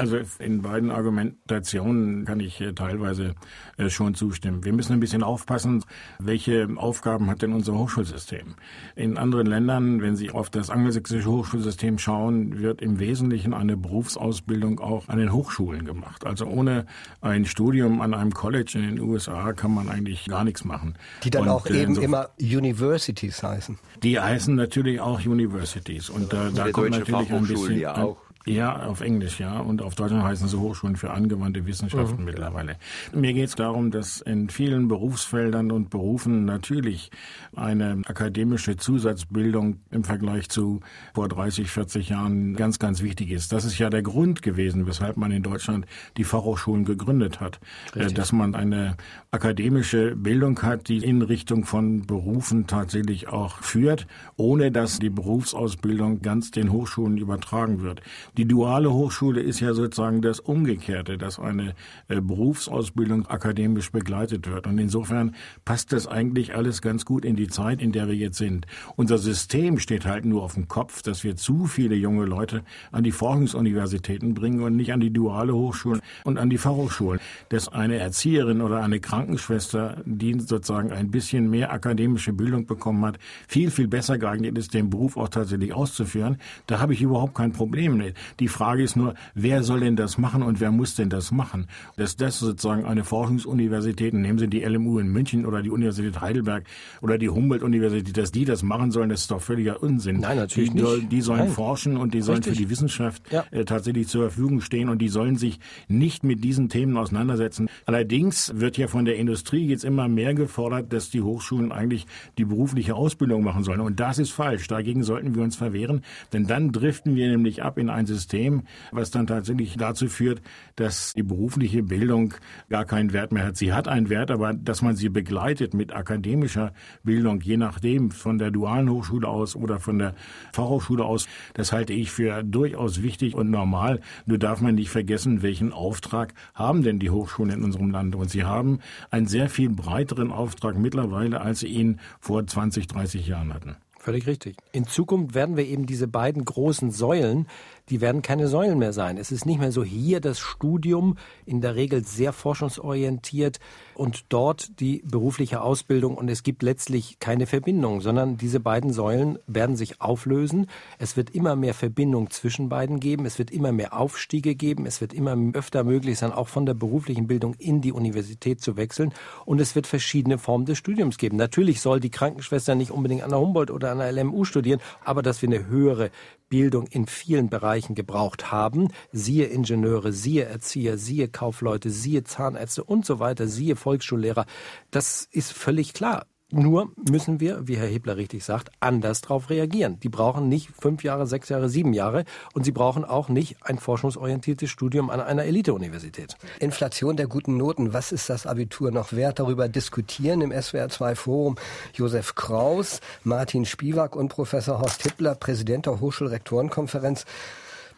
Also 0.00 0.20
in 0.38 0.62
beiden 0.62 0.92
Argumentationen 0.92 2.24
kann 2.24 2.38
ich 2.38 2.60
äh, 2.60 2.72
teilweise 2.72 3.34
äh, 3.78 3.90
schon 3.90 4.14
zustimmen. 4.14 4.64
Wir 4.64 4.72
müssen 4.72 4.92
ein 4.92 5.00
bisschen 5.00 5.24
aufpassen, 5.24 5.84
welche 6.20 6.68
Aufgaben 6.76 7.28
hat 7.28 7.42
denn 7.42 7.52
unser 7.52 7.76
Hochschulsystem. 7.76 8.54
In 8.94 9.18
anderen 9.18 9.48
Ländern, 9.48 10.00
wenn 10.00 10.14
Sie 10.14 10.30
auf 10.30 10.50
das 10.50 10.70
angelsächsische 10.70 11.28
Hochschulsystem 11.28 11.98
schauen, 11.98 12.60
wird 12.60 12.80
im 12.80 13.00
Wesentlichen 13.00 13.52
eine 13.52 13.76
Berufsausbildung 13.76 14.78
auch 14.78 15.08
an 15.08 15.18
den 15.18 15.32
Hochschulen 15.32 15.84
gemacht. 15.84 16.24
Also 16.24 16.46
ohne 16.46 16.86
ein 17.20 17.44
Studium 17.44 18.00
an 18.00 18.14
einem 18.14 18.32
College 18.32 18.74
in 18.76 18.82
den 18.82 19.00
USA 19.00 19.52
kann 19.52 19.74
man 19.74 19.88
eigentlich 19.88 20.26
gar 20.26 20.44
nichts 20.44 20.64
machen. 20.64 20.94
Die 21.24 21.30
dann 21.30 21.42
Und, 21.42 21.48
auch 21.48 21.66
äh, 21.66 21.82
eben 21.82 21.96
so 21.96 22.02
immer 22.02 22.28
Universities 22.40 23.42
heißen. 23.42 23.80
Die 24.04 24.20
heißen 24.20 24.54
natürlich 24.54 25.00
auch 25.00 25.26
Universities. 25.26 26.08
Und 26.08 26.32
äh, 26.32 26.52
da 26.54 26.70
kommt 26.70 26.90
natürlich 26.90 27.32
ein 27.32 27.46
bisschen... 27.48 27.78
Ja 27.80 27.96
auch. 27.96 28.27
Ja, 28.48 28.84
auf 28.84 29.02
Englisch, 29.02 29.40
ja. 29.40 29.60
Und 29.60 29.82
auf 29.82 29.94
Deutschland 29.94 30.22
heißen 30.22 30.48
sie 30.48 30.58
Hochschulen 30.58 30.96
für 30.96 31.10
angewandte 31.10 31.66
Wissenschaften 31.66 32.20
mhm. 32.20 32.24
mittlerweile. 32.24 32.76
Mir 33.12 33.34
geht 33.34 33.48
es 33.48 33.54
darum, 33.54 33.90
dass 33.90 34.22
in 34.22 34.48
vielen 34.48 34.88
Berufsfeldern 34.88 35.70
und 35.70 35.90
Berufen 35.90 36.46
natürlich 36.46 37.10
eine 37.54 38.00
akademische 38.06 38.76
Zusatzbildung 38.76 39.80
im 39.90 40.02
Vergleich 40.04 40.48
zu 40.48 40.80
vor 41.12 41.28
30, 41.28 41.68
40 41.68 42.08
Jahren 42.08 42.54
ganz, 42.54 42.78
ganz 42.78 43.02
wichtig 43.02 43.30
ist. 43.30 43.52
Das 43.52 43.66
ist 43.66 43.78
ja 43.78 43.90
der 43.90 44.02
Grund 44.02 44.40
gewesen, 44.40 44.86
weshalb 44.86 45.18
man 45.18 45.30
in 45.30 45.42
Deutschland 45.42 45.86
die 46.16 46.24
Fachhochschulen 46.24 46.86
gegründet 46.86 47.40
hat. 47.40 47.60
Äh, 47.94 47.98
Richtig. 47.98 48.14
Dass 48.16 48.32
man 48.32 48.54
eine 48.54 48.96
akademische 49.30 50.16
Bildung 50.16 50.62
hat, 50.62 50.88
die 50.88 50.98
in 50.98 51.20
Richtung 51.20 51.66
von 51.66 52.06
Berufen 52.06 52.66
tatsächlich 52.66 53.28
auch 53.28 53.58
führt, 53.58 54.06
ohne 54.36 54.72
dass 54.72 54.98
die 54.98 55.10
Berufsausbildung 55.10 56.22
ganz 56.22 56.50
den 56.50 56.72
Hochschulen 56.72 57.18
übertragen 57.18 57.82
wird. 57.82 58.00
Die 58.38 58.46
duale 58.46 58.92
Hochschule 58.92 59.40
ist 59.40 59.58
ja 59.58 59.74
sozusagen 59.74 60.22
das 60.22 60.38
Umgekehrte, 60.38 61.18
dass 61.18 61.40
eine 61.40 61.74
äh, 62.06 62.20
Berufsausbildung 62.20 63.26
akademisch 63.26 63.90
begleitet 63.90 64.48
wird. 64.48 64.68
Und 64.68 64.78
insofern 64.78 65.34
passt 65.64 65.92
das 65.92 66.06
eigentlich 66.06 66.54
alles 66.54 66.80
ganz 66.80 67.04
gut 67.04 67.24
in 67.24 67.34
die 67.34 67.48
Zeit, 67.48 67.82
in 67.82 67.90
der 67.90 68.06
wir 68.06 68.14
jetzt 68.14 68.38
sind. 68.38 68.68
Unser 68.94 69.18
System 69.18 69.80
steht 69.80 70.06
halt 70.06 70.24
nur 70.24 70.44
auf 70.44 70.54
dem 70.54 70.68
Kopf, 70.68 71.02
dass 71.02 71.24
wir 71.24 71.34
zu 71.34 71.66
viele 71.66 71.96
junge 71.96 72.26
Leute 72.26 72.62
an 72.92 73.02
die 73.02 73.10
Forschungsuniversitäten 73.10 74.34
bringen 74.34 74.62
und 74.62 74.76
nicht 74.76 74.92
an 74.92 75.00
die 75.00 75.12
duale 75.12 75.52
Hochschulen 75.52 76.00
und 76.22 76.38
an 76.38 76.48
die 76.48 76.58
Fachhochschulen. 76.58 77.18
Dass 77.48 77.66
eine 77.66 77.96
Erzieherin 77.96 78.60
oder 78.60 78.84
eine 78.84 79.00
Krankenschwester, 79.00 80.00
die 80.04 80.38
sozusagen 80.38 80.92
ein 80.92 81.10
bisschen 81.10 81.50
mehr 81.50 81.72
akademische 81.72 82.32
Bildung 82.32 82.66
bekommen 82.66 83.04
hat, 83.04 83.18
viel, 83.48 83.72
viel 83.72 83.88
besser 83.88 84.16
geeignet 84.16 84.56
ist, 84.56 84.74
den 84.74 84.90
Beruf 84.90 85.16
auch 85.16 85.28
tatsächlich 85.28 85.74
auszuführen, 85.74 86.38
da 86.68 86.78
habe 86.78 86.94
ich 86.94 87.02
überhaupt 87.02 87.34
kein 87.34 87.50
Problem 87.50 87.96
mit. 87.96 88.14
Die 88.40 88.48
Frage 88.48 88.82
ist 88.82 88.96
nur, 88.96 89.14
wer 89.34 89.62
soll 89.62 89.80
denn 89.80 89.96
das 89.96 90.18
machen 90.18 90.42
und 90.42 90.60
wer 90.60 90.70
muss 90.70 90.94
denn 90.94 91.10
das 91.10 91.30
machen? 91.30 91.66
Dass 91.96 92.16
das 92.16 92.38
sozusagen 92.38 92.84
eine 92.84 93.04
Forschungsuniversität, 93.04 94.14
nehmen 94.14 94.38
Sie 94.38 94.48
die 94.48 94.62
LMU 94.62 94.98
in 94.98 95.08
München 95.08 95.46
oder 95.46 95.62
die 95.62 95.70
Universität 95.70 96.20
Heidelberg 96.20 96.64
oder 97.00 97.18
die 97.18 97.28
Humboldt-Universität, 97.28 98.16
dass 98.16 98.32
die 98.32 98.44
das 98.44 98.62
machen 98.62 98.90
sollen, 98.90 99.08
das 99.08 99.22
ist 99.22 99.30
doch 99.30 99.40
völliger 99.40 99.82
Unsinn. 99.82 100.20
Nein, 100.20 100.36
natürlich 100.36 100.72
die, 100.72 100.82
nicht. 100.82 101.12
Die 101.12 101.20
sollen 101.20 101.40
Nein. 101.40 101.50
forschen 101.50 101.96
und 101.96 102.14
die 102.14 102.20
sollen 102.22 102.38
Richtig. 102.38 102.54
für 102.56 102.62
die 102.64 102.70
Wissenschaft 102.70 103.22
Ja. 103.32 103.44
äh, 103.50 103.64
tatsächlich 103.64 104.08
zur 104.08 104.22
Verfügung 104.30 104.60
stehen 104.60 104.88
und 104.88 104.98
die 105.00 105.08
sollen 105.08 105.36
sich 105.36 105.60
nicht 105.88 106.24
mit 106.24 106.42
diesen 106.44 106.68
Themen 106.68 106.96
auseinandersetzen. 106.96 107.68
Allerdings 107.86 108.52
wird 108.56 108.76
ja 108.78 108.88
von 108.88 109.04
der 109.04 109.16
Industrie 109.16 109.66
jetzt 109.66 109.84
immer 109.84 110.08
mehr 110.08 110.34
gefordert, 110.34 110.92
dass 110.92 111.10
die 111.10 111.22
Hochschulen 111.22 111.72
eigentlich 111.72 112.06
die 112.38 112.44
berufliche 112.44 112.94
Ausbildung 112.94 113.42
machen 113.44 113.64
sollen. 113.64 113.80
Und 113.80 114.00
das 114.00 114.18
ist 114.18 114.30
falsch. 114.30 114.66
Dagegen 114.68 115.02
sollten 115.02 115.34
wir 115.34 115.42
uns 115.42 115.56
verwehren, 115.56 116.02
denn 116.32 116.46
dann 116.46 116.72
driften 116.72 117.14
wir 117.14 117.28
nämlich 117.28 117.62
ab 117.62 117.78
in 117.78 117.90
ein 117.90 118.06
System, 118.08 118.62
was 118.90 119.10
dann 119.10 119.26
tatsächlich 119.26 119.76
dazu 119.76 120.08
führt, 120.08 120.42
dass 120.76 121.12
die 121.12 121.22
berufliche 121.22 121.82
Bildung 121.82 122.34
gar 122.68 122.84
keinen 122.84 123.12
Wert 123.12 123.32
mehr 123.32 123.46
hat. 123.46 123.56
Sie 123.56 123.72
hat 123.72 123.86
einen 123.86 124.08
Wert, 124.08 124.30
aber 124.30 124.54
dass 124.54 124.82
man 124.82 124.96
sie 124.96 125.08
begleitet 125.08 125.74
mit 125.74 125.92
akademischer 125.92 126.72
Bildung, 127.04 127.40
je 127.40 127.56
nachdem 127.56 128.10
von 128.10 128.38
der 128.38 128.50
dualen 128.50 128.90
Hochschule 128.90 129.28
aus 129.28 129.54
oder 129.54 129.78
von 129.78 129.98
der 129.98 130.14
Fachhochschule 130.52 131.04
aus, 131.04 131.26
das 131.54 131.72
halte 131.72 131.92
ich 131.92 132.10
für 132.10 132.42
durchaus 132.42 133.02
wichtig 133.02 133.34
und 133.34 133.50
normal. 133.50 134.00
Nur 134.26 134.38
darf 134.38 134.60
man 134.60 134.74
nicht 134.74 134.90
vergessen, 134.90 135.42
welchen 135.42 135.72
Auftrag 135.72 136.34
haben 136.54 136.82
denn 136.82 136.98
die 136.98 137.10
Hochschulen 137.10 137.52
in 137.52 137.64
unserem 137.64 137.90
Land? 137.90 138.14
Und 138.16 138.30
sie 138.30 138.44
haben 138.44 138.80
einen 139.10 139.26
sehr 139.26 139.48
viel 139.48 139.68
breiteren 139.68 140.32
Auftrag 140.32 140.76
mittlerweile, 140.78 141.40
als 141.40 141.60
sie 141.60 141.68
ihn 141.68 142.00
vor 142.20 142.46
20, 142.46 142.86
30 142.86 143.26
Jahren 143.26 143.52
hatten. 143.54 143.76
Völlig 143.98 144.26
richtig. 144.26 144.56
In 144.72 144.86
Zukunft 144.86 145.34
werden 145.34 145.56
wir 145.56 145.66
eben 145.66 145.84
diese 145.84 146.08
beiden 146.08 146.44
großen 146.44 146.92
Säulen, 146.92 147.46
die 147.90 148.00
werden 148.00 148.22
keine 148.22 148.48
Säulen 148.48 148.78
mehr 148.78 148.92
sein. 148.92 149.16
Es 149.16 149.32
ist 149.32 149.46
nicht 149.46 149.60
mehr 149.60 149.72
so 149.72 149.84
hier 149.84 150.20
das 150.20 150.38
Studium, 150.38 151.16
in 151.46 151.60
der 151.60 151.74
Regel 151.74 152.04
sehr 152.04 152.32
forschungsorientiert 152.32 153.58
und 153.94 154.24
dort 154.28 154.80
die 154.80 155.02
berufliche 155.04 155.60
Ausbildung 155.60 156.16
und 156.16 156.28
es 156.28 156.42
gibt 156.42 156.62
letztlich 156.62 157.18
keine 157.18 157.46
Verbindung, 157.46 158.00
sondern 158.00 158.36
diese 158.36 158.60
beiden 158.60 158.92
Säulen 158.92 159.38
werden 159.46 159.76
sich 159.76 160.00
auflösen. 160.00 160.66
Es 160.98 161.16
wird 161.16 161.30
immer 161.30 161.56
mehr 161.56 161.74
Verbindung 161.74 162.30
zwischen 162.30 162.68
beiden 162.68 163.00
geben. 163.00 163.26
Es 163.26 163.38
wird 163.38 163.50
immer 163.50 163.72
mehr 163.72 163.98
Aufstiege 163.98 164.54
geben. 164.54 164.86
Es 164.86 165.00
wird 165.00 165.12
immer 165.12 165.36
öfter 165.54 165.84
möglich 165.84 166.18
sein, 166.18 166.32
auch 166.32 166.48
von 166.48 166.66
der 166.66 166.74
beruflichen 166.74 167.26
Bildung 167.26 167.54
in 167.58 167.80
die 167.80 167.92
Universität 167.92 168.60
zu 168.60 168.76
wechseln. 168.76 169.12
Und 169.44 169.60
es 169.60 169.74
wird 169.74 169.86
verschiedene 169.86 170.38
Formen 170.38 170.66
des 170.66 170.78
Studiums 170.78 171.18
geben. 171.18 171.36
Natürlich 171.36 171.80
soll 171.80 172.00
die 172.00 172.10
Krankenschwester 172.10 172.74
nicht 172.74 172.90
unbedingt 172.90 173.22
an 173.22 173.30
der 173.30 173.40
Humboldt 173.40 173.70
oder 173.70 173.90
an 173.90 173.98
der 173.98 174.12
LMU 174.12 174.44
studieren, 174.44 174.80
aber 175.04 175.22
dass 175.22 175.42
wir 175.42 175.48
eine 175.48 175.66
höhere 175.66 176.10
Bildung 176.48 176.86
in 176.86 177.06
vielen 177.06 177.48
Bereichen 177.48 177.77
gebraucht 177.86 178.50
haben, 178.50 178.88
siehe 179.12 179.46
Ingenieure, 179.46 180.12
siehe 180.12 180.44
Erzieher, 180.44 180.98
siehe 180.98 181.28
Kaufleute, 181.28 181.90
siehe 181.90 182.24
Zahnärzte 182.24 182.84
und 182.84 183.06
so 183.06 183.20
weiter, 183.20 183.46
siehe 183.46 183.76
Volksschullehrer, 183.76 184.46
das 184.90 185.28
ist 185.30 185.52
völlig 185.52 185.94
klar. 185.94 186.26
Nur 186.50 186.90
müssen 187.10 187.40
wir, 187.40 187.68
wie 187.68 187.76
Herr 187.76 187.88
Hebler 187.88 188.16
richtig 188.16 188.42
sagt, 188.42 188.70
anders 188.80 189.20
darauf 189.20 189.50
reagieren. 189.50 190.00
Die 190.00 190.08
brauchen 190.08 190.48
nicht 190.48 190.70
fünf 190.80 191.04
Jahre, 191.04 191.26
sechs 191.26 191.50
Jahre, 191.50 191.68
sieben 191.68 191.92
Jahre 191.92 192.24
und 192.54 192.64
sie 192.64 192.72
brauchen 192.72 193.04
auch 193.04 193.28
nicht 193.28 193.56
ein 193.60 193.78
forschungsorientiertes 193.78 194.70
Studium 194.70 195.10
an 195.10 195.20
einer 195.20 195.44
Elite-Universität. 195.44 196.38
Inflation 196.58 197.18
der 197.18 197.26
guten 197.26 197.58
Noten, 197.58 197.92
was 197.92 198.12
ist 198.12 198.30
das 198.30 198.46
Abitur 198.46 198.90
noch 198.90 199.12
wert? 199.12 199.40
Darüber 199.40 199.68
diskutieren 199.68 200.40
im 200.40 200.50
SWR2 200.50 201.16
Forum 201.16 201.56
Josef 201.92 202.34
Kraus, 202.34 203.02
Martin 203.24 203.66
Spiewak 203.66 204.16
und 204.16 204.30
Professor 204.30 204.80
Horst 204.80 205.02
Hippler, 205.02 205.34
Präsident 205.34 205.84
der 205.84 206.00
Hochschulrektorenkonferenz. 206.00 207.26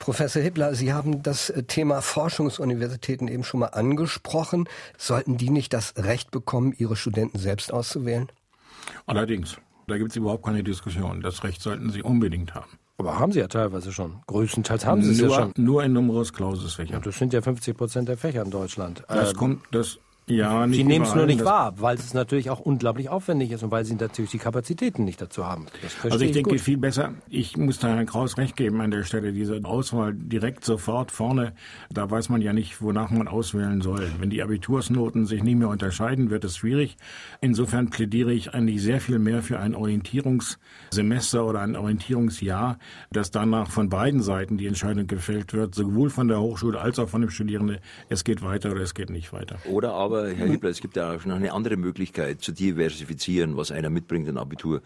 Professor 0.01 0.43
Hippler, 0.43 0.75
Sie 0.75 0.93
haben 0.93 1.23
das 1.23 1.53
Thema 1.69 2.01
Forschungsuniversitäten 2.01 3.29
eben 3.29 3.45
schon 3.45 3.61
mal 3.61 3.67
angesprochen. 3.67 4.69
Sollten 4.99 5.37
die 5.37 5.51
nicht 5.51 5.73
das 5.73 5.95
Recht 5.97 6.31
bekommen, 6.33 6.75
ihre 6.77 6.97
Studenten 6.97 7.39
selbst 7.39 7.73
auszuwählen? 7.73 8.33
Allerdings, 9.07 9.59
da 9.87 9.99
gibt 9.99 10.11
es 10.11 10.17
überhaupt 10.17 10.45
keine 10.45 10.65
Diskussion. 10.65 11.21
Das 11.21 11.45
Recht 11.45 11.61
sollten 11.63 11.91
sie 11.91 12.03
unbedingt 12.03 12.55
haben. 12.55 12.71
Aber 12.97 13.19
haben 13.19 13.33
sie 13.33 13.41
ja 13.41 13.49
teilweise 13.49 13.93
schon. 13.93 14.21
Größtenteils 14.27 14.85
haben 14.85 15.03
sie 15.03 15.13
es 15.13 15.21
nur, 15.21 15.31
ja 15.31 15.37
schon. 15.43 15.53
nur 15.57 15.85
in 15.85 15.93
Numerus 15.93 16.33
Clausus 16.33 16.75
Fächern. 16.75 16.97
Und 16.97 17.07
das 17.07 17.17
sind 17.19 17.33
ja 17.33 17.41
50 17.43 17.77
Prozent 17.77 18.09
der 18.09 18.17
Fächer 18.17 18.43
in 18.43 18.51
Deutschland. 18.51 19.05
Das 19.09 19.31
Ähm, 19.31 19.37
kommt, 19.37 19.63
das, 19.71 19.99
ja, 20.31 20.67
nicht 20.67 20.79
Sie 20.79 20.85
nehmen 20.85 21.05
es 21.05 21.15
nur 21.15 21.27
nicht 21.27 21.45
wahr, 21.45 21.75
weil 21.79 21.97
es 21.97 22.15
natürlich 22.15 22.51
auch 22.51 22.61
unglaublich 22.61 23.09
aufwendig 23.09 23.53
ist 23.53 23.63
und 23.63 23.71
weil 23.71 23.85
sie 23.85 23.95
natürlich 23.95 24.31
die 24.31 24.39
Kapazitäten 24.39 25.05
nicht 25.05 25.21
dazu 25.21 25.47
haben. 25.47 25.67
Also 26.05 26.21
ich 26.21 26.33
denke 26.33 26.51
gut. 26.51 26.61
viel 26.61 26.79
besser, 26.79 27.15
ich 27.29 27.57
muss 27.57 27.79
da 27.79 27.89
Herrn 27.89 28.07
Kraus 28.07 28.39
recht 28.39 28.57
geben 28.57 28.81
an 28.81 28.91
der 28.91 29.05
Stelle, 29.05 29.33
diese 29.33 29.61
Auswahl 29.65 30.15
direkt 30.15 30.65
sofort 30.65 31.11
vorne, 31.11 31.53
da 31.91 32.11
weiß 32.11 32.29
man 32.29 32.41
ja 32.43 32.53
nicht, 32.53 32.81
wonach 32.83 33.11
man 33.11 33.29
auswählen 33.29 33.81
soll. 33.81 34.11
Wenn 34.19 34.31
die 34.31 34.43
Abitursnoten 34.43 35.27
sich 35.27 35.43
nicht 35.43 35.57
mehr 35.57 35.69
unterscheiden, 35.69 36.31
wird 36.31 36.45
es 36.45 36.57
schwierig. 36.57 36.97
Insofern 37.41 37.91
plädiere 37.91 38.33
ich 38.33 38.55
eigentlich 38.55 38.83
sehr 38.83 39.01
viel 39.01 39.19
mehr 39.19 39.43
für 39.43 39.59
ein 39.59 39.75
Orientierungssemester 39.75 41.47
oder 41.47 41.61
ein 41.61 41.77
Orientierungsjahr, 41.77 42.79
dass 43.13 43.31
danach 43.31 43.71
von 43.71 43.89
beiden 43.89 44.23
Seiten 44.23 44.59
die 44.59 44.67
Entscheidung 44.67 45.07
gefällt 45.07 45.53
wird, 45.53 45.75
sowohl 45.75 46.11
von 46.11 46.29
der 46.29 46.41
Hochschule 46.41 46.81
als 46.81 46.99
auch 46.99 47.09
von 47.09 47.21
dem 47.21 47.31
Studierenden, 47.31 47.79
es 48.09 48.25
geht 48.25 48.43
weiter 48.43 48.71
oder 48.71 48.83
es 48.83 48.95
geht 48.95 49.11
nicht 49.11 49.33
weiter. 49.33 49.57
Oder 49.71 49.93
aber, 49.93 50.20
Herr 50.27 50.49
Hebler, 50.49 50.71
es 50.71 50.81
gibt 50.81 50.97
ja 50.97 51.15
auch 51.15 51.25
noch 51.25 51.37
eine 51.37 51.53
andere 51.53 51.77
Möglichkeit 51.77 52.41
zu 52.41 52.53
diversifizieren, 52.53 53.57
was 53.57 53.71
einer 53.71 53.91
mitbringt 53.91 54.29
in 54.29 54.39
Abitur. 54.39 54.83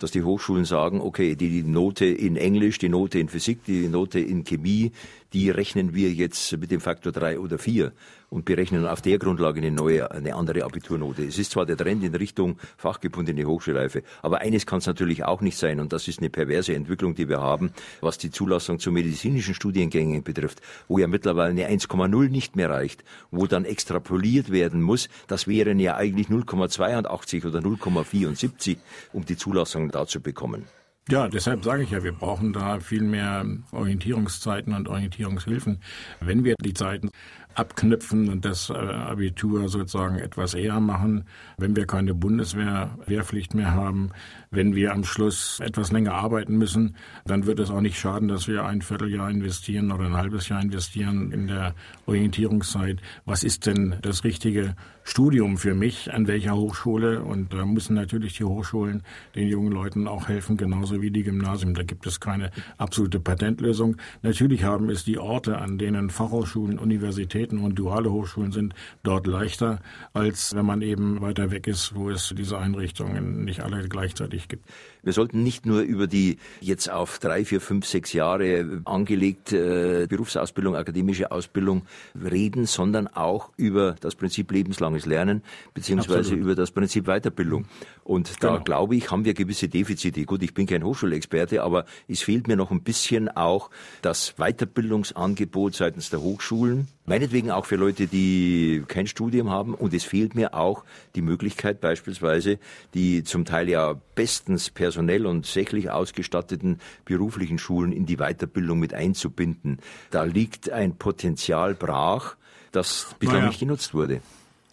Dass 0.00 0.12
die 0.12 0.22
Hochschulen 0.22 0.64
sagen, 0.64 1.00
okay, 1.00 1.34
die 1.34 1.62
Note 1.62 2.06
in 2.06 2.36
Englisch, 2.36 2.78
die 2.78 2.88
Note 2.88 3.18
in 3.18 3.28
Physik, 3.28 3.64
die 3.64 3.88
Note 3.88 4.20
in 4.20 4.44
Chemie, 4.44 4.92
die 5.32 5.50
rechnen 5.50 5.94
wir 5.94 6.10
jetzt 6.10 6.56
mit 6.56 6.70
dem 6.70 6.80
Faktor 6.80 7.12
drei 7.12 7.38
oder 7.38 7.58
vier 7.58 7.92
und 8.30 8.44
berechnen 8.44 8.86
auf 8.86 9.00
der 9.00 9.18
Grundlage 9.18 9.60
eine 9.60 9.70
neue, 9.70 10.10
eine 10.10 10.34
andere 10.34 10.64
Abiturnote. 10.64 11.24
Es 11.24 11.38
ist 11.38 11.52
zwar 11.52 11.66
der 11.66 11.76
Trend 11.76 12.02
in 12.04 12.14
Richtung 12.14 12.58
fachgebundene 12.76 13.44
Hochschulreife, 13.44 14.02
aber 14.22 14.40
eines 14.40 14.66
kann 14.66 14.78
es 14.78 14.86
natürlich 14.86 15.24
auch 15.24 15.40
nicht 15.40 15.56
sein 15.56 15.80
und 15.80 15.92
das 15.92 16.08
ist 16.08 16.20
eine 16.20 16.30
perverse 16.30 16.74
Entwicklung, 16.74 17.14
die 17.14 17.28
wir 17.28 17.40
haben, 17.40 17.72
was 18.00 18.18
die 18.18 18.30
Zulassung 18.30 18.78
zu 18.78 18.92
medizinischen 18.92 19.54
Studiengängen 19.54 20.22
betrifft, 20.22 20.60
wo 20.88 20.98
ja 20.98 21.06
mittlerweile 21.06 21.50
eine 21.50 21.68
1,0 21.68 22.28
nicht 22.28 22.56
mehr 22.56 22.70
reicht, 22.70 23.04
wo 23.30 23.46
dann 23.46 23.64
extrapoliert 23.64 24.50
werden 24.50 24.82
muss, 24.82 25.08
das 25.26 25.46
wären 25.46 25.78
ja 25.78 25.96
eigentlich 25.96 26.28
0,82 26.28 27.46
oder 27.46 27.60
0,74, 27.60 28.76
um 29.12 29.24
die 29.24 29.36
Zulassung 29.36 29.90
da 29.90 30.06
zu 30.06 30.20
bekommen. 30.20 30.66
Ja, 31.10 31.26
deshalb 31.26 31.64
sage 31.64 31.84
ich 31.84 31.90
ja, 31.90 32.04
wir 32.04 32.12
brauchen 32.12 32.52
da 32.52 32.80
viel 32.80 33.02
mehr 33.02 33.46
Orientierungszeiten 33.72 34.74
und 34.74 34.88
Orientierungshilfen. 34.88 35.80
Wenn 36.20 36.44
wir 36.44 36.54
die 36.60 36.74
Zeiten 36.74 37.08
abknüpfen 37.54 38.28
und 38.28 38.44
das 38.44 38.70
äh, 38.70 38.74
Abitur 38.74 39.68
sozusagen 39.68 40.18
etwas 40.18 40.54
eher 40.54 40.80
machen, 40.80 41.24
wenn 41.56 41.74
wir 41.74 41.86
keine 41.86 42.14
Bundeswehr-Wehrpflicht 42.14 43.54
mehr 43.54 43.72
haben, 43.72 44.10
wenn 44.50 44.74
wir 44.74 44.92
am 44.92 45.04
Schluss 45.04 45.60
etwas 45.60 45.90
länger 45.92 46.14
arbeiten 46.14 46.56
müssen, 46.56 46.96
dann 47.26 47.46
wird 47.46 47.58
es 47.60 47.70
auch 47.70 47.80
nicht 47.80 47.98
schaden, 47.98 48.28
dass 48.28 48.48
wir 48.48 48.64
ein 48.64 48.82
Vierteljahr 48.82 49.30
investieren 49.30 49.90
oder 49.90 50.04
ein 50.04 50.16
halbes 50.16 50.48
Jahr 50.48 50.62
investieren 50.62 51.32
in 51.32 51.48
der 51.48 51.74
Orientierungszeit. 52.06 53.00
Was 53.24 53.42
ist 53.42 53.66
denn 53.66 53.96
das 54.02 54.24
richtige 54.24 54.74
Studium 55.02 55.58
für 55.58 55.74
mich, 55.74 56.12
an 56.12 56.28
welcher 56.28 56.54
Hochschule? 56.54 57.22
Und 57.22 57.52
da 57.52 57.66
müssen 57.66 57.94
natürlich 57.94 58.36
die 58.36 58.44
Hochschulen 58.44 59.02
den 59.34 59.48
jungen 59.48 59.72
Leuten 59.72 60.06
auch 60.06 60.28
helfen, 60.28 60.56
genauso 60.56 61.02
wie 61.02 61.10
die 61.10 61.24
Gymnasien. 61.24 61.74
Da 61.74 61.82
gibt 61.82 62.06
es 62.06 62.20
keine 62.20 62.50
absolute 62.76 63.20
Patentlösung. 63.20 63.96
Natürlich 64.22 64.64
haben 64.64 64.88
es 64.90 65.04
die 65.04 65.18
Orte, 65.18 65.58
an 65.58 65.78
denen 65.78 66.10
Fachhochschulen, 66.10 66.78
Universitäten 66.78 67.37
und 67.46 67.76
duale 67.76 68.10
Hochschulen 68.10 68.52
sind, 68.52 68.74
dort 69.02 69.26
leichter, 69.26 69.80
als 70.12 70.54
wenn 70.54 70.66
man 70.66 70.82
eben 70.82 71.20
weiter 71.20 71.50
weg 71.50 71.66
ist, 71.66 71.94
wo 71.94 72.10
es 72.10 72.34
diese 72.36 72.58
Einrichtungen 72.58 73.44
nicht 73.44 73.60
alle 73.60 73.88
gleichzeitig 73.88 74.48
gibt. 74.48 74.66
Wir 75.02 75.12
sollten 75.12 75.42
nicht 75.42 75.66
nur 75.66 75.80
über 75.80 76.06
die 76.06 76.38
jetzt 76.60 76.90
auf 76.90 77.18
drei, 77.18 77.44
vier, 77.44 77.60
fünf, 77.60 77.86
sechs 77.86 78.12
Jahre 78.12 78.82
angelegte 78.84 80.02
äh, 80.02 80.06
Berufsausbildung, 80.06 80.76
akademische 80.76 81.30
Ausbildung 81.30 81.82
reden, 82.14 82.66
sondern 82.66 83.08
auch 83.08 83.50
über 83.56 83.96
das 84.00 84.14
Prinzip 84.14 84.50
lebenslanges 84.52 85.06
Lernen, 85.06 85.42
beziehungsweise 85.74 86.20
Absolut. 86.20 86.40
über 86.40 86.54
das 86.54 86.70
Prinzip 86.70 87.06
Weiterbildung. 87.06 87.66
Und 88.04 88.42
da 88.42 88.52
genau. 88.52 88.64
glaube 88.64 88.96
ich, 88.96 89.10
haben 89.10 89.24
wir 89.24 89.34
gewisse 89.34 89.68
Defizite. 89.68 90.24
Gut, 90.24 90.42
ich 90.42 90.54
bin 90.54 90.66
kein 90.66 90.82
Hochschulexperte, 90.82 91.62
aber 91.62 91.84
es 92.08 92.22
fehlt 92.22 92.48
mir 92.48 92.56
noch 92.56 92.70
ein 92.70 92.82
bisschen 92.82 93.28
auch 93.28 93.70
das 94.02 94.34
Weiterbildungsangebot 94.38 95.74
seitens 95.74 96.10
der 96.10 96.22
Hochschulen. 96.22 96.88
Meinetwegen 97.04 97.50
auch 97.50 97.64
für 97.64 97.76
Leute, 97.76 98.06
die 98.06 98.82
kein 98.86 99.06
Studium 99.06 99.50
haben. 99.50 99.74
Und 99.74 99.94
es 99.94 100.04
fehlt 100.04 100.34
mir 100.34 100.54
auch 100.54 100.84
die 101.14 101.22
Möglichkeit 101.22 101.80
beispielsweise, 101.80 102.58
die 102.94 103.24
zum 103.24 103.44
Teil 103.44 103.68
ja 103.68 103.94
bestens 104.14 104.70
personell 104.88 105.26
und 105.26 105.44
sächlich 105.44 105.90
ausgestatteten 105.90 106.80
beruflichen 107.04 107.58
Schulen 107.58 107.92
in 107.92 108.06
die 108.06 108.16
Weiterbildung 108.16 108.78
mit 108.78 108.94
einzubinden. 108.94 109.80
Da 110.10 110.22
liegt 110.22 110.70
ein 110.70 110.96
Potenzial 110.96 111.74
brach, 111.74 112.36
das 112.72 113.14
bislang 113.18 113.40
naja. 113.40 113.48
nicht 113.48 113.60
genutzt 113.60 113.92
wurde. 113.92 114.22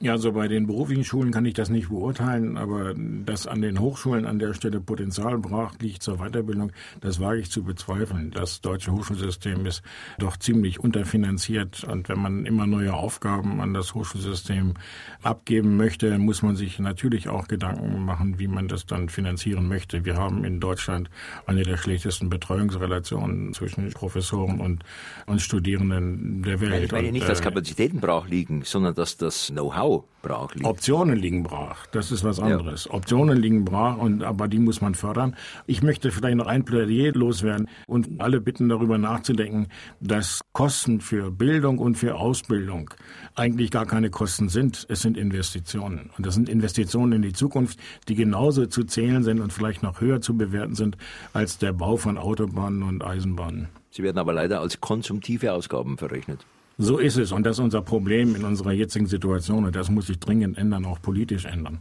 Ja, 0.05 0.11
also 0.11 0.33
bei 0.33 0.47
den 0.47 0.67
beruflichen 0.67 1.03
Schulen 1.03 1.31
kann 1.31 1.45
ich 1.45 1.55
das 1.55 1.69
nicht 1.69 1.89
beurteilen, 1.89 2.57
aber 2.57 2.93
dass 2.93 3.47
an 3.47 3.63
den 3.63 3.79
Hochschulen 3.79 4.27
an 4.27 4.37
der 4.37 4.53
Stelle 4.53 4.79
Potenzial 4.79 5.39
brach, 5.39 5.73
liegt 5.79 6.03
zur 6.03 6.17
Weiterbildung, 6.17 6.71
das 7.01 7.19
wage 7.19 7.39
ich 7.39 7.49
zu 7.49 7.63
bezweifeln. 7.63 8.29
Das 8.29 8.61
deutsche 8.61 8.91
Hochschulsystem 8.91 9.65
ist 9.65 9.81
doch 10.19 10.37
ziemlich 10.37 10.79
unterfinanziert 10.79 11.83
und 11.85 12.07
wenn 12.07 12.19
man 12.19 12.45
immer 12.45 12.67
neue 12.67 12.93
Aufgaben 12.93 13.59
an 13.61 13.73
das 13.73 13.95
Hochschulsystem 13.95 14.75
abgeben 15.23 15.75
möchte, 15.75 16.19
muss 16.19 16.43
man 16.43 16.55
sich 16.55 16.77
natürlich 16.77 17.27
auch 17.27 17.47
Gedanken 17.47 18.05
machen, 18.05 18.37
wie 18.37 18.47
man 18.47 18.67
das 18.67 18.85
dann 18.85 19.09
finanzieren 19.09 19.67
möchte. 19.67 20.05
Wir 20.05 20.17
haben 20.17 20.43
in 20.45 20.59
Deutschland 20.59 21.09
eine 21.47 21.63
der 21.63 21.77
schlechtesten 21.77 22.29
Betreuungsrelationen 22.29 23.55
zwischen 23.55 23.89
Professoren 23.89 24.59
und, 24.59 24.83
und 25.25 25.41
Studierenden 25.41 26.43
der 26.43 26.61
Welt. 26.61 26.83
Ich 26.83 26.91
meine 26.91 27.11
nicht, 27.11 27.27
dass 27.27 27.39
äh, 27.39 27.43
Kapazitäten 27.43 28.01
brach 28.01 28.27
liegen, 28.27 28.61
sondern 28.61 28.93
dass 28.93 29.17
das 29.17 29.47
Know-how 29.47 29.94
Brach 30.25 30.55
liegt. 30.55 30.65
Optionen 30.65 31.17
liegen 31.17 31.43
brach, 31.43 31.85
das 31.87 32.11
ist 32.11 32.23
was 32.23 32.39
anderes. 32.39 32.85
Ja. 32.85 32.95
Optionen 32.95 33.37
liegen 33.37 33.63
brach, 33.63 33.97
und, 33.97 34.23
aber 34.23 34.47
die 34.47 34.57
muss 34.57 34.81
man 34.81 34.95
fördern. 34.95 35.35
Ich 35.67 35.83
möchte 35.83 36.11
vielleicht 36.11 36.37
noch 36.37 36.47
ein 36.47 36.65
Plädoyer 36.65 37.13
loswerden 37.13 37.67
und 37.85 38.19
alle 38.19 38.41
bitten, 38.41 38.67
darüber 38.67 38.97
nachzudenken, 38.97 39.67
dass 39.99 40.41
Kosten 40.51 40.99
für 40.99 41.29
Bildung 41.29 41.77
und 41.77 41.95
für 41.95 42.15
Ausbildung 42.15 42.89
eigentlich 43.35 43.69
gar 43.69 43.85
keine 43.85 44.09
Kosten 44.09 44.49
sind. 44.49 44.87
Es 44.89 45.01
sind 45.01 45.15
Investitionen. 45.15 46.09
Und 46.17 46.25
das 46.25 46.33
sind 46.33 46.49
Investitionen 46.49 47.13
in 47.13 47.21
die 47.21 47.33
Zukunft, 47.33 47.79
die 48.07 48.15
genauso 48.15 48.65
zu 48.65 48.83
zählen 48.83 49.23
sind 49.23 49.41
und 49.41 49.53
vielleicht 49.53 49.83
noch 49.83 50.01
höher 50.01 50.21
zu 50.21 50.35
bewerten 50.35 50.73
sind 50.73 50.97
als 51.33 51.59
der 51.59 51.73
Bau 51.73 51.97
von 51.97 52.17
Autobahnen 52.17 52.81
und 52.81 53.05
Eisenbahnen. 53.05 53.67
Sie 53.91 54.01
werden 54.01 54.17
aber 54.17 54.33
leider 54.33 54.59
als 54.59 54.81
konsumtive 54.81 55.53
Ausgaben 55.53 55.97
verrechnet. 55.97 56.45
So 56.77 56.97
ist 56.97 57.17
es 57.17 57.31
und 57.31 57.45
das 57.45 57.57
ist 57.57 57.63
unser 57.63 57.81
Problem 57.81 58.35
in 58.35 58.43
unserer 58.43 58.73
jetzigen 58.73 59.07
Situation 59.07 59.65
und 59.65 59.75
das 59.75 59.89
muss 59.89 60.07
sich 60.07 60.19
dringend 60.19 60.57
ändern, 60.57 60.85
auch 60.85 61.01
politisch 61.01 61.45
ändern. 61.45 61.79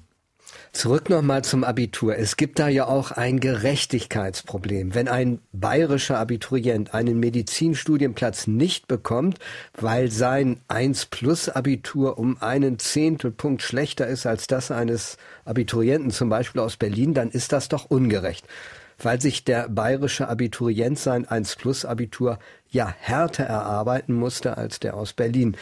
Zurück 0.73 1.09
nochmal 1.09 1.43
zum 1.43 1.65
Abitur. 1.65 2.17
Es 2.17 2.37
gibt 2.37 2.59
da 2.59 2.69
ja 2.69 2.87
auch 2.87 3.13
ein 3.13 3.41
Gerechtigkeitsproblem. 3.41 4.95
Wenn 4.95 5.09
ein 5.09 5.39
bayerischer 5.53 6.19
Abiturient 6.19 6.95
einen 6.95 7.19
Medizinstudienplatz 7.19 8.47
nicht 8.47 8.87
bekommt, 8.87 9.39
weil 9.79 10.11
sein 10.11 10.61
1 10.69 11.07
Plus 11.07 11.49
Abitur 11.49 12.19
um 12.19 12.41
einen 12.43 12.79
Zehntelpunkt 12.79 13.63
schlechter 13.63 14.07
ist 14.07 14.27
als 14.27 14.47
das 14.47 14.71
eines 14.71 15.17
Abiturienten 15.45 16.11
zum 16.11 16.29
Beispiel 16.29 16.61
aus 16.61 16.77
Berlin, 16.77 17.15
dann 17.15 17.31
ist 17.31 17.53
das 17.53 17.69
doch 17.69 17.87
ungerecht 17.87 18.47
weil 18.99 19.21
sich 19.21 19.45
der 19.45 19.69
bayerische 19.69 20.29
Abiturient 20.29 20.99
sein 20.99 21.27
1-Plus-Abitur 21.27 22.39
ja 22.75 22.93
härter 22.99 23.45
erarbeiten 23.45 24.15
musste 24.15 24.59
als 24.59 24.81
der 24.81 24.95
aus 24.95 25.13
Berlin. 25.13 25.57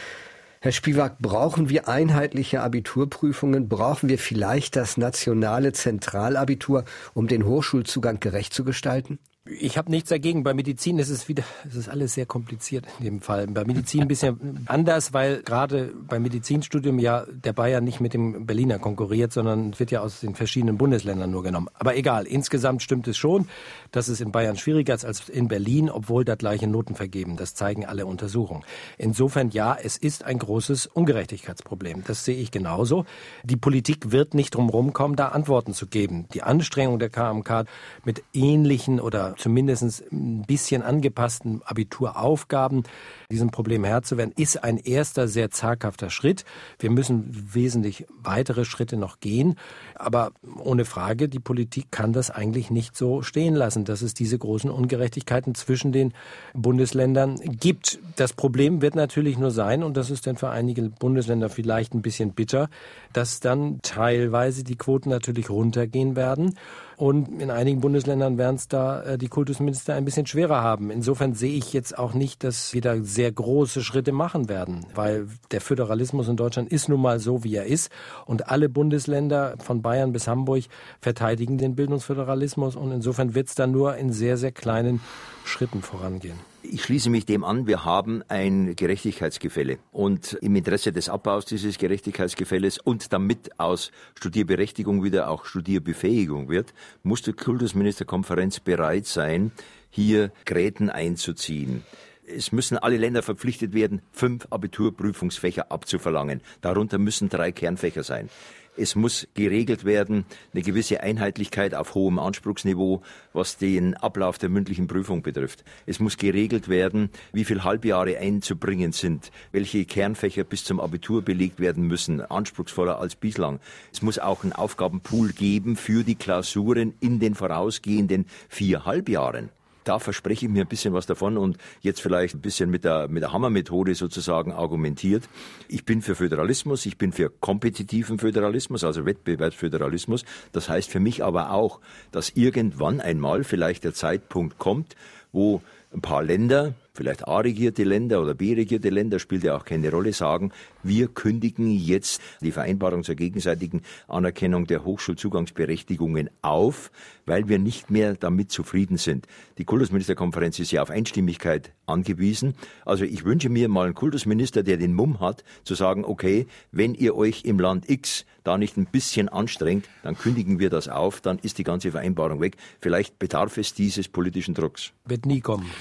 Herr 0.59 0.71
Spivak, 0.71 1.19
brauchen 1.19 1.69
wir 1.69 1.87
einheitliche 1.87 2.61
Abiturprüfungen? 2.61 3.67
Brauchen 3.67 4.09
wir 4.09 4.17
vielleicht 4.17 4.75
das 4.75 4.97
nationale 4.97 5.73
Zentralabitur, 5.73 6.85
um 7.13 7.27
den 7.27 7.45
Hochschulzugang 7.45 8.19
gerecht 8.19 8.53
zu 8.53 8.63
gestalten? 8.63 9.19
Ich 9.45 9.77
habe 9.77 9.91
nichts 9.91 10.07
dagegen. 10.07 10.43
Bei 10.43 10.53
Medizin 10.53 10.99
ist 10.99 11.09
es 11.09 11.27
wieder, 11.27 11.43
es 11.67 11.75
ist 11.75 11.89
alles 11.89 12.13
sehr 12.13 12.25
kompliziert 12.25 12.85
in 12.99 13.03
dem 13.03 13.19
Fall. 13.19 13.45
Bei 13.47 13.65
Medizin 13.65 14.03
ein 14.03 14.07
bisschen 14.07 14.63
anders, 14.67 15.11
weil 15.11 15.43
gerade 15.43 15.91
beim 16.07 16.21
Medizinstudium 16.21 16.97
ja 16.97 17.25
der 17.29 17.51
Bayern 17.51 17.83
nicht 17.83 17.99
mit 17.99 18.13
dem 18.13 18.45
Berliner 18.45 18.79
konkurriert, 18.79 19.33
sondern 19.33 19.77
wird 19.77 19.91
ja 19.91 19.99
aus 19.99 20.21
den 20.21 20.33
verschiedenen 20.35 20.77
Bundesländern 20.77 21.29
nur 21.29 21.43
genommen. 21.43 21.67
Aber 21.73 21.97
egal, 21.97 22.25
insgesamt 22.25 22.83
stimmt 22.83 23.05
es 23.09 23.17
schon, 23.17 23.49
dass 23.91 24.07
es 24.07 24.21
in 24.21 24.31
Bayern 24.31 24.55
schwieriger 24.55 24.95
ist 24.95 25.03
als 25.03 25.27
in 25.27 25.49
Berlin, 25.49 25.89
obwohl 25.89 26.23
da 26.23 26.35
gleiche 26.35 26.67
Noten 26.67 26.95
vergeben. 26.95 27.35
Das 27.35 27.53
zeigen 27.53 27.85
alle 27.85 28.05
Untersuchungen. 28.05 28.63
Insofern 28.97 29.49
ja, 29.49 29.75
es 29.75 29.97
ist 29.97 30.23
ein 30.23 30.39
großes 30.39 30.85
Ungerechtigkeitsproblem. 30.85 32.05
Das 32.07 32.23
sehe 32.23 32.37
ich 32.37 32.49
genauso. 32.49 33.03
Die 33.43 33.57
Politik 33.57 34.13
wird 34.13 34.35
nicht 34.35 34.55
drum 34.55 34.93
kommen, 34.93 35.17
da 35.17 35.27
Antworten 35.27 35.73
zu 35.73 35.87
geben. 35.87 36.27
Die 36.33 36.43
Anstrengung 36.43 36.97
der 36.97 37.09
KMK 37.09 37.65
mit 38.05 38.23
ähnlichen 38.33 39.01
oder 39.01 39.32
zumindest 39.37 40.03
ein 40.11 40.43
bisschen 40.47 40.81
angepassten 40.81 41.61
Abituraufgaben 41.63 42.83
diesem 43.31 43.49
Problem 43.49 43.83
Herr 43.83 44.03
zu 44.03 44.17
werden, 44.17 44.31
ist 44.35 44.63
ein 44.63 44.77
erster 44.77 45.27
sehr 45.27 45.49
zaghafter 45.49 46.09
Schritt. 46.09 46.45
Wir 46.79 46.91
müssen 46.91 47.29
wesentlich 47.53 48.05
weitere 48.21 48.63
Schritte 48.63 48.95
noch 48.95 49.19
gehen. 49.19 49.55
Aber 49.95 50.31
ohne 50.59 50.85
Frage, 50.85 51.27
die 51.29 51.39
Politik 51.39 51.91
kann 51.91 52.13
das 52.13 52.29
eigentlich 52.29 52.69
nicht 52.69 52.95
so 52.95 53.23
stehen 53.23 53.55
lassen, 53.55 53.85
dass 53.85 54.01
es 54.01 54.13
diese 54.13 54.37
großen 54.37 54.69
Ungerechtigkeiten 54.69 55.55
zwischen 55.55 55.91
den 55.91 56.13
Bundesländern 56.53 57.39
gibt. 57.59 57.99
Das 58.15 58.33
Problem 58.33 58.81
wird 58.81 58.95
natürlich 58.95 59.37
nur 59.37 59.51
sein, 59.51 59.83
und 59.83 59.97
das 59.97 60.11
ist 60.11 60.27
dann 60.27 60.37
für 60.37 60.49
einige 60.49 60.83
Bundesländer 60.83 61.49
vielleicht 61.49 61.93
ein 61.93 62.01
bisschen 62.01 62.33
bitter, 62.33 62.69
dass 63.13 63.39
dann 63.39 63.79
teilweise 63.81 64.63
die 64.63 64.75
Quoten 64.75 65.09
natürlich 65.09 65.49
runtergehen 65.49 66.15
werden. 66.15 66.55
Und 67.03 67.41
in 67.41 67.51
einigen 67.51 67.81
Bundesländern 67.81 68.37
werden 68.37 68.55
es 68.55 68.69
da 68.69 69.03
äh, 69.03 69.17
die 69.17 69.27
Kultusminister 69.27 69.93
ein 69.93 70.05
bisschen 70.05 70.25
schwerer 70.25 70.61
haben. 70.61 70.89
Insofern 70.89 71.33
sehe 71.33 71.51
ich 71.51 71.73
jetzt 71.73 71.97
auch 71.97 72.13
nicht, 72.13 72.45
dass 72.45 72.73
wir 72.73 72.79
da 72.79 72.95
sehr 73.03 73.29
große 73.29 73.83
Schritte 73.83 74.13
machen 74.13 74.47
werden, 74.47 74.85
weil 74.95 75.27
der 75.51 75.59
Föderalismus 75.59 76.29
in 76.29 76.37
Deutschland 76.37 76.71
ist 76.71 76.87
nun 76.87 77.01
mal 77.01 77.19
so, 77.19 77.43
wie 77.43 77.55
er 77.55 77.65
ist. 77.65 77.91
Und 78.25 78.49
alle 78.49 78.69
Bundesländer 78.69 79.55
von 79.59 79.81
Bayern 79.81 80.13
bis 80.13 80.29
Hamburg 80.29 80.63
verteidigen 81.01 81.57
den 81.57 81.75
Bildungsföderalismus. 81.75 82.77
Und 82.77 82.93
insofern 82.93 83.35
wird 83.35 83.49
es 83.49 83.55
dann 83.55 83.71
nur 83.71 83.97
in 83.97 84.13
sehr, 84.13 84.37
sehr 84.37 84.53
kleinen 84.53 85.01
Schritten 85.43 85.81
vorangehen. 85.81 86.52
Ich 86.65 86.83
schließe 86.83 87.09
mich 87.09 87.25
dem 87.25 87.43
an, 87.43 87.67
wir 87.67 87.83
haben 87.83 88.23
ein 88.29 88.77
Gerechtigkeitsgefälle. 88.77 89.79
Und 89.91 90.37
im 90.41 90.55
Interesse 90.55 90.93
des 90.93 91.09
Abbaus 91.09 91.45
dieses 91.45 91.77
Gerechtigkeitsgefälles 91.77 92.77
und 92.77 93.11
damit 93.11 93.59
aus 93.59 93.91
Studierberechtigung 94.17 95.03
wieder 95.03 95.29
auch 95.29 95.43
Studierbefähigung 95.43 96.47
wird, 96.47 96.73
muss 97.03 97.21
die 97.21 97.33
Kultusministerkonferenz 97.33 98.61
bereit 98.61 99.05
sein, 99.05 99.51
hier 99.89 100.31
Gräten 100.45 100.89
einzuziehen. 100.89 101.83
Es 102.25 102.53
müssen 102.53 102.77
alle 102.77 102.95
Länder 102.95 103.23
verpflichtet 103.23 103.73
werden, 103.73 104.01
fünf 104.13 104.47
Abiturprüfungsfächer 104.49 105.69
abzuverlangen. 105.69 106.41
Darunter 106.61 106.97
müssen 106.97 107.27
drei 107.27 107.51
Kernfächer 107.51 108.03
sein. 108.03 108.29
Es 108.75 108.95
muss 108.95 109.27
geregelt 109.35 109.85
werden, 109.85 110.25
eine 110.51 110.63
gewisse 110.63 111.01
Einheitlichkeit 111.01 111.75
auf 111.75 111.93
hohem 111.93 112.17
Anspruchsniveau, 112.17 113.03
was 113.31 113.57
den 113.57 113.93
Ablauf 113.95 114.39
der 114.39 114.49
mündlichen 114.49 114.87
Prüfung 114.87 115.21
betrifft. 115.21 115.63
Es 115.85 115.99
muss 115.99 116.17
geregelt 116.17 116.69
werden, 116.69 117.09
wie 117.33 117.45
viele 117.45 117.63
Halbjahre 117.63 118.17
einzubringen 118.17 118.91
sind, 118.91 119.31
welche 119.51 119.85
Kernfächer 119.85 120.43
bis 120.43 120.63
zum 120.63 120.79
Abitur 120.79 121.21
belegt 121.21 121.59
werden 121.59 121.85
müssen, 121.85 122.21
anspruchsvoller 122.21 122.99
als 122.99 123.15
bislang. 123.15 123.59
Es 123.91 124.01
muss 124.01 124.17
auch 124.17 124.43
einen 124.43 124.53
Aufgabenpool 124.53 125.33
geben 125.33 125.75
für 125.75 126.03
die 126.03 126.15
Klausuren 126.15 126.95
in 126.99 127.19
den 127.19 127.35
vorausgehenden 127.35 128.25
vier 128.49 128.85
Halbjahren 128.85 129.49
da 129.83 129.99
verspreche 129.99 130.45
ich 130.45 130.51
mir 130.51 130.63
ein 130.63 130.67
bisschen 130.67 130.93
was 130.93 131.05
davon 131.05 131.37
und 131.37 131.57
jetzt 131.81 132.01
vielleicht 132.01 132.35
ein 132.35 132.41
bisschen 132.41 132.69
mit 132.69 132.83
der, 132.83 133.07
mit 133.07 133.23
der 133.23 133.33
Hammermethode 133.33 133.95
sozusagen 133.95 134.51
argumentiert. 134.51 135.23
Ich 135.67 135.85
bin 135.85 136.01
für 136.01 136.15
Föderalismus, 136.15 136.85
ich 136.85 136.97
bin 136.97 137.11
für 137.11 137.29
kompetitiven 137.29 138.19
Föderalismus, 138.19 138.83
also 138.83 139.05
Wettbewerbsföderalismus. 139.05 140.25
Das 140.51 140.69
heißt 140.69 140.89
für 140.89 140.99
mich 140.99 141.23
aber 141.23 141.51
auch, 141.51 141.79
dass 142.11 142.31
irgendwann 142.31 143.01
einmal 143.01 143.43
vielleicht 143.43 143.83
der 143.83 143.93
Zeitpunkt 143.93 144.57
kommt, 144.57 144.95
wo 145.31 145.61
ein 145.93 146.01
paar 146.01 146.23
Länder, 146.23 146.73
vielleicht 146.95 147.27
A-regierte 147.27 147.83
Länder 147.83 148.21
oder 148.21 148.35
B-regierte 148.35 148.89
Länder, 148.89 149.17
spielt 149.17 149.43
ja 149.43 149.57
auch 149.57 149.65
keine 149.65 149.89
Rolle, 149.89 150.13
sagen, 150.13 150.51
wir 150.83 151.07
kündigen 151.07 151.71
jetzt 151.71 152.21
die 152.41 152.51
Vereinbarung 152.51 153.03
zur 153.03 153.15
gegenseitigen 153.15 153.81
Anerkennung 154.07 154.67
der 154.67 154.85
Hochschulzugangsberechtigungen 154.85 156.29
auf, 156.43 156.91
weil 157.25 157.47
wir 157.47 157.57
nicht 157.57 157.89
mehr 157.89 158.13
damit 158.13 158.51
zufrieden 158.51 158.97
sind. 158.97 159.25
Die 159.57 159.65
Kultusministerkonferenz 159.65 160.59
ist 160.59 160.71
ja 160.71 160.83
auf 160.83 160.91
Einstimmigkeit 160.91 161.73
angewiesen. 161.87 162.53
Also 162.85 163.05
ich 163.05 163.25
wünsche 163.25 163.49
mir 163.49 163.69
mal 163.69 163.85
einen 163.85 163.95
Kultusminister, 163.95 164.61
der 164.61 164.77
den 164.77 164.93
Mumm 164.93 165.19
hat, 165.19 165.43
zu 165.63 165.73
sagen, 165.73 166.05
okay, 166.05 166.45
wenn 166.71 166.93
ihr 166.93 167.15
euch 167.15 167.43
im 167.43 167.59
Land 167.59 167.89
X 167.89 168.25
da 168.43 168.57
nicht 168.59 168.77
ein 168.77 168.85
bisschen 168.85 169.29
anstrengt, 169.29 169.89
dann 170.03 170.15
kündigen 170.15 170.59
wir 170.59 170.69
das 170.69 170.89
auf, 170.89 171.21
dann 171.21 171.39
ist 171.39 171.57
die 171.57 171.63
ganze 171.63 171.91
Vereinbarung 171.91 172.39
weg. 172.39 172.57
Vielleicht 172.81 173.17
bedarf 173.17 173.57
es 173.57 173.73
dieses 173.73 174.09
politischen 174.09 174.53
Drucks. 174.53 174.91
Wird 175.05 175.25
nie 175.25 175.41
kommen. 175.41 175.71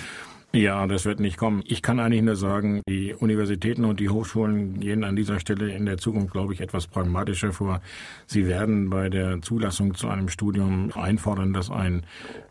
Ja, 0.55 0.87
das 0.87 1.07
wird 1.07 1.19
nicht 1.19 1.39
kommen. 1.39 1.63
Ich 1.65 1.81
kann 1.81 1.99
eigentlich 1.99 2.21
nur 2.21 2.37
sagen, 2.37 2.83
die 2.87 3.15
Universitäten 3.15 3.87
und 3.87 4.01
die 4.01 4.11
Hochschulen 4.11 4.81
gehen 4.81 5.03
an 5.03 5.17
dieser 5.17 5.41
Stelle 5.41 5.75
in 5.75 5.87
der 5.87 5.97
Zukunft, 5.97 6.33
glaube 6.33 6.53
ich, 6.53 6.61
etwas 6.61 6.87
pragmatischer 6.87 7.53
vor. 7.53 7.81
Sie 8.27 8.47
werden 8.47 8.91
bei 8.91 9.09
der 9.09 9.41
Zulassung 9.41 9.95
zu 9.95 10.09
einem 10.09 10.29
Studium 10.29 10.93
einfordern, 10.95 11.55
dass 11.55 11.71
ein 11.71 12.05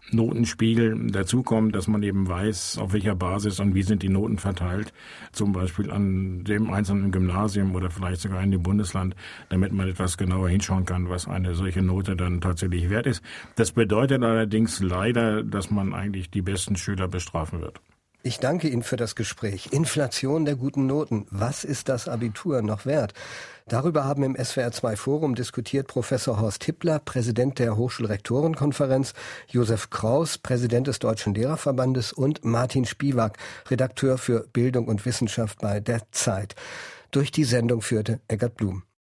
Notenspiegel 0.10 1.12
dazukommt, 1.12 1.76
dass 1.76 1.88
man 1.88 2.02
eben 2.02 2.28
weiß, 2.28 2.80
auf 2.80 2.94
welcher 2.94 3.14
Basis 3.14 3.60
und 3.60 3.76
wie 3.76 3.84
sind 3.84 4.02
die 4.02 4.10
Noten 4.10 4.40
verteilt, 4.40 4.94
zum 5.32 5.54
Beispiel 5.54 5.92
an 5.92 6.44
dem 6.44 6.72
einzelnen 6.72 7.12
Gymnasium 7.12 7.76
oder 7.76 7.92
vielleicht 7.92 8.22
sogar 8.22 8.42
in 8.42 8.50
dem 8.50 8.64
Bundesland, 8.64 9.16
damit 9.50 9.74
man 9.74 9.88
etwas 9.88 10.18
genauer 10.18 10.50
hinschauen 10.50 10.86
kann, 10.86 11.08
was 11.08 11.28
eine 11.28 11.54
solche 11.54 11.84
Note 11.84 12.16
dann 12.16 12.42
tatsächlich 12.42 12.90
wert 12.90 13.06
ist. 13.06 13.22
Das 13.58 13.72
bedeutet 13.74 14.24
allerdings 14.24 14.80
leider, 14.80 15.44
dass 15.44 15.70
man 15.70 15.94
eigentlich 15.94 16.32
die 16.32 16.42
besten 16.42 16.76
Schüler 16.78 17.08
bestrafen 17.08 17.62
wird. 17.62 17.80
Ich 18.24 18.40
danke 18.40 18.70
Ihnen 18.70 18.84
für 18.84 18.98
das 18.98 19.16
Gespräch. 19.16 19.70
Inflation 19.72 20.46
der 20.46 20.56
guten 20.56 20.86
Noten. 20.86 21.26
Was 21.32 21.64
ist 21.64 21.90
das 21.90 22.08
Abitur 22.08 22.62
noch 22.62 22.86
wert? 22.86 23.16
Darüber 23.68 24.06
haben 24.06 24.22
im 24.22 24.36
SWR2 24.36 24.96
Forum 24.96 25.34
diskutiert 25.34 25.88
Professor 25.88 26.40
Horst 26.40 26.64
Hippler, 26.66 27.00
Präsident 27.00 27.58
der 27.58 27.78
Hochschulrektorenkonferenz, 27.78 29.16
Josef 29.48 29.90
Kraus, 29.90 30.38
Präsident 30.38 30.86
des 30.86 31.00
Deutschen 31.00 31.34
Lehrerverbandes 31.34 32.14
und 32.14 32.46
Martin 32.46 32.86
Spiewak, 32.86 33.40
Redakteur 33.72 34.20
für 34.20 34.46
Bildung 34.54 34.88
und 34.88 35.04
Wissenschaft 35.04 35.58
bei 35.60 35.80
der 35.80 36.02
Zeit. 36.12 36.54
Durch 37.10 37.32
die 37.32 37.44
Sendung 37.44 37.82
führte 37.82 38.20
Eggert 38.28 38.56
Blum. 38.56 38.84